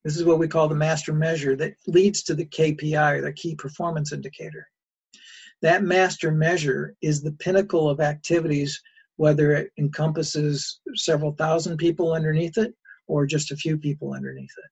this 0.04 0.16
is 0.16 0.24
what 0.24 0.38
we 0.38 0.48
call 0.48 0.68
the 0.68 0.74
master 0.74 1.12
measure 1.12 1.54
that 1.56 1.74
leads 1.86 2.22
to 2.22 2.34
the 2.34 2.46
KPI 2.46 3.18
or 3.18 3.20
the 3.20 3.32
key 3.32 3.54
performance 3.54 4.12
indicator. 4.12 4.66
That 5.60 5.82
master 5.82 6.32
measure 6.32 6.94
is 7.02 7.20
the 7.20 7.32
pinnacle 7.32 7.88
of 7.88 8.00
activities, 8.00 8.80
whether 9.16 9.52
it 9.52 9.70
encompasses 9.78 10.80
several 10.94 11.32
thousand 11.32 11.76
people 11.76 12.14
underneath 12.14 12.56
it 12.56 12.74
or 13.08 13.26
just 13.26 13.50
a 13.50 13.56
few 13.56 13.76
people 13.76 14.14
underneath 14.14 14.54
it. 14.56 14.70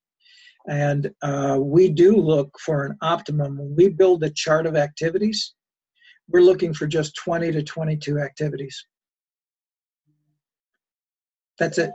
And 0.67 1.11
uh, 1.23 1.59
we 1.61 1.89
do 1.89 2.17
look 2.17 2.59
for 2.61 2.85
an 2.85 2.97
optimum. 3.01 3.59
When 3.59 3.75
we 3.77 3.89
build 3.89 4.23
a 4.23 4.31
chart 4.31 4.67
of 4.67 4.77
activities, 4.77 5.55
we're 6.29 6.43
looking 6.43 6.75
for 6.75 6.87
just 6.87 7.17
20 7.17 7.53
to 7.53 7.63
22 7.63 8.19
activities. 8.19 8.85
That's 11.59 11.79
it. 11.79 11.91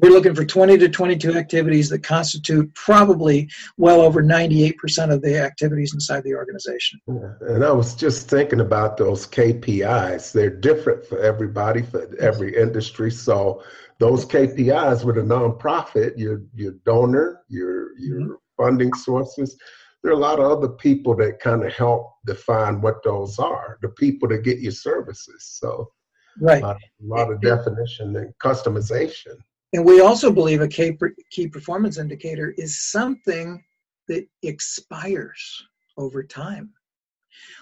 We're 0.00 0.10
looking 0.10 0.34
for 0.34 0.44
20 0.44 0.78
to 0.78 0.88
22 0.88 1.34
activities 1.34 1.90
that 1.90 2.02
constitute 2.02 2.74
probably 2.74 3.50
well 3.76 4.00
over 4.00 4.22
98% 4.22 4.74
of 5.12 5.20
the 5.20 5.38
activities 5.38 5.92
inside 5.92 6.24
the 6.24 6.34
organization. 6.34 6.98
And 7.06 7.62
I 7.62 7.70
was 7.72 7.94
just 7.94 8.28
thinking 8.28 8.60
about 8.60 8.96
those 8.96 9.26
KPIs. 9.26 10.32
They're 10.32 10.48
different 10.48 11.04
for 11.04 11.18
everybody, 11.18 11.82
for 11.82 12.08
every 12.18 12.56
industry. 12.56 13.10
So 13.10 13.62
those 14.02 14.26
KPIs 14.26 15.04
with 15.04 15.16
a 15.16 15.20
nonprofit, 15.20 16.18
your 16.18 16.42
your 16.56 16.72
donor, 16.84 17.42
your 17.48 17.96
your 18.00 18.20
mm-hmm. 18.20 18.32
funding 18.56 18.92
sources, 18.94 19.56
there 20.02 20.10
are 20.10 20.16
a 20.16 20.18
lot 20.18 20.40
of 20.40 20.50
other 20.50 20.70
people 20.70 21.14
that 21.18 21.38
kind 21.38 21.62
of 21.64 21.72
help 21.72 22.12
define 22.26 22.80
what 22.80 23.04
those 23.04 23.38
are. 23.38 23.78
The 23.80 23.90
people 23.90 24.28
that 24.30 24.42
get 24.42 24.58
your 24.58 24.72
services. 24.72 25.44
So 25.60 25.92
right, 26.40 26.60
a 26.64 26.66
lot, 26.66 26.76
a 26.76 27.06
lot 27.06 27.30
of 27.30 27.40
definition 27.40 28.16
and 28.16 28.34
customization. 28.42 29.36
And 29.72 29.84
we 29.84 30.00
also 30.00 30.32
believe 30.32 30.62
a 30.62 30.68
key, 30.68 30.98
key 31.30 31.46
performance 31.46 31.96
indicator 31.96 32.52
is 32.58 32.90
something 32.90 33.62
that 34.08 34.26
expires 34.42 35.64
over 35.96 36.24
time. 36.24 36.72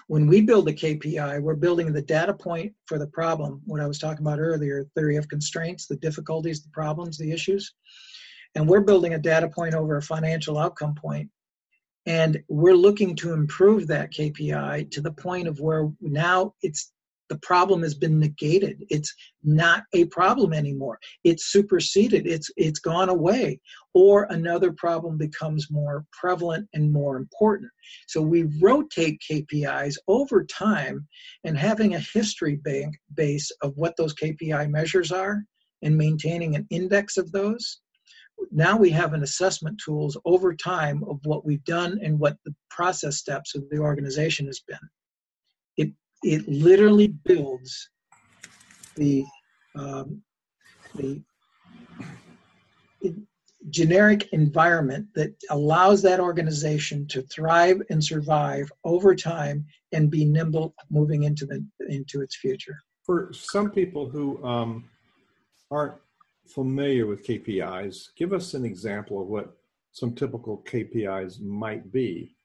When 0.07 0.27
we 0.27 0.41
build 0.41 0.67
a 0.67 0.73
KPI, 0.73 1.41
we're 1.41 1.55
building 1.55 1.91
the 1.91 2.01
data 2.01 2.33
point 2.33 2.73
for 2.85 2.97
the 2.97 3.07
problem, 3.07 3.61
what 3.65 3.81
I 3.81 3.87
was 3.87 3.99
talking 3.99 4.25
about 4.25 4.39
earlier 4.39 4.85
theory 4.95 5.17
of 5.17 5.29
constraints, 5.29 5.87
the 5.87 5.97
difficulties, 5.97 6.61
the 6.61 6.69
problems, 6.69 7.17
the 7.17 7.31
issues. 7.31 7.73
And 8.55 8.67
we're 8.67 8.81
building 8.81 9.13
a 9.13 9.19
data 9.19 9.47
point 9.47 9.73
over 9.73 9.97
a 9.97 10.01
financial 10.01 10.57
outcome 10.57 10.95
point. 10.95 11.29
And 12.05 12.43
we're 12.49 12.75
looking 12.75 13.15
to 13.17 13.33
improve 13.33 13.87
that 13.87 14.11
KPI 14.11 14.91
to 14.91 15.01
the 15.01 15.11
point 15.11 15.47
of 15.47 15.59
where 15.59 15.91
now 16.01 16.55
it's 16.61 16.91
the 17.31 17.37
problem 17.37 17.81
has 17.81 17.95
been 17.95 18.19
negated. 18.19 18.83
It's 18.89 19.15
not 19.41 19.83
a 19.93 20.03
problem 20.07 20.51
anymore. 20.51 20.99
It's 21.23 21.49
superseded. 21.49 22.27
It's 22.27 22.51
it's 22.57 22.81
gone 22.81 23.07
away. 23.07 23.61
Or 23.93 24.27
another 24.31 24.73
problem 24.73 25.17
becomes 25.17 25.71
more 25.71 26.03
prevalent 26.11 26.67
and 26.73 26.91
more 26.91 27.15
important. 27.15 27.71
So 28.09 28.21
we 28.21 28.49
rotate 28.59 29.21
kpis 29.31 29.95
over 30.09 30.43
time 30.43 31.07
and 31.45 31.57
having 31.57 31.95
a 31.95 32.05
history 32.13 32.57
bank 32.57 32.95
base 33.15 33.49
of 33.61 33.71
what 33.77 33.95
those 33.95 34.13
kpi 34.13 34.69
measures 34.69 35.13
are 35.13 35.45
and 35.83 35.97
maintaining 35.97 36.57
an 36.57 36.67
index 36.69 37.15
of 37.15 37.31
those 37.31 37.79
now 38.51 38.75
we 38.75 38.89
have 38.89 39.13
an 39.13 39.21
assessment 39.21 39.79
tools 39.85 40.17
over 40.25 40.55
time 40.55 41.03
of 41.03 41.19
what 41.25 41.45
we've 41.45 41.63
done 41.63 41.99
and 42.03 42.17
what 42.17 42.37
the 42.43 42.55
process 42.71 43.17
steps 43.17 43.53
of 43.53 43.69
the 43.69 43.77
organization 43.77 44.47
has 44.47 44.61
been 44.67 44.79
it 46.23 46.47
literally 46.47 47.07
builds 47.07 47.89
the 48.95 49.25
um, 49.75 50.21
the 50.95 51.21
generic 53.69 54.27
environment 54.31 55.07
that 55.13 55.33
allows 55.49 56.01
that 56.01 56.19
organization 56.19 57.07
to 57.07 57.21
thrive 57.23 57.81
and 57.89 58.03
survive 58.03 58.71
over 58.83 59.15
time 59.15 59.65
and 59.91 60.09
be 60.09 60.25
nimble 60.25 60.73
moving 60.89 61.23
into 61.23 61.45
the 61.45 61.65
into 61.87 62.21
its 62.21 62.35
future. 62.35 62.77
For 63.03 63.31
some 63.33 63.71
people 63.71 64.09
who 64.09 64.43
um, 64.43 64.89
aren't 65.69 65.95
familiar 66.47 67.05
with 67.05 67.25
KPIs, 67.25 68.09
give 68.15 68.33
us 68.33 68.53
an 68.53 68.65
example 68.65 69.21
of 69.21 69.27
what 69.27 69.57
some 69.91 70.13
typical 70.13 70.63
KPIs 70.67 71.41
might 71.41 71.91
be, 71.91 72.35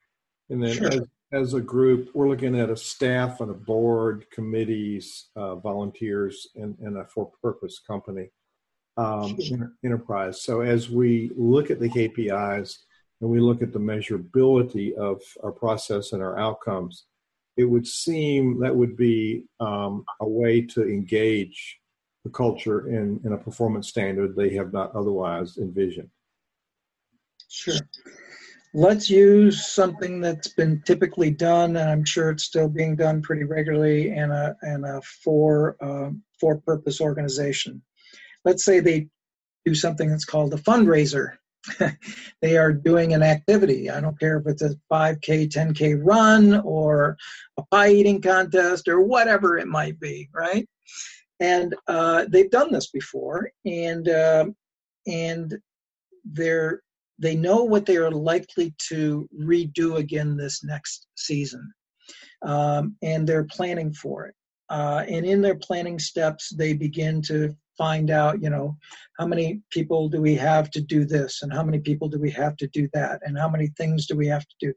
and 0.50 0.62
then 0.62 0.74
sure. 0.74 0.88
as, 0.88 1.00
as 1.32 1.54
a 1.54 1.60
group, 1.60 2.10
we're 2.14 2.28
looking 2.28 2.58
at 2.58 2.70
a 2.70 2.76
staff 2.76 3.40
and 3.40 3.50
a 3.50 3.54
board, 3.54 4.26
committees, 4.30 5.26
uh, 5.34 5.56
volunteers, 5.56 6.48
and, 6.54 6.78
and 6.78 6.98
a 6.98 7.04
for-purpose 7.04 7.80
company 7.80 8.30
um, 8.96 9.36
enterprise. 9.84 10.42
So 10.42 10.60
as 10.60 10.88
we 10.88 11.32
look 11.36 11.70
at 11.70 11.80
the 11.80 11.88
KPIs 11.88 12.78
and 13.20 13.28
we 13.28 13.40
look 13.40 13.60
at 13.60 13.72
the 13.72 13.78
measurability 13.78 14.94
of 14.94 15.20
our 15.42 15.52
process 15.52 16.12
and 16.12 16.22
our 16.22 16.38
outcomes, 16.38 17.06
it 17.56 17.64
would 17.64 17.86
seem 17.86 18.60
that 18.60 18.74
would 18.74 18.96
be 18.96 19.44
um, 19.60 20.04
a 20.20 20.28
way 20.28 20.60
to 20.60 20.82
engage 20.82 21.80
the 22.24 22.30
culture 22.30 22.88
in, 22.88 23.20
in 23.24 23.32
a 23.32 23.38
performance 23.38 23.88
standard 23.88 24.36
they 24.36 24.50
have 24.50 24.72
not 24.72 24.94
otherwise 24.94 25.58
envisioned. 25.58 26.10
Sure 27.48 27.76
let's 28.76 29.08
use 29.08 29.66
something 29.66 30.20
that's 30.20 30.48
been 30.48 30.82
typically 30.82 31.30
done, 31.30 31.76
and 31.76 31.90
I'm 31.90 32.04
sure 32.04 32.30
it's 32.30 32.44
still 32.44 32.68
being 32.68 32.94
done 32.94 33.22
pretty 33.22 33.44
regularly 33.44 34.10
in 34.10 34.30
a 34.30 34.54
in 34.62 34.84
a 34.84 35.00
for 35.24 35.76
uh, 35.80 36.10
for 36.38 36.58
purpose 36.58 37.00
organization. 37.00 37.82
Let's 38.44 38.64
say 38.64 38.80
they 38.80 39.08
do 39.64 39.74
something 39.74 40.10
that's 40.10 40.26
called 40.26 40.52
a 40.52 40.58
fundraiser. 40.58 41.38
they 42.42 42.56
are 42.58 42.72
doing 42.72 43.14
an 43.14 43.22
activity. 43.22 43.90
I 43.90 44.00
don't 44.00 44.20
care 44.20 44.38
if 44.38 44.46
it's 44.46 44.62
a 44.62 44.76
5K, 44.92 45.48
10K 45.48 46.00
run 46.00 46.60
or 46.60 47.16
a 47.58 47.62
pie 47.72 47.90
eating 47.90 48.20
contest 48.20 48.86
or 48.86 49.00
whatever 49.00 49.58
it 49.58 49.66
might 49.66 49.98
be, 49.98 50.28
right? 50.32 50.68
And 51.40 51.74
uh, 51.88 52.26
they've 52.28 52.50
done 52.50 52.72
this 52.72 52.90
before, 52.90 53.50
and 53.64 54.08
uh, 54.08 54.46
and 55.06 55.56
they're 56.24 56.82
they 57.18 57.34
know 57.34 57.64
what 57.64 57.86
they 57.86 57.96
are 57.96 58.10
likely 58.10 58.74
to 58.88 59.28
redo 59.40 59.96
again 59.96 60.36
this 60.36 60.62
next 60.62 61.06
season, 61.16 61.72
um, 62.42 62.96
and 63.02 63.26
they're 63.26 63.44
planning 63.44 63.92
for 63.92 64.26
it. 64.26 64.34
Uh, 64.68 65.04
and 65.08 65.24
in 65.24 65.40
their 65.40 65.54
planning 65.54 65.98
steps, 65.98 66.50
they 66.50 66.72
begin 66.72 67.22
to 67.22 67.54
find 67.78 68.10
out, 68.10 68.42
you 68.42 68.50
know, 68.50 68.76
how 69.18 69.26
many 69.26 69.60
people 69.70 70.08
do 70.08 70.20
we 70.20 70.34
have 70.34 70.70
to 70.70 70.80
do 70.80 71.04
this 71.04 71.42
and 71.42 71.52
how 71.52 71.62
many 71.62 71.78
people 71.78 72.08
do 72.08 72.18
we 72.18 72.30
have 72.30 72.56
to 72.56 72.66
do 72.68 72.88
that 72.92 73.20
and 73.24 73.38
how 73.38 73.48
many 73.48 73.68
things 73.76 74.06
do 74.06 74.16
we 74.16 74.26
have 74.26 74.46
to 74.46 74.54
do. 74.60 74.72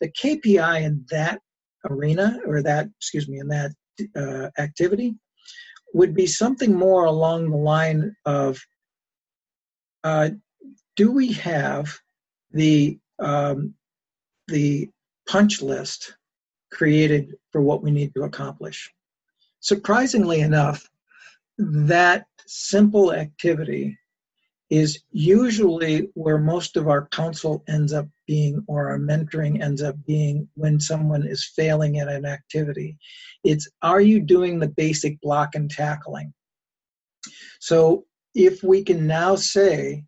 The 0.00 0.10
KPI 0.10 0.82
in 0.82 1.04
that 1.10 1.40
arena 1.88 2.38
or 2.46 2.62
that, 2.62 2.88
excuse 2.98 3.28
me, 3.28 3.38
in 3.38 3.48
that 3.48 3.72
uh, 4.16 4.50
activity 4.60 5.14
would 5.94 6.14
be 6.14 6.26
something 6.26 6.74
more 6.74 7.04
along 7.04 7.50
the 7.50 7.56
line 7.56 8.14
of 8.24 8.58
uh, 10.04 10.30
do 10.96 11.10
we 11.10 11.32
have 11.32 11.98
the 12.50 12.98
um, 13.18 13.74
the 14.48 14.90
punch 15.28 15.62
list 15.62 16.16
created 16.70 17.34
for 17.50 17.60
what 17.60 17.82
we 17.82 17.90
need 17.90 18.14
to 18.14 18.24
accomplish? 18.24 18.92
Surprisingly 19.60 20.40
enough, 20.40 20.88
that 21.58 22.26
simple 22.46 23.12
activity 23.12 23.98
is 24.70 25.00
usually 25.10 26.08
where 26.14 26.38
most 26.38 26.78
of 26.78 26.88
our 26.88 27.06
counsel 27.08 27.62
ends 27.68 27.92
up 27.92 28.08
being 28.26 28.64
or 28.66 28.88
our 28.88 28.98
mentoring 28.98 29.62
ends 29.62 29.82
up 29.82 29.94
being 30.06 30.48
when 30.54 30.80
someone 30.80 31.26
is 31.26 31.52
failing 31.54 31.98
at 31.98 32.08
an 32.08 32.24
activity. 32.24 32.96
It's 33.44 33.68
are 33.82 34.00
you 34.00 34.18
doing 34.18 34.58
the 34.58 34.68
basic 34.68 35.20
block 35.20 35.54
and 35.54 35.70
tackling? 35.70 36.32
So 37.60 38.06
if 38.34 38.62
we 38.62 38.82
can 38.82 39.06
now 39.06 39.36
say 39.36 40.04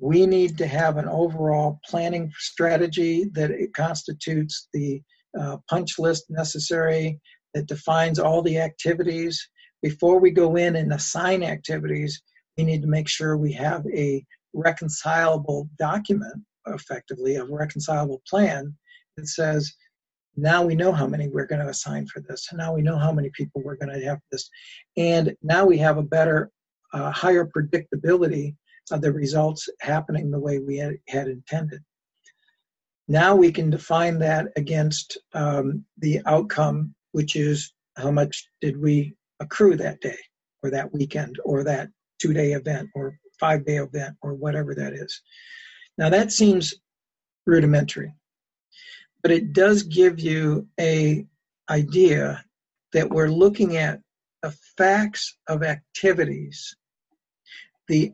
we 0.00 0.26
need 0.26 0.56
to 0.58 0.66
have 0.66 0.96
an 0.96 1.08
overall 1.08 1.78
planning 1.86 2.32
strategy 2.38 3.26
that 3.32 3.50
it 3.50 3.74
constitutes 3.74 4.68
the 4.72 5.02
uh, 5.38 5.58
punch 5.68 5.98
list 5.98 6.24
necessary 6.30 7.20
that 7.54 7.66
defines 7.66 8.18
all 8.18 8.42
the 8.42 8.58
activities 8.58 9.48
before 9.82 10.18
we 10.18 10.30
go 10.30 10.56
in 10.56 10.76
and 10.76 10.92
assign 10.92 11.42
activities, 11.42 12.22
we 12.56 12.64
need 12.64 12.82
to 12.82 12.88
make 12.88 13.08
sure 13.08 13.36
we 13.36 13.52
have 13.52 13.84
a 13.94 14.24
reconcilable 14.52 15.68
document, 15.78 16.34
effectively, 16.66 17.36
a 17.36 17.44
reconcilable 17.44 18.20
plan 18.28 18.76
that 19.16 19.28
says, 19.28 19.72
now 20.36 20.64
we 20.64 20.74
know 20.74 20.92
how 20.92 21.06
many 21.06 21.28
we're 21.28 21.46
going 21.46 21.62
to 21.62 21.68
assign 21.68 22.06
for 22.06 22.20
this. 22.20 22.48
And 22.50 22.58
now 22.58 22.72
we 22.74 22.82
know 22.82 22.96
how 22.96 23.12
many 23.12 23.30
people 23.30 23.62
we're 23.64 23.76
going 23.76 23.92
to 23.92 24.06
have 24.06 24.18
for 24.18 24.24
this. 24.32 24.48
And 24.96 25.34
now 25.42 25.64
we 25.64 25.78
have 25.78 25.98
a 25.98 26.02
better, 26.02 26.50
uh, 26.92 27.10
higher 27.10 27.46
predictability 27.46 28.54
of 28.90 29.00
the 29.02 29.12
results 29.12 29.68
happening 29.80 30.30
the 30.30 30.38
way 30.38 30.58
we 30.58 30.76
had, 30.76 30.96
had 31.08 31.28
intended. 31.28 31.80
Now 33.08 33.34
we 33.34 33.50
can 33.50 33.70
define 33.70 34.18
that 34.20 34.48
against 34.56 35.18
um, 35.34 35.84
the 35.98 36.20
outcome, 36.26 36.94
which 37.12 37.34
is 37.34 37.72
how 37.96 38.10
much 38.10 38.48
did 38.60 38.80
we 38.80 39.14
accrue 39.40 39.76
that 39.76 40.00
day 40.00 40.18
or 40.62 40.70
that 40.70 40.92
weekend 40.92 41.38
or 41.44 41.64
that 41.64 41.88
two 42.20 42.32
day 42.32 42.52
event 42.52 42.88
or 42.94 43.18
five 43.38 43.64
day 43.64 43.76
event 43.76 44.16
or 44.22 44.34
whatever 44.34 44.74
that 44.74 44.92
is. 44.92 45.22
Now 45.98 46.08
that 46.10 46.30
seems 46.30 46.74
rudimentary, 47.46 48.14
but 49.22 49.32
it 49.32 49.52
does 49.52 49.82
give 49.82 50.20
you 50.20 50.68
a 50.78 51.26
idea 51.68 52.44
that 52.92 53.08
we're 53.08 53.28
looking 53.28 53.76
at 53.76 54.00
the 54.42 54.50
facts 54.76 55.36
of 55.48 55.62
activities, 55.62 56.74
the 57.88 58.12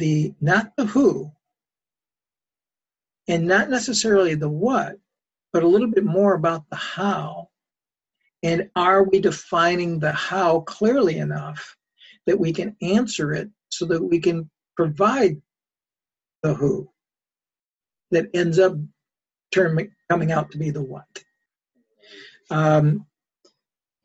the 0.00 0.34
not 0.40 0.72
the 0.76 0.86
who, 0.86 1.30
and 3.28 3.46
not 3.46 3.70
necessarily 3.70 4.34
the 4.34 4.48
what, 4.48 4.96
but 5.52 5.62
a 5.62 5.68
little 5.68 5.90
bit 5.90 6.04
more 6.04 6.34
about 6.34 6.68
the 6.70 6.76
how 6.76 7.50
and 8.42 8.70
are 8.74 9.04
we 9.04 9.20
defining 9.20 9.98
the 9.98 10.12
how 10.12 10.60
clearly 10.60 11.18
enough 11.18 11.76
that 12.26 12.38
we 12.38 12.52
can 12.52 12.76
answer 12.80 13.32
it 13.32 13.50
so 13.68 13.84
that 13.86 14.02
we 14.02 14.18
can 14.18 14.50
provide 14.76 15.40
the 16.42 16.54
who 16.54 16.90
that 18.10 18.30
ends 18.34 18.58
up 18.58 18.74
term, 19.52 19.78
coming 20.10 20.32
out 20.32 20.50
to 20.50 20.58
be 20.58 20.70
the 20.70 20.82
what? 20.82 21.22
Um, 22.50 23.06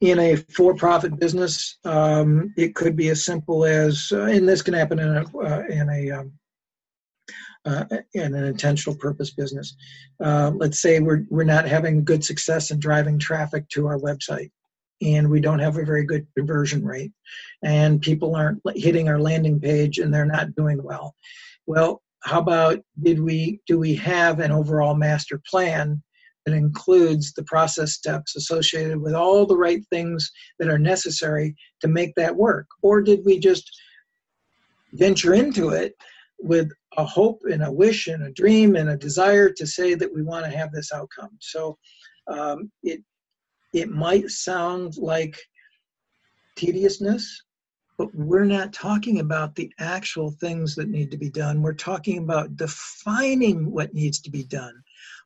in 0.05 0.19
a 0.19 0.35
for-profit 0.35 1.19
business, 1.19 1.77
um, 1.83 2.53
it 2.57 2.75
could 2.75 2.95
be 2.95 3.09
as 3.09 3.25
simple 3.25 3.65
as, 3.65 4.09
uh, 4.11 4.23
and 4.23 4.47
this 4.47 4.61
can 4.61 4.73
happen 4.73 4.99
in 4.99 5.17
a, 5.17 5.37
uh, 5.37 5.63
in 5.69 5.89
a 5.89 6.11
um, 6.11 6.31
uh, 7.65 7.85
in 8.13 8.35
an 8.35 8.43
intentional 8.43 8.95
purpose 8.95 9.31
business. 9.31 9.75
Uh, 10.23 10.51
let's 10.55 10.79
say 10.79 10.99
we're 10.99 11.25
we're 11.29 11.43
not 11.43 11.65
having 11.65 12.05
good 12.05 12.23
success 12.23 12.69
in 12.69 12.79
driving 12.79 13.17
traffic 13.17 13.67
to 13.69 13.87
our 13.87 13.97
website, 13.97 14.51
and 15.01 15.29
we 15.29 15.39
don't 15.39 15.59
have 15.59 15.77
a 15.77 15.83
very 15.83 16.05
good 16.05 16.27
conversion 16.37 16.85
rate, 16.85 17.11
and 17.63 18.01
people 18.01 18.35
aren't 18.35 18.61
hitting 18.75 19.09
our 19.09 19.19
landing 19.19 19.59
page 19.59 19.97
and 19.97 20.13
they're 20.13 20.25
not 20.25 20.55
doing 20.55 20.81
well. 20.83 21.15
Well, 21.65 22.03
how 22.23 22.39
about 22.39 22.79
did 23.01 23.19
we 23.19 23.61
do 23.65 23.79
we 23.79 23.95
have 23.95 24.39
an 24.39 24.51
overall 24.51 24.95
master 24.95 25.41
plan 25.49 26.03
that 26.45 26.53
includes 26.53 27.33
the 27.33 27.43
process 27.43 27.93
steps 27.93 28.35
associated 28.35 29.01
with 29.01 29.13
all 29.13 29.45
the 29.45 29.57
right 29.57 29.81
things 29.89 30.31
that 30.59 30.69
are 30.69 30.79
necessary 30.79 31.55
to 31.81 31.87
make 31.87 32.13
that 32.15 32.35
work, 32.35 32.67
or 32.81 33.01
did 33.01 33.21
we 33.25 33.39
just 33.39 33.69
venture 34.93 35.33
into 35.33 35.69
it 35.69 35.93
with 36.39 36.69
a 36.97 37.05
hope 37.05 37.41
and 37.49 37.63
a 37.63 37.71
wish 37.71 38.07
and 38.07 38.23
a 38.23 38.31
dream 38.31 38.75
and 38.75 38.89
a 38.89 38.97
desire 38.97 39.49
to 39.49 39.65
say 39.65 39.95
that 39.95 40.13
we 40.13 40.21
want 40.21 40.45
to 40.45 40.57
have 40.57 40.71
this 40.71 40.91
outcome. 40.93 41.37
So 41.39 41.77
um, 42.27 42.71
it 42.83 43.01
it 43.73 43.89
might 43.89 44.29
sound 44.29 44.97
like 44.97 45.37
tediousness, 46.55 47.43
but 47.97 48.13
we're 48.15 48.45
not 48.45 48.71
talking 48.71 49.19
about 49.19 49.53
the 49.55 49.69
actual 49.79 50.31
things 50.31 50.75
that 50.75 50.87
need 50.87 51.11
to 51.11 51.17
be 51.17 51.29
done. 51.29 51.61
We're 51.61 51.73
talking 51.73 52.19
about 52.19 52.55
defining 52.55 53.69
what 53.69 53.93
needs 53.93 54.19
to 54.21 54.31
be 54.31 54.43
done. 54.45 54.81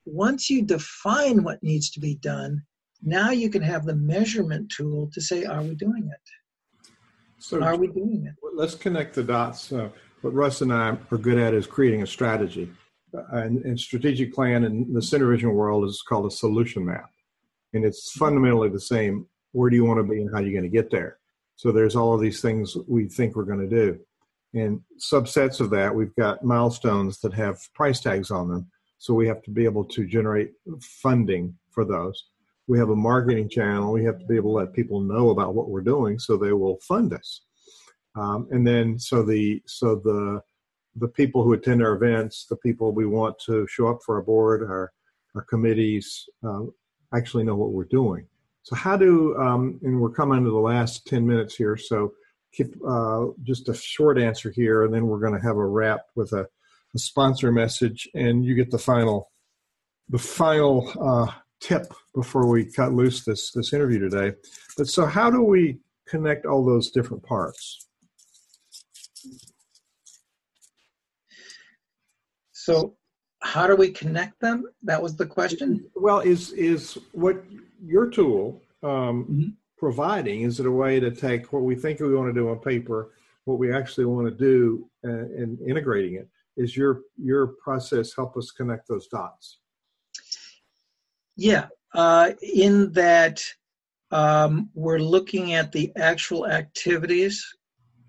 Once 0.05 0.49
you 0.49 0.61
define 0.61 1.43
what 1.43 1.61
needs 1.61 1.89
to 1.91 1.99
be 1.99 2.15
done, 2.15 2.61
now 3.01 3.31
you 3.31 3.49
can 3.49 3.61
have 3.61 3.85
the 3.85 3.95
measurement 3.95 4.71
tool 4.75 5.09
to 5.13 5.21
say, 5.21 5.45
are 5.45 5.61
we 5.61 5.75
doing 5.75 6.09
it? 6.11 6.93
So 7.39 7.63
are 7.63 7.77
we 7.77 7.87
doing 7.87 8.25
it? 8.27 8.35
Let's 8.53 8.75
connect 8.75 9.15
the 9.15 9.23
dots. 9.23 9.71
Uh, 9.71 9.89
what 10.21 10.33
Russ 10.33 10.61
and 10.61 10.73
I 10.73 10.97
are 11.11 11.17
good 11.17 11.37
at 11.37 11.53
is 11.53 11.65
creating 11.65 12.03
a 12.03 12.07
strategy. 12.07 12.69
And, 13.31 13.63
and 13.65 13.79
strategic 13.79 14.33
plan 14.33 14.65
in 14.65 14.93
the 14.93 14.99
SynerVision 14.99 15.53
world 15.53 15.85
is 15.85 16.03
called 16.07 16.27
a 16.27 16.31
solution 16.31 16.85
map. 16.85 17.09
And 17.73 17.85
it's 17.85 18.11
fundamentally 18.11 18.69
the 18.69 18.79
same. 18.79 19.25
Where 19.53 19.69
do 19.69 19.75
you 19.75 19.85
want 19.85 19.99
to 19.99 20.03
be 20.03 20.21
and 20.21 20.29
how 20.31 20.41
are 20.41 20.43
you 20.43 20.51
going 20.51 20.63
to 20.63 20.69
get 20.69 20.91
there? 20.91 21.17
So 21.55 21.71
there's 21.71 21.95
all 21.95 22.13
of 22.13 22.21
these 22.21 22.41
things 22.41 22.75
we 22.87 23.07
think 23.07 23.35
we're 23.35 23.43
going 23.43 23.67
to 23.67 23.75
do. 23.75 23.99
And 24.53 24.81
subsets 24.99 25.59
of 25.59 25.69
that, 25.71 25.93
we've 25.93 26.15
got 26.15 26.43
milestones 26.43 27.19
that 27.21 27.33
have 27.33 27.57
price 27.73 27.99
tags 27.99 28.31
on 28.31 28.49
them. 28.49 28.67
So 28.99 29.13
we 29.13 29.27
have 29.27 29.41
to 29.43 29.51
be 29.51 29.65
able 29.65 29.85
to 29.85 30.05
generate 30.05 30.51
funding 30.81 31.55
for 31.71 31.85
those. 31.85 32.25
We 32.67 32.77
have 32.77 32.89
a 32.89 32.95
marketing 32.95 33.49
channel. 33.49 33.91
We 33.91 34.03
have 34.03 34.19
to 34.19 34.25
be 34.25 34.35
able 34.35 34.51
to 34.51 34.59
let 34.59 34.73
people 34.73 34.99
know 34.99 35.31
about 35.31 35.55
what 35.55 35.69
we're 35.69 35.81
doing 35.81 36.19
so 36.19 36.37
they 36.37 36.53
will 36.53 36.77
fund 36.81 37.13
us. 37.13 37.41
Um, 38.15 38.47
and 38.51 38.67
then 38.67 38.99
so 38.99 39.23
the 39.23 39.61
so 39.65 39.95
the 39.95 40.41
the 40.95 41.07
people 41.07 41.43
who 41.43 41.53
attend 41.53 41.81
our 41.81 41.93
events, 41.93 42.45
the 42.45 42.57
people 42.57 42.91
we 42.91 43.05
want 43.05 43.39
to 43.45 43.65
show 43.67 43.87
up 43.87 43.99
for 44.05 44.15
our 44.15 44.21
board, 44.21 44.63
our 44.63 44.91
our 45.35 45.43
committees, 45.43 46.27
uh, 46.45 46.63
actually 47.15 47.43
know 47.43 47.55
what 47.55 47.71
we're 47.71 47.85
doing. 47.85 48.27
So 48.63 48.75
how 48.75 48.97
do 48.97 49.35
um, 49.37 49.79
and 49.83 49.99
we're 49.99 50.09
coming 50.09 50.43
to 50.43 50.51
the 50.51 50.57
last 50.57 51.07
ten 51.07 51.25
minutes 51.25 51.55
here, 51.55 51.77
so 51.77 52.11
keep 52.51 52.75
uh, 52.87 53.27
just 53.43 53.69
a 53.69 53.73
short 53.73 54.19
answer 54.19 54.51
here, 54.51 54.83
and 54.83 54.93
then 54.93 55.07
we're 55.07 55.19
going 55.19 55.39
to 55.39 55.47
have 55.47 55.57
a 55.57 55.65
wrap 55.65 56.01
with 56.15 56.33
a, 56.33 56.47
a, 56.95 56.99
sponsor 56.99 57.51
message, 57.51 58.07
and 58.15 58.43
you 58.45 58.55
get 58.55 58.71
the 58.71 58.79
final 58.79 59.31
the 60.09 60.17
final 60.17 60.91
uh, 60.99 61.31
tip 61.59 61.93
before 62.15 62.47
we 62.47 62.65
cut 62.65 62.93
loose 62.93 63.23
this 63.23 63.51
this 63.51 63.73
interview 63.73 63.99
today. 63.99 64.35
But 64.77 64.87
so 64.87 65.05
how 65.05 65.29
do 65.29 65.41
we 65.41 65.79
connect 66.07 66.45
all 66.45 66.65
those 66.65 66.91
different 66.91 67.23
parts? 67.23 67.87
So 72.51 72.95
how 73.41 73.67
do 73.67 73.75
we 73.75 73.89
connect 73.89 74.39
them? 74.41 74.65
That 74.83 75.01
was 75.01 75.15
the 75.15 75.25
question. 75.25 75.89
Well, 75.95 76.19
is 76.19 76.51
is 76.53 76.97
what 77.13 77.43
your 77.83 78.09
tool 78.09 78.61
um, 78.83 79.23
mm-hmm. 79.23 79.49
providing? 79.77 80.41
Is 80.41 80.59
it 80.59 80.65
a 80.65 80.71
way 80.71 80.99
to 80.99 81.11
take 81.11 81.51
what 81.53 81.63
we 81.63 81.75
think 81.75 81.99
we 81.99 82.13
want 82.13 82.33
to 82.33 82.39
do 82.39 82.49
on 82.49 82.59
paper, 82.59 83.13
what 83.45 83.59
we 83.59 83.73
actually 83.73 84.05
want 84.05 84.27
to 84.27 84.35
do, 84.35 84.89
and, 85.03 85.31
and 85.31 85.61
integrating 85.67 86.15
it? 86.15 86.29
Is 86.59 86.75
your 86.75 87.03
your 87.17 87.47
process 87.63 88.13
help 88.13 88.35
us 88.35 88.51
connect 88.51 88.89
those 88.89 89.07
dots? 89.07 89.59
Yeah, 91.37 91.67
uh, 91.95 92.31
in 92.41 92.91
that 92.91 93.41
um, 94.11 94.69
we're 94.73 94.99
looking 94.99 95.53
at 95.53 95.71
the 95.71 95.89
actual 95.95 96.45
activities 96.47 97.45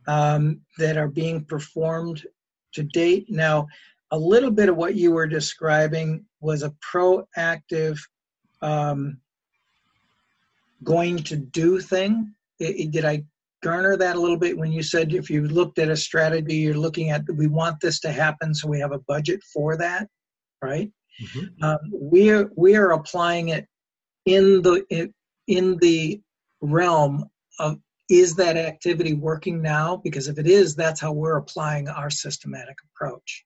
um, 0.09 0.62
that 0.78 0.96
are 0.96 1.07
being 1.09 1.44
performed 1.44 2.26
to 2.74 2.82
date. 2.82 3.26
Now, 3.28 3.68
a 4.11 4.18
little 4.18 4.51
bit 4.51 4.68
of 4.68 4.76
what 4.76 4.96
you 4.96 5.12
were 5.12 5.28
describing 5.28 6.24
was 6.40 6.64
a 6.64 6.74
proactive 6.92 8.01
um, 8.62 9.18
going 10.82 11.18
to 11.18 11.36
do 11.36 11.80
thing. 11.80 12.34
It, 12.59 12.80
it, 12.80 12.90
did 12.90 13.05
I 13.05 13.22
garner 13.62 13.96
that 13.96 14.16
a 14.16 14.20
little 14.20 14.36
bit 14.36 14.56
when 14.56 14.72
you 14.72 14.82
said 14.82 15.12
if 15.12 15.30
you 15.30 15.46
looked 15.46 15.78
at 15.78 15.88
a 15.88 15.96
strategy, 15.96 16.56
you're 16.56 16.74
looking 16.74 17.11
at 17.11 17.22
we 17.34 17.46
want 17.46 17.80
this 17.80 18.00
to 18.00 18.12
happen, 18.12 18.54
so 18.54 18.68
we 18.68 18.80
have 18.80 18.92
a 18.92 19.00
budget 19.00 19.42
for 19.52 19.76
that, 19.76 20.08
right? 20.62 20.90
Mm-hmm. 21.22 21.64
Um, 21.64 21.78
we 21.92 22.30
are 22.30 22.50
we 22.56 22.76
are 22.76 22.92
applying 22.92 23.50
it 23.50 23.66
in 24.26 24.62
the 24.62 25.12
in 25.46 25.76
the 25.78 26.20
realm 26.61 27.28
of 27.58 27.78
is 28.08 28.34
that 28.34 28.56
activity 28.56 29.14
working 29.14 29.62
now? 29.62 29.96
Because 29.96 30.26
if 30.26 30.36
it 30.36 30.46
is, 30.48 30.74
that's 30.74 31.00
how 31.00 31.12
we're 31.12 31.36
applying 31.36 31.88
our 31.88 32.11
systematic 32.11 32.76
approach. 32.92 33.44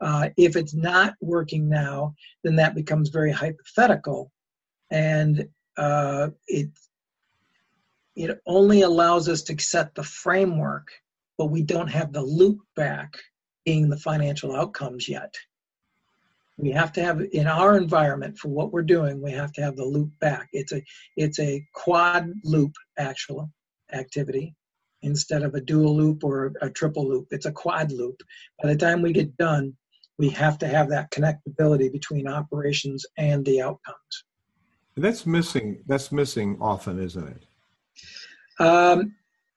Uh, 0.00 0.28
if 0.36 0.54
it's 0.54 0.74
not 0.74 1.14
working 1.20 1.68
now, 1.68 2.14
then 2.44 2.54
that 2.56 2.76
becomes 2.76 3.08
very 3.08 3.32
hypothetical, 3.32 4.30
and 4.90 5.48
uh, 5.76 6.28
it 6.46 6.68
it 8.16 8.40
only 8.46 8.82
allows 8.82 9.28
us 9.28 9.42
to 9.42 9.58
set 9.58 9.94
the 9.94 10.02
framework, 10.02 10.88
but 11.36 11.46
we 11.46 11.62
don't 11.62 11.88
have 11.88 12.12
the 12.12 12.22
loop 12.22 12.60
back 12.76 13.16
being 13.64 13.88
the 13.88 13.96
financial 13.96 14.54
outcomes 14.54 15.08
yet. 15.08 15.34
We 16.56 16.70
have 16.70 16.92
to 16.92 17.02
have 17.02 17.20
in 17.32 17.48
our 17.48 17.76
environment 17.76 18.38
for 18.38 18.48
what 18.48 18.72
we're 18.72 18.82
doing, 18.82 19.20
we 19.20 19.32
have 19.32 19.52
to 19.54 19.62
have 19.62 19.74
the 19.74 19.84
loop 19.84 20.10
back. 20.20 20.48
It's 20.52 20.72
a 20.72 20.82
it's 21.16 21.40
a 21.40 21.66
quad 21.74 22.30
loop 22.44 22.72
actual 22.96 23.50
activity 23.92 24.54
instead 25.02 25.42
of 25.42 25.54
a 25.54 25.60
dual 25.60 25.96
loop 25.96 26.22
or 26.22 26.52
a 26.62 26.70
triple 26.70 27.08
loop. 27.08 27.26
It's 27.32 27.46
a 27.46 27.52
quad 27.52 27.90
loop. 27.90 28.22
By 28.62 28.68
the 28.68 28.78
time 28.78 29.02
we 29.02 29.12
get 29.12 29.36
done, 29.36 29.76
we 30.18 30.28
have 30.30 30.58
to 30.58 30.68
have 30.68 30.88
that 30.90 31.10
connectability 31.10 31.92
between 31.92 32.28
operations 32.28 33.04
and 33.18 33.44
the 33.44 33.60
outcomes. 33.60 34.24
That's 34.96 35.26
missing. 35.26 35.82
That's 35.86 36.12
missing 36.12 36.56
often, 36.60 37.02
isn't 37.02 37.26
it? 37.26 37.46
Um, 38.60 39.14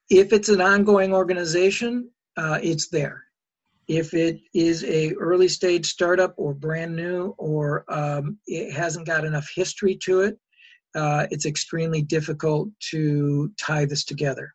if 0.10 0.34
it's 0.34 0.50
an 0.50 0.62
ongoing 0.62 1.14
organization, 1.14 2.10
uh, 2.38 2.60
it's 2.62 2.90
there. 2.90 3.24
If 3.88 4.14
it 4.14 4.40
is 4.54 4.84
a 4.84 5.14
early 5.16 5.48
stage 5.48 5.86
startup 5.86 6.34
or 6.38 6.54
brand 6.54 6.96
new, 6.96 7.36
or 7.38 7.86
um, 7.88 8.38
it 8.46 8.74
hasn't 8.74 9.08
got 9.08 9.26
enough 9.26 9.50
history 9.56 9.96
to 10.04 10.22
it, 10.22 10.38
uh, 10.96 11.28
it's 11.32 11.46
extremely 11.46 12.02
difficult 12.02 12.70
to 12.92 13.52
tie 13.58 13.86
this 13.86 14.04
together. 14.04 14.54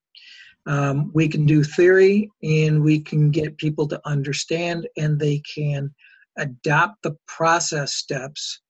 Um, 0.66 1.11
we 1.14 1.28
can 1.28 1.45
do 1.45 1.64
theory 1.64 2.30
and 2.43 2.82
we 2.82 3.01
can 3.01 3.30
get 3.30 3.59
people 3.59 3.88
to 3.88 4.01
understand 4.05 4.86
and 4.97 5.18
they 5.18 5.43
can 5.55 5.93
adopt 6.38 7.03
the 7.03 7.16
process 7.26 7.95
steps 7.95 8.61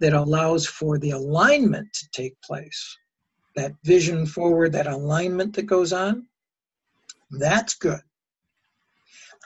that 0.00 0.12
allows 0.12 0.66
for 0.66 0.98
the 0.98 1.10
alignment 1.10 1.88
to 1.94 2.08
take 2.12 2.34
place 2.42 2.96
that 3.56 3.74
vision 3.82 4.26
forward 4.26 4.72
that 4.72 4.86
alignment 4.86 5.54
that 5.54 5.66
goes 5.66 5.92
on 5.92 6.26
that's 7.32 7.74
good 7.74 8.00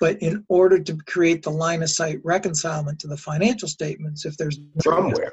but 0.01 0.21
in 0.23 0.45
order 0.49 0.79
to 0.79 0.97
create 1.07 1.43
the 1.43 1.51
line 1.51 1.83
of 1.83 1.91
sight 1.91 2.19
reconcilement 2.25 2.99
to 2.99 3.07
the 3.07 3.17
financial 3.17 3.69
statements 3.69 4.25
if 4.25 4.37
there's 4.37 4.61
somewhere 4.83 5.33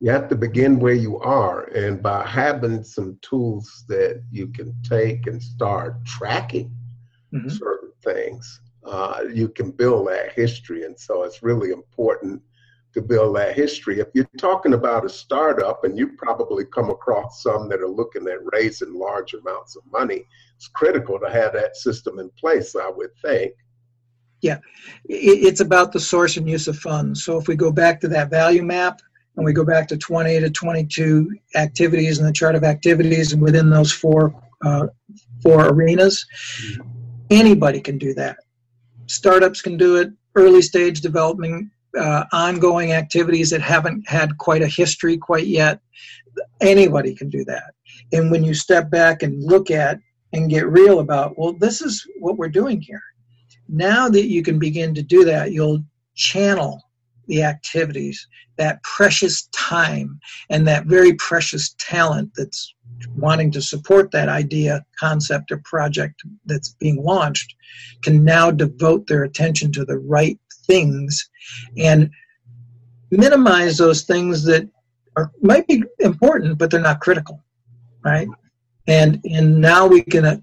you 0.00 0.10
have 0.10 0.28
to 0.28 0.36
begin 0.36 0.78
where 0.78 0.94
you 0.94 1.18
are 1.18 1.64
and 1.74 2.02
by 2.02 2.24
having 2.24 2.84
some 2.84 3.18
tools 3.22 3.84
that 3.88 4.22
you 4.30 4.46
can 4.48 4.74
take 4.82 5.26
and 5.26 5.42
start 5.42 6.04
tracking 6.04 6.70
mm-hmm. 7.32 7.48
certain 7.48 7.92
things 8.04 8.60
uh, 8.84 9.24
you 9.32 9.48
can 9.48 9.70
build 9.70 10.08
that 10.08 10.32
history 10.32 10.84
and 10.84 10.98
so 10.98 11.22
it's 11.22 11.42
really 11.42 11.70
important 11.70 12.40
to 12.94 13.02
build 13.02 13.36
that 13.36 13.54
history. 13.56 14.00
If 14.00 14.08
you're 14.14 14.28
talking 14.38 14.74
about 14.74 15.04
a 15.04 15.08
startup 15.08 15.84
and 15.84 15.96
you 15.96 16.12
probably 16.16 16.64
come 16.64 16.90
across 16.90 17.42
some 17.42 17.68
that 17.68 17.80
are 17.80 17.88
looking 17.88 18.26
at 18.28 18.38
raising 18.52 18.94
large 18.94 19.34
amounts 19.34 19.76
of 19.76 19.82
money 19.92 20.24
it's 20.58 20.66
critical 20.66 21.20
to 21.20 21.30
have 21.30 21.52
that 21.52 21.76
system 21.76 22.18
in 22.18 22.28
place 22.30 22.74
i 22.74 22.90
would 22.90 23.10
think. 23.22 23.52
Yeah. 24.40 24.58
It's 25.04 25.60
about 25.60 25.92
the 25.92 25.98
source 25.98 26.36
and 26.36 26.48
use 26.48 26.68
of 26.68 26.78
funds. 26.78 27.24
So 27.24 27.38
if 27.38 27.48
we 27.48 27.56
go 27.56 27.72
back 27.72 28.00
to 28.00 28.08
that 28.08 28.30
value 28.30 28.62
map 28.62 29.00
and 29.36 29.44
we 29.44 29.52
go 29.52 29.64
back 29.64 29.88
to 29.88 29.96
20 29.96 30.38
to 30.40 30.50
22 30.50 31.36
activities 31.56 32.20
in 32.20 32.26
the 32.26 32.32
chart 32.32 32.54
of 32.54 32.62
activities 32.62 33.32
and 33.32 33.42
within 33.42 33.68
those 33.70 33.92
four 33.92 34.34
uh, 34.64 34.88
four 35.42 35.68
arenas 35.68 36.26
anybody 37.30 37.80
can 37.80 37.98
do 37.98 38.14
that. 38.14 38.36
Startups 39.06 39.62
can 39.62 39.76
do 39.76 39.96
it. 39.96 40.10
Early 40.34 40.62
stage 40.62 41.00
development 41.00 41.70
uh, 41.98 42.24
ongoing 42.32 42.92
activities 42.92 43.50
that 43.50 43.60
haven't 43.60 44.08
had 44.08 44.38
quite 44.38 44.62
a 44.62 44.66
history 44.66 45.16
quite 45.16 45.46
yet 45.46 45.80
anybody 46.60 47.14
can 47.14 47.28
do 47.28 47.44
that. 47.44 47.74
And 48.12 48.30
when 48.30 48.44
you 48.44 48.54
step 48.54 48.90
back 48.90 49.22
and 49.22 49.42
look 49.42 49.70
at 49.70 49.98
and 50.32 50.50
get 50.50 50.68
real 50.68 51.00
about 51.00 51.38
well 51.38 51.52
this 51.52 51.80
is 51.80 52.06
what 52.20 52.36
we're 52.36 52.48
doing 52.48 52.80
here. 52.80 53.02
Now 53.68 54.08
that 54.08 54.28
you 54.28 54.42
can 54.42 54.58
begin 54.58 54.94
to 54.94 55.02
do 55.02 55.24
that 55.24 55.52
you'll 55.52 55.84
channel 56.14 56.82
the 57.28 57.44
activities, 57.44 58.26
that 58.56 58.82
precious 58.82 59.48
time, 59.52 60.18
and 60.50 60.66
that 60.66 60.86
very 60.86 61.12
precious 61.14 61.74
talent 61.78 62.30
that's 62.34 62.74
wanting 63.16 63.50
to 63.52 63.62
support 63.62 64.10
that 64.10 64.28
idea, 64.28 64.84
concept, 64.98 65.52
or 65.52 65.58
project 65.64 66.22
that's 66.46 66.74
being 66.80 67.02
launched 67.02 67.54
can 68.02 68.24
now 68.24 68.50
devote 68.50 69.06
their 69.06 69.22
attention 69.22 69.70
to 69.72 69.84
the 69.84 69.98
right 69.98 70.40
things 70.68 71.28
and 71.76 72.10
minimize 73.10 73.76
those 73.78 74.02
things 74.02 74.44
that 74.44 74.68
are 75.16 75.32
might 75.42 75.66
be 75.66 75.82
important 75.98 76.58
but 76.58 76.70
they're 76.70 76.80
not 76.80 77.00
critical 77.00 77.42
right 78.04 78.28
and 78.86 79.20
and 79.24 79.60
now 79.60 79.86
we 79.86 80.02
can 80.02 80.24
uh, 80.24 80.36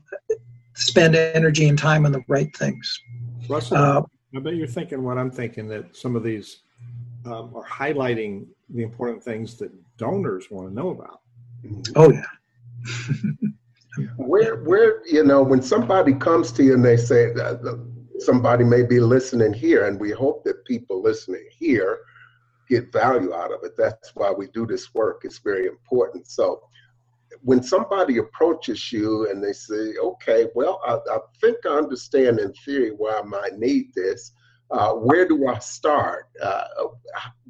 spend 0.73 1.15
energy 1.15 1.69
and 1.69 1.77
time 1.77 2.05
on 2.05 2.11
the 2.11 2.23
right 2.27 2.55
things 2.57 2.99
Russell, 3.47 3.77
uh, 3.77 4.01
I 4.35 4.39
bet 4.39 4.55
you're 4.55 4.67
thinking 4.67 5.03
what 5.03 5.17
I'm 5.17 5.31
thinking 5.31 5.67
that 5.69 5.95
some 5.95 6.15
of 6.15 6.23
these 6.23 6.61
um, 7.25 7.55
are 7.55 7.65
highlighting 7.65 8.47
the 8.69 8.83
important 8.83 9.23
things 9.23 9.55
that 9.55 9.71
donors 9.97 10.51
want 10.51 10.67
to 10.67 10.73
know 10.73 10.89
about. 10.89 11.21
Oh 11.95 12.11
yeah. 12.11 12.25
where 14.17 14.57
where 14.63 15.05
you 15.07 15.23
know 15.23 15.41
when 15.41 15.61
somebody 15.61 16.13
comes 16.13 16.51
to 16.51 16.63
you 16.63 16.73
and 16.73 16.83
they 16.83 16.97
say 16.97 17.31
that 17.33 17.61
somebody 18.19 18.63
may 18.63 18.83
be 18.83 18.99
listening 18.99 19.53
here, 19.53 19.87
and 19.87 19.99
we 19.99 20.11
hope 20.11 20.43
that 20.43 20.65
people 20.65 21.01
listening 21.01 21.47
here 21.57 21.99
get 22.69 22.91
value 22.91 23.33
out 23.33 23.51
of 23.51 23.63
it. 23.63 23.73
That's 23.77 24.15
why 24.15 24.31
we 24.31 24.47
do 24.47 24.65
this 24.65 24.93
work. 24.93 25.21
It's 25.23 25.39
very 25.39 25.67
important. 25.67 26.27
So 26.27 26.61
when 27.41 27.61
somebody 27.61 28.17
approaches 28.17 28.91
you 28.91 29.29
and 29.29 29.43
they 29.43 29.53
say, 29.53 29.95
okay, 30.01 30.47
well, 30.55 30.81
I, 30.85 30.95
I 31.11 31.19
think 31.41 31.57
I 31.65 31.77
understand 31.77 32.39
in 32.39 32.53
theory 32.53 32.91
why 32.91 33.19
I 33.19 33.21
might 33.23 33.57
need 33.59 33.93
this 33.93 34.31
uh, 34.71 34.93
where 34.93 35.27
do 35.27 35.47
I 35.47 35.59
start? 35.59 36.29
Uh, 36.41 36.65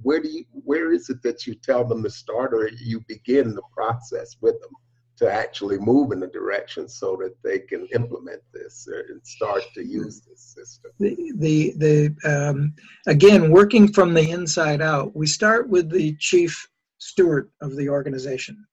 where 0.01 0.21
do 0.21 0.29
you, 0.29 0.45
where 0.51 0.91
is 0.91 1.09
it 1.09 1.21
that 1.23 1.47
you 1.47 1.55
tell 1.55 1.85
them 1.85 2.03
to 2.03 2.09
start, 2.09 2.53
or 2.53 2.67
you 2.67 3.01
begin 3.07 3.55
the 3.55 3.61
process 3.73 4.35
with 4.41 4.59
them 4.61 4.71
to 5.17 5.31
actually 5.31 5.77
move 5.79 6.11
in 6.11 6.19
the 6.19 6.27
direction 6.27 6.87
so 6.87 7.15
that 7.17 7.35
they 7.43 7.59
can 7.59 7.87
implement 7.93 8.41
this 8.53 8.87
and 8.87 9.25
start 9.25 9.63
to 9.73 9.85
use 9.85 10.21
this 10.21 10.41
system? 10.41 10.91
The 10.99 11.33
the, 11.37 11.73
the 11.77 12.49
um, 12.49 12.73
again 13.07 13.51
working 13.51 13.91
from 13.91 14.13
the 14.13 14.29
inside 14.29 14.81
out. 14.81 15.15
We 15.15 15.27
start 15.27 15.69
with 15.69 15.89
the 15.89 16.15
chief 16.19 16.67
steward 16.99 17.49
of 17.61 17.75
the 17.75 17.89
organization 17.89 18.65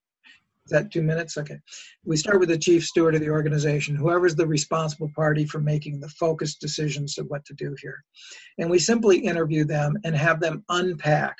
Is 0.66 0.70
that 0.70 0.90
two 0.93 1.03
minutes? 1.03 1.36
Okay. 1.36 1.59
We 2.05 2.16
start 2.16 2.40
with 2.40 2.49
the 2.49 2.59
chief 2.59 2.84
steward 2.84 3.14
of 3.14 3.20
the 3.20 3.30
organization, 3.30 3.97
whoever's 3.97 4.36
the 4.36 4.47
responsible 4.47 5.11
party 5.14 5.45
for 5.45 5.61
making 5.61 6.01
the 6.01 6.09
focused 6.09 6.61
decisions 6.61 7.18
of 7.18 7.26
what 7.26 7.45
to 7.47 7.55
do 7.55 7.74
here. 7.82 8.03
And 8.59 8.70
we 8.70 8.78
simply 8.78 9.18
interview 9.18 9.64
them 9.64 9.97
and 10.05 10.16
have 10.16 10.40
them 10.40 10.64
unpack 10.68 11.36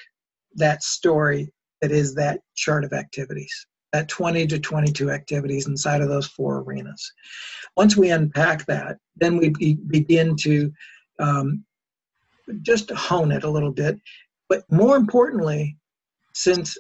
that 0.57 0.83
story 0.83 1.53
that 1.81 1.93
is 1.93 2.15
that 2.15 2.41
chart 2.55 2.85
of 2.85 2.93
activities, 2.93 3.67
that 3.93 4.09
20 4.09 4.47
to 4.47 4.59
22 4.59 5.11
activities 5.11 5.67
inside 5.67 6.01
of 6.01 6.09
those 6.09 6.27
four 6.27 6.61
arenas. 6.61 7.13
Once 7.77 7.97
we 7.97 8.11
unpack 8.11 8.65
that, 8.67 8.97
then 9.17 9.37
we 9.37 9.51
be, 9.51 9.75
begin 9.75 10.35
to 10.37 10.73
um, 11.19 11.65
just 12.63 12.91
hone 12.91 13.33
it 13.33 13.45
a 13.45 13.51
little 13.51 13.73
bit. 13.73 13.99
But 14.49 14.65
more 14.71 14.97
importantly, 14.97 15.77
since 16.35 16.77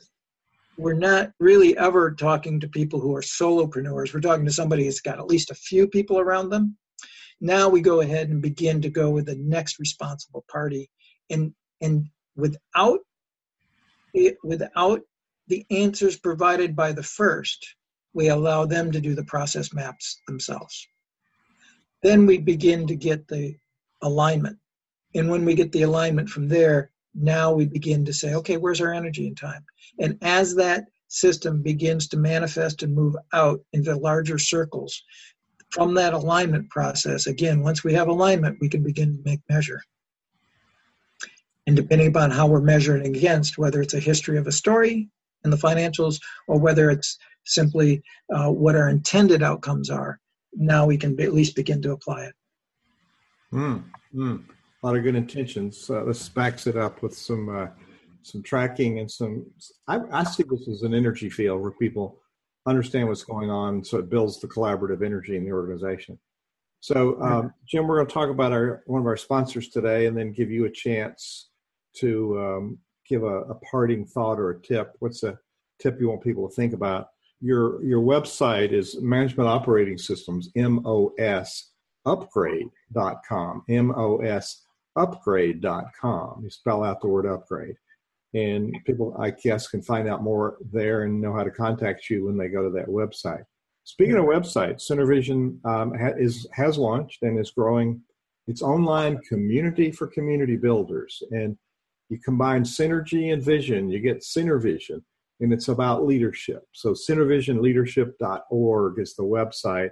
we're 0.77 0.95
not 0.95 1.33
really 1.39 1.77
ever 1.77 2.13
talking 2.13 2.59
to 2.61 2.69
people 2.69 3.01
who 3.01 3.15
are 3.15 3.23
solopreneurs. 3.23 4.13
We're 4.13 4.21
talking 4.21 4.47
to 4.47 4.53
somebody 4.53 4.85
who's 4.85 5.01
got 5.01 5.19
at 5.19 5.27
least 5.27 5.51
a 5.51 5.55
few 5.55 5.87
people 5.87 6.19
around 6.19 6.51
them. 6.51 6.77
Now 7.41 7.69
we 7.69 7.81
go 7.81 8.01
ahead 8.01 8.31
and 8.31 8.41
begin 8.41 8.81
to 8.83 8.91
go 8.91 9.11
with 9.11 9.27
the 9.27 9.37
next 9.37 9.79
responsible 9.79 10.45
party, 10.51 10.89
and 11.31 11.53
and 11.81 12.07
without 12.37 13.01
it, 14.15 14.37
without 14.45 15.01
the 15.53 15.67
answers 15.71 16.17
provided 16.17 16.75
by 16.75 16.93
the 16.93 17.03
first, 17.03 17.75
we 18.15 18.29
allow 18.29 18.65
them 18.65 18.91
to 18.91 19.03
do 19.03 19.15
the 19.15 19.25
process 19.25 19.75
maps 19.75 20.19
themselves. 20.27 20.89
Then 22.03 22.25
we 22.25 22.39
begin 22.39 22.87
to 22.87 22.97
get 22.97 23.29
the 23.29 23.57
alignment, 24.01 24.57
and 25.15 25.29
when 25.29 25.45
we 25.45 25.55
get 25.55 25.71
the 25.71 25.83
alignment 25.83 26.31
from 26.31 26.49
there, 26.49 26.91
now 27.15 27.53
we 27.53 27.67
begin 27.67 28.03
to 28.07 28.15
say, 28.15 28.35
okay, 28.37 28.57
where's 28.57 28.81
our 28.81 28.95
energy 28.95 29.27
and 29.27 29.37
time? 29.37 29.63
And 29.99 30.17
as 30.23 30.55
that 30.55 30.85
system 31.09 31.61
begins 31.61 32.09
to 32.09 32.17
manifest 32.17 32.83
and 32.83 32.95
move 32.95 33.15
out 33.35 33.61
into 33.75 33.95
larger 33.95 34.39
circles, 34.39 35.03
from 35.69 35.93
that 35.95 36.15
alignment 36.15 36.71
process, 36.71 37.27
again, 37.27 37.63
once 37.63 37.85
we 37.85 37.93
have 37.93 38.09
alignment, 38.09 38.57
we 38.63 38.71
can 38.71 38.83
begin 38.83 39.19
to 39.19 39.23
make 39.23 39.41
measure. 39.51 39.83
And 41.67 41.77
depending 41.77 42.09
upon 42.09 42.31
how 42.31 42.47
we're 42.47 42.63
measuring 42.63 43.07
against, 43.07 43.59
whether 43.59 43.83
it's 43.83 43.93
a 43.93 44.01
history 44.01 44.39
of 44.39 44.47
a 44.47 44.53
story 44.53 45.11
in 45.45 45.51
the 45.51 45.57
financials 45.57 46.21
or 46.49 46.59
whether 46.59 46.91
it's 46.91 47.19
simply 47.45 48.03
uh, 48.35 48.51
what 48.51 48.77
our 48.77 48.89
intended 48.89 49.43
outcomes 49.43 49.91
are, 49.91 50.21
now 50.55 50.87
we 50.87 50.97
can 50.97 51.17
be, 51.17 51.25
at 51.25 51.35
least 51.35 51.57
begin 51.57 51.81
to 51.83 51.93
apply 51.93 52.25
it. 52.25 52.35
Mm, 53.53 53.85
mm. 54.15 54.45
A 54.83 54.87
lot 54.87 54.97
of 54.97 55.03
good 55.03 55.15
intentions. 55.15 55.89
Uh, 55.89 56.05
this 56.05 56.29
backs 56.29 56.67
it 56.67 56.77
up 56.77 57.03
with 57.03 57.17
some 57.17 57.49
uh, 57.49 57.67
some 58.23 58.43
tracking 58.43 58.99
and 59.01 59.11
some. 59.11 59.47
I, 59.89 60.01
I 60.11 60.25
see 60.25 60.45
this 60.49 60.69
as 60.69 60.83
an 60.83 60.95
energy 60.95 61.31
field 61.31 61.61
where 61.61 61.71
people 61.73 62.19
understand 62.67 63.09
what's 63.09 63.25
going 63.25 63.51
on, 63.51 63.85
so 63.85 63.99
it 63.99 64.09
builds 64.09 64.41
the 64.41 64.49
collaborative 64.49 65.05
energy 65.05 65.37
in 65.37 65.45
the 65.45 65.53
organization. 65.53 66.19
So, 66.81 67.21
um, 67.23 67.55
Jim, 67.67 67.87
we're 67.87 67.97
going 67.97 68.09
to 68.09 68.13
talk 68.13 68.29
about 68.29 68.53
our 68.53 68.83
one 68.87 69.01
of 69.01 69.07
our 69.07 69.17
sponsors 69.17 69.69
today, 69.69 70.07
and 70.07 70.17
then 70.17 70.33
give 70.33 70.51
you 70.51 70.65
a 70.65 70.71
chance 70.71 71.51
to 71.97 72.41
um, 72.41 72.79
give 73.13 73.25
a, 73.25 73.43
a, 73.43 73.55
parting 73.57 74.05
thought 74.07 74.39
or 74.39 74.51
a 74.51 74.61
tip. 74.61 74.95
What's 75.01 75.23
a 75.23 75.39
tip 75.81 76.01
you 76.01 76.09
want 76.09 76.23
people 76.23 76.49
to 76.49 76.55
think 76.55 76.73
about? 76.73 77.09
Your 77.41 77.85
your 77.85 78.01
website 78.01 78.73
is 78.73 79.01
Management 79.01 79.49
Operating 79.49 79.99
Systems 79.99 80.49
MOS 80.57 81.71
upgrade.com. 82.07 83.65
MOS 83.69 84.65
upgrade.com. 84.97 86.41
You 86.43 86.51
spell 86.51 86.85
out 86.85 87.01
the 87.01 87.09
word 87.09 87.27
upgrade 87.27 87.77
and 88.35 88.75
people 88.87 89.15
i 89.19 89.31
guess 89.31 89.69
can 89.69 89.83
find 89.83 90.09
out 90.09 90.23
more 90.23 90.57
there 90.73 91.03
and 91.03 91.21
know 91.21 91.35
how 91.35 91.45
to 91.45 91.51
contact 91.51 92.09
you 92.09 92.27
when 92.27 92.37
they 92.37 92.49
go 92.49 92.63
to 92.63 92.71
that 92.71 92.87
website 92.87 93.45
speaking 93.85 94.17
of 94.17 94.25
websites 94.25 94.91
synervision 94.91 95.63
um, 95.67 95.93
ha- 95.99 96.17
is, 96.17 96.47
has 96.53 96.79
launched 96.79 97.23
and 97.23 97.39
is 97.39 97.51
growing 97.51 98.01
its 98.47 98.63
online 98.63 99.19
community 99.29 99.91
for 99.91 100.07
community 100.07 100.57
builders 100.57 101.23
and 101.31 101.57
you 102.09 102.19
combine 102.25 102.63
synergy 102.63 103.33
and 103.33 103.43
vision 103.43 103.89
you 103.89 104.01
get 104.01 104.21
synervision 104.21 105.03
and 105.41 105.53
it's 105.53 105.69
about 105.69 106.07
leadership 106.07 106.67
so 106.73 106.91
synervisionleadership.org 106.91 108.99
is 108.99 109.15
the 109.15 109.23
website 109.23 109.91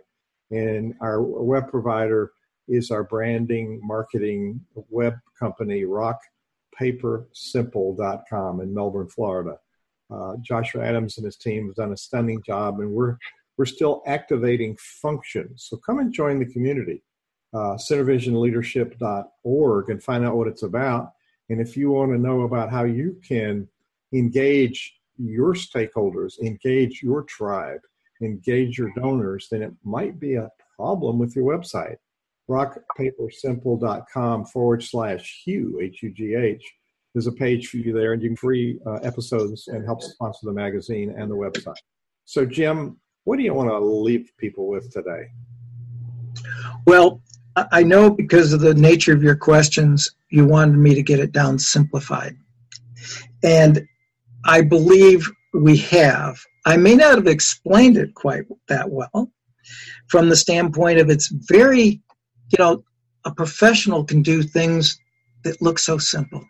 and 0.50 0.94
our 1.00 1.22
web 1.22 1.68
provider 1.68 2.32
is 2.68 2.90
our 2.90 3.04
branding 3.04 3.80
marketing 3.82 4.60
web 4.88 5.14
company 5.38 5.84
rock 5.84 6.18
papersimple.com 6.80 8.60
in 8.60 8.74
Melbourne, 8.74 9.08
Florida. 9.08 9.58
Uh, 10.12 10.34
Joshua 10.40 10.84
Adams 10.84 11.18
and 11.18 11.24
his 11.24 11.36
team 11.36 11.66
have 11.66 11.76
done 11.76 11.92
a 11.92 11.96
stunning 11.96 12.42
job, 12.42 12.80
and 12.80 12.90
we're 12.90 13.16
we're 13.56 13.66
still 13.66 14.02
activating 14.06 14.76
functions. 14.80 15.66
So 15.68 15.76
come 15.76 15.98
and 15.98 16.12
join 16.12 16.38
the 16.38 16.46
community. 16.46 17.02
Uh, 17.52 17.76
Synervisionleadership.org 17.76 19.90
and 19.90 20.00
find 20.02 20.24
out 20.24 20.36
what 20.36 20.48
it's 20.48 20.62
about. 20.62 21.12
And 21.50 21.60
if 21.60 21.76
you 21.76 21.90
want 21.90 22.12
to 22.12 22.18
know 22.18 22.42
about 22.42 22.70
how 22.70 22.84
you 22.84 23.20
can 23.26 23.68
engage 24.14 24.98
your 25.18 25.54
stakeholders, 25.54 26.38
engage 26.40 27.02
your 27.02 27.24
tribe, 27.24 27.80
engage 28.22 28.78
your 28.78 28.92
donors, 28.96 29.48
then 29.50 29.62
it 29.62 29.72
might 29.84 30.18
be 30.18 30.36
a 30.36 30.48
problem 30.78 31.18
with 31.18 31.36
your 31.36 31.44
website 31.44 31.96
rockpapersimple.com 32.50 34.44
forward 34.46 34.82
slash 34.82 35.42
Hugh, 35.44 35.78
H 35.80 36.02
U 36.02 36.10
G 36.10 36.34
H. 36.34 36.64
There's 37.14 37.28
a 37.28 37.32
page 37.32 37.68
for 37.68 37.76
you 37.78 37.92
there, 37.92 38.12
and 38.12 38.20
you 38.22 38.30
can 38.30 38.36
free 38.36 38.78
uh, 38.86 38.94
episodes 39.02 39.68
and 39.68 39.84
help 39.84 40.02
sponsor 40.02 40.46
the 40.46 40.52
magazine 40.52 41.14
and 41.16 41.30
the 41.30 41.36
website. 41.36 41.76
So, 42.24 42.44
Jim, 42.44 42.98
what 43.24 43.36
do 43.36 43.42
you 43.42 43.54
want 43.54 43.68
to 43.70 43.78
leave 43.78 44.30
people 44.38 44.68
with 44.68 44.92
today? 44.92 45.28
Well, 46.86 47.22
I 47.56 47.82
know 47.82 48.10
because 48.10 48.52
of 48.52 48.60
the 48.60 48.74
nature 48.74 49.12
of 49.12 49.22
your 49.22 49.36
questions, 49.36 50.10
you 50.30 50.44
wanted 50.44 50.76
me 50.78 50.94
to 50.94 51.02
get 51.02 51.18
it 51.18 51.32
down 51.32 51.58
simplified. 51.58 52.36
And 53.42 53.86
I 54.44 54.62
believe 54.62 55.28
we 55.52 55.76
have. 55.78 56.38
I 56.66 56.76
may 56.76 56.94
not 56.94 57.16
have 57.16 57.26
explained 57.26 57.96
it 57.96 58.14
quite 58.14 58.44
that 58.68 58.90
well 58.90 59.30
from 60.08 60.28
the 60.28 60.36
standpoint 60.36 60.98
of 60.98 61.10
it's 61.10 61.28
very 61.28 62.00
you 62.50 62.56
know, 62.58 62.84
a 63.24 63.32
professional 63.32 64.04
can 64.04 64.22
do 64.22 64.42
things 64.42 64.98
that 65.44 65.60
look 65.62 65.78
so 65.78 65.98
simple. 65.98 66.44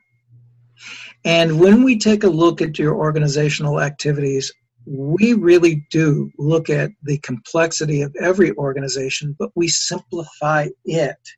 And 1.24 1.60
when 1.60 1.82
we 1.82 1.98
take 1.98 2.24
a 2.24 2.30
look 2.30 2.62
at 2.62 2.78
your 2.78 2.94
organizational 2.94 3.80
activities, 3.80 4.52
we 4.90 5.34
really 5.34 5.86
do 5.90 6.32
look 6.36 6.68
at 6.68 6.90
the 7.04 7.16
complexity 7.18 8.02
of 8.02 8.14
every 8.20 8.50
organization, 8.56 9.36
but 9.38 9.52
we 9.54 9.68
simplify 9.68 10.66
it. 10.84 11.28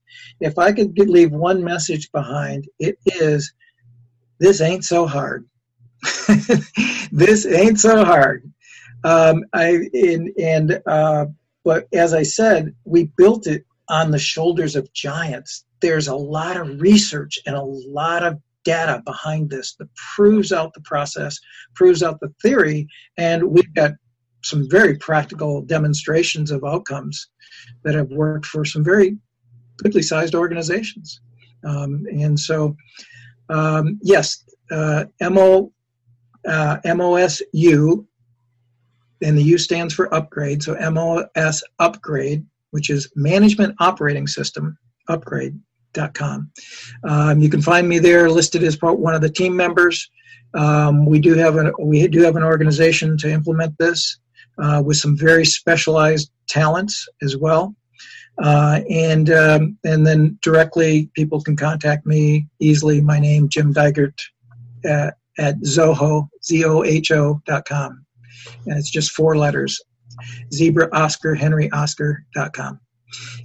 If 0.41 0.59
I 0.59 0.73
could 0.73 0.99
leave 0.99 1.33
one 1.33 1.63
message 1.63 2.11
behind, 2.13 2.67
it 2.79 2.97
is 3.05 3.53
this 4.41 4.63
ain't 4.63 4.85
so 4.85 5.07
hard. 5.07 5.47
this 7.13 7.45
ain't 7.45 7.79
so 7.79 8.03
hard. 8.07 8.51
Um, 9.05 9.45
I 9.53 9.87
and, 9.93 10.31
and 10.39 10.83
uh, 10.87 11.27
but 11.63 11.89
as 11.93 12.15
I 12.15 12.23
said, 12.23 12.75
we 12.87 13.11
built 13.19 13.47
it 13.47 13.67
on 13.91 14.13
the 14.13 14.19
shoulders 14.19 14.77
of 14.77 14.93
giants. 14.95 15.67
There's 15.81 16.09
a 16.09 16.17
lot 16.17 16.57
of 16.57 16.81
research 16.81 17.39
and 17.45 17.55
a 17.55 17.63
lot 17.63 18.23
of 18.25 18.41
data 18.65 19.03
behind 19.05 19.51
this 19.51 19.75
that 19.77 19.89
proves 20.15 20.53
out 20.53 20.75
the 20.75 20.81
process, 20.81 21.39
proves 21.75 22.03
out 22.03 22.21
the 22.21 22.33
theory, 22.43 22.87
and 23.17 23.43
we've 23.43 23.75
got 23.75 23.93
some 24.43 24.69
very 24.69 24.97
practical 24.97 25.63
demonstrations 25.63 26.51
of 26.51 26.65
outcomes 26.65 27.29
that 27.85 27.95
have 27.95 28.11
worked 28.11 28.47
for 28.47 28.65
some 28.65 28.83
very 28.83 29.17
goodly 29.79 30.03
sized 30.03 30.35
organizations. 30.35 31.21
Um, 31.65 32.05
and 32.11 32.39
so, 32.39 32.77
um, 33.49 33.99
yes, 34.03 34.45
uh, 34.71 35.05
MO, 35.21 35.73
uh, 36.47 36.79
MOSU, 36.85 38.05
and 39.23 39.39
the 39.39 39.43
U 39.43 39.59
stands 39.59 39.95
for 39.95 40.13
upgrade. 40.13 40.63
So 40.63 40.75
MOS 40.91 41.63
upgrade 41.79 42.45
which 42.73 42.91
is 42.91 43.11
Management 43.15 43.77
Operating 43.79 44.27
System 44.27 44.77
Upgrade.com. 45.97 46.51
Um, 47.05 47.41
you 47.41 47.49
can 47.49 47.63
find 47.63 47.89
me 47.89 47.99
there 47.99 48.31
listed 48.31 48.63
as 48.63 48.79
one 48.81 49.15
of 49.15 49.21
the 49.21 49.31
team 49.31 49.57
members. 49.57 50.11
Um, 50.55 51.07
we 51.07 51.19
do 51.19 51.35
have 51.35 51.57
an 51.57 51.73
we 51.81 52.07
do 52.09 52.21
have 52.23 52.37
an 52.37 52.43
organization 52.43 53.17
to 53.19 53.31
implement 53.31 53.77
this 53.79 54.19
uh, 54.59 54.83
with 54.85 54.99
some 54.99 55.17
very 55.17 55.45
specialized 55.45 56.31
talents 56.49 57.09
as 57.23 57.37
well. 57.37 57.75
Uh, 58.43 58.81
and 58.91 59.31
um, 59.31 59.79
and 59.85 60.07
then 60.07 60.39
directly 60.43 61.11
people 61.15 61.41
can 61.41 61.57
contact 61.57 62.07
me 62.07 62.47
easily. 62.61 63.01
My 63.01 63.19
name 63.19 63.49
Jim 63.49 63.73
Dygert 63.73 64.19
at, 64.85 65.17
at 65.39 65.59
Zoho 65.61 66.29
z 66.45 66.65
o 66.65 66.83
h 66.83 67.11
o 67.13 67.41
dot 67.47 67.65
com, 67.67 68.05
and 68.67 68.79
it's 68.79 68.91
just 68.91 69.13
four 69.13 69.37
letters 69.37 69.81
zebra 70.53 70.89
oscar 70.93 71.35
henry 71.35 71.71
oscar.com 71.73 72.79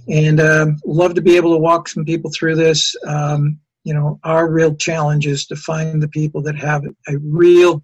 and 0.08 0.40
um, 0.40 0.76
love 0.84 1.14
to 1.14 1.22
be 1.22 1.36
able 1.36 1.52
to 1.52 1.58
walk 1.58 1.88
some 1.88 2.04
people 2.04 2.30
through 2.30 2.56
this. 2.56 2.94
Um, 3.06 3.60
you 3.88 3.94
know 3.94 4.20
our 4.24 4.50
real 4.50 4.74
challenge 4.76 5.26
is 5.26 5.46
to 5.46 5.56
find 5.56 6.02
the 6.02 6.08
people 6.08 6.42
that 6.42 6.56
have 6.56 6.84
a 7.08 7.16
real 7.18 7.82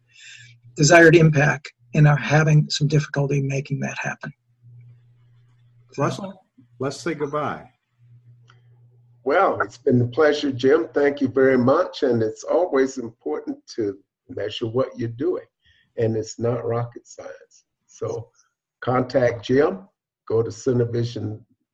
desired 0.77 1.17
impact 1.17 1.73
and 1.95 2.07
are 2.07 2.17
having 2.17 2.69
some 2.69 2.89
difficulty 2.89 3.41
making 3.41 3.81
that 3.81 3.97
happen. 3.99 4.31
Russell 5.97 6.43
let's 6.79 6.99
say 7.01 7.15
goodbye. 7.15 7.71
Well 9.23 9.61
it's 9.63 9.79
been 9.79 10.01
a 10.03 10.07
pleasure 10.07 10.53
jim. 10.53 10.89
Thank 10.93 11.23
you 11.23 11.29
very 11.29 11.57
much. 11.57 12.03
And 12.03 12.23
it's 12.23 12.45
always 12.45 12.99
important 12.99 13.57
to 13.77 13.97
measure 14.29 14.67
what 14.67 14.99
you're 14.99 15.09
doing. 15.09 15.47
And 15.97 16.17
it's 16.17 16.39
not 16.39 16.67
rocket 16.67 17.07
science. 17.07 17.65
So 17.87 18.29
Contact 18.81 19.43
Jim, 19.43 19.89
go 20.29 20.43
to 20.43 20.53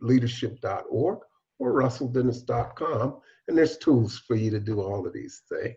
synervisionleadership.org 0.03 1.19
or 1.59 1.73
russelldennis.com, 1.73 3.21
and 3.49 3.59
there's 3.59 3.79
tools 3.79 4.23
for 4.27 4.37
you 4.37 4.51
to 4.51 4.61
do 4.61 4.81
all 4.81 5.07
of 5.07 5.13
these 5.13 5.43
things. 5.49 5.77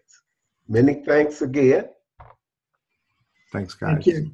Many 0.68 1.04
thanks 1.04 1.42
again. 1.42 1.90
Thanks, 3.52 3.74
guys. 3.74 4.04
Thank 4.04 4.08
you. 4.08 4.32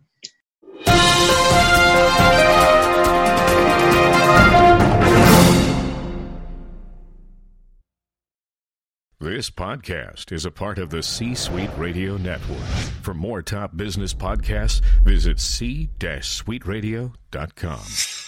This 9.21 9.49
podcast 9.49 10.31
is 10.31 10.45
a 10.45 10.51
part 10.51 10.79
of 10.79 10.91
the 10.91 11.03
C 11.03 11.35
Suite 11.35 11.77
Radio 11.77 12.15
Network. 12.15 12.63
For 13.01 13.13
more 13.13 13.41
top 13.41 13.75
business 13.75 14.13
podcasts, 14.13 14.79
visit 15.03 15.41
c-suiteradio.com. 15.41 18.18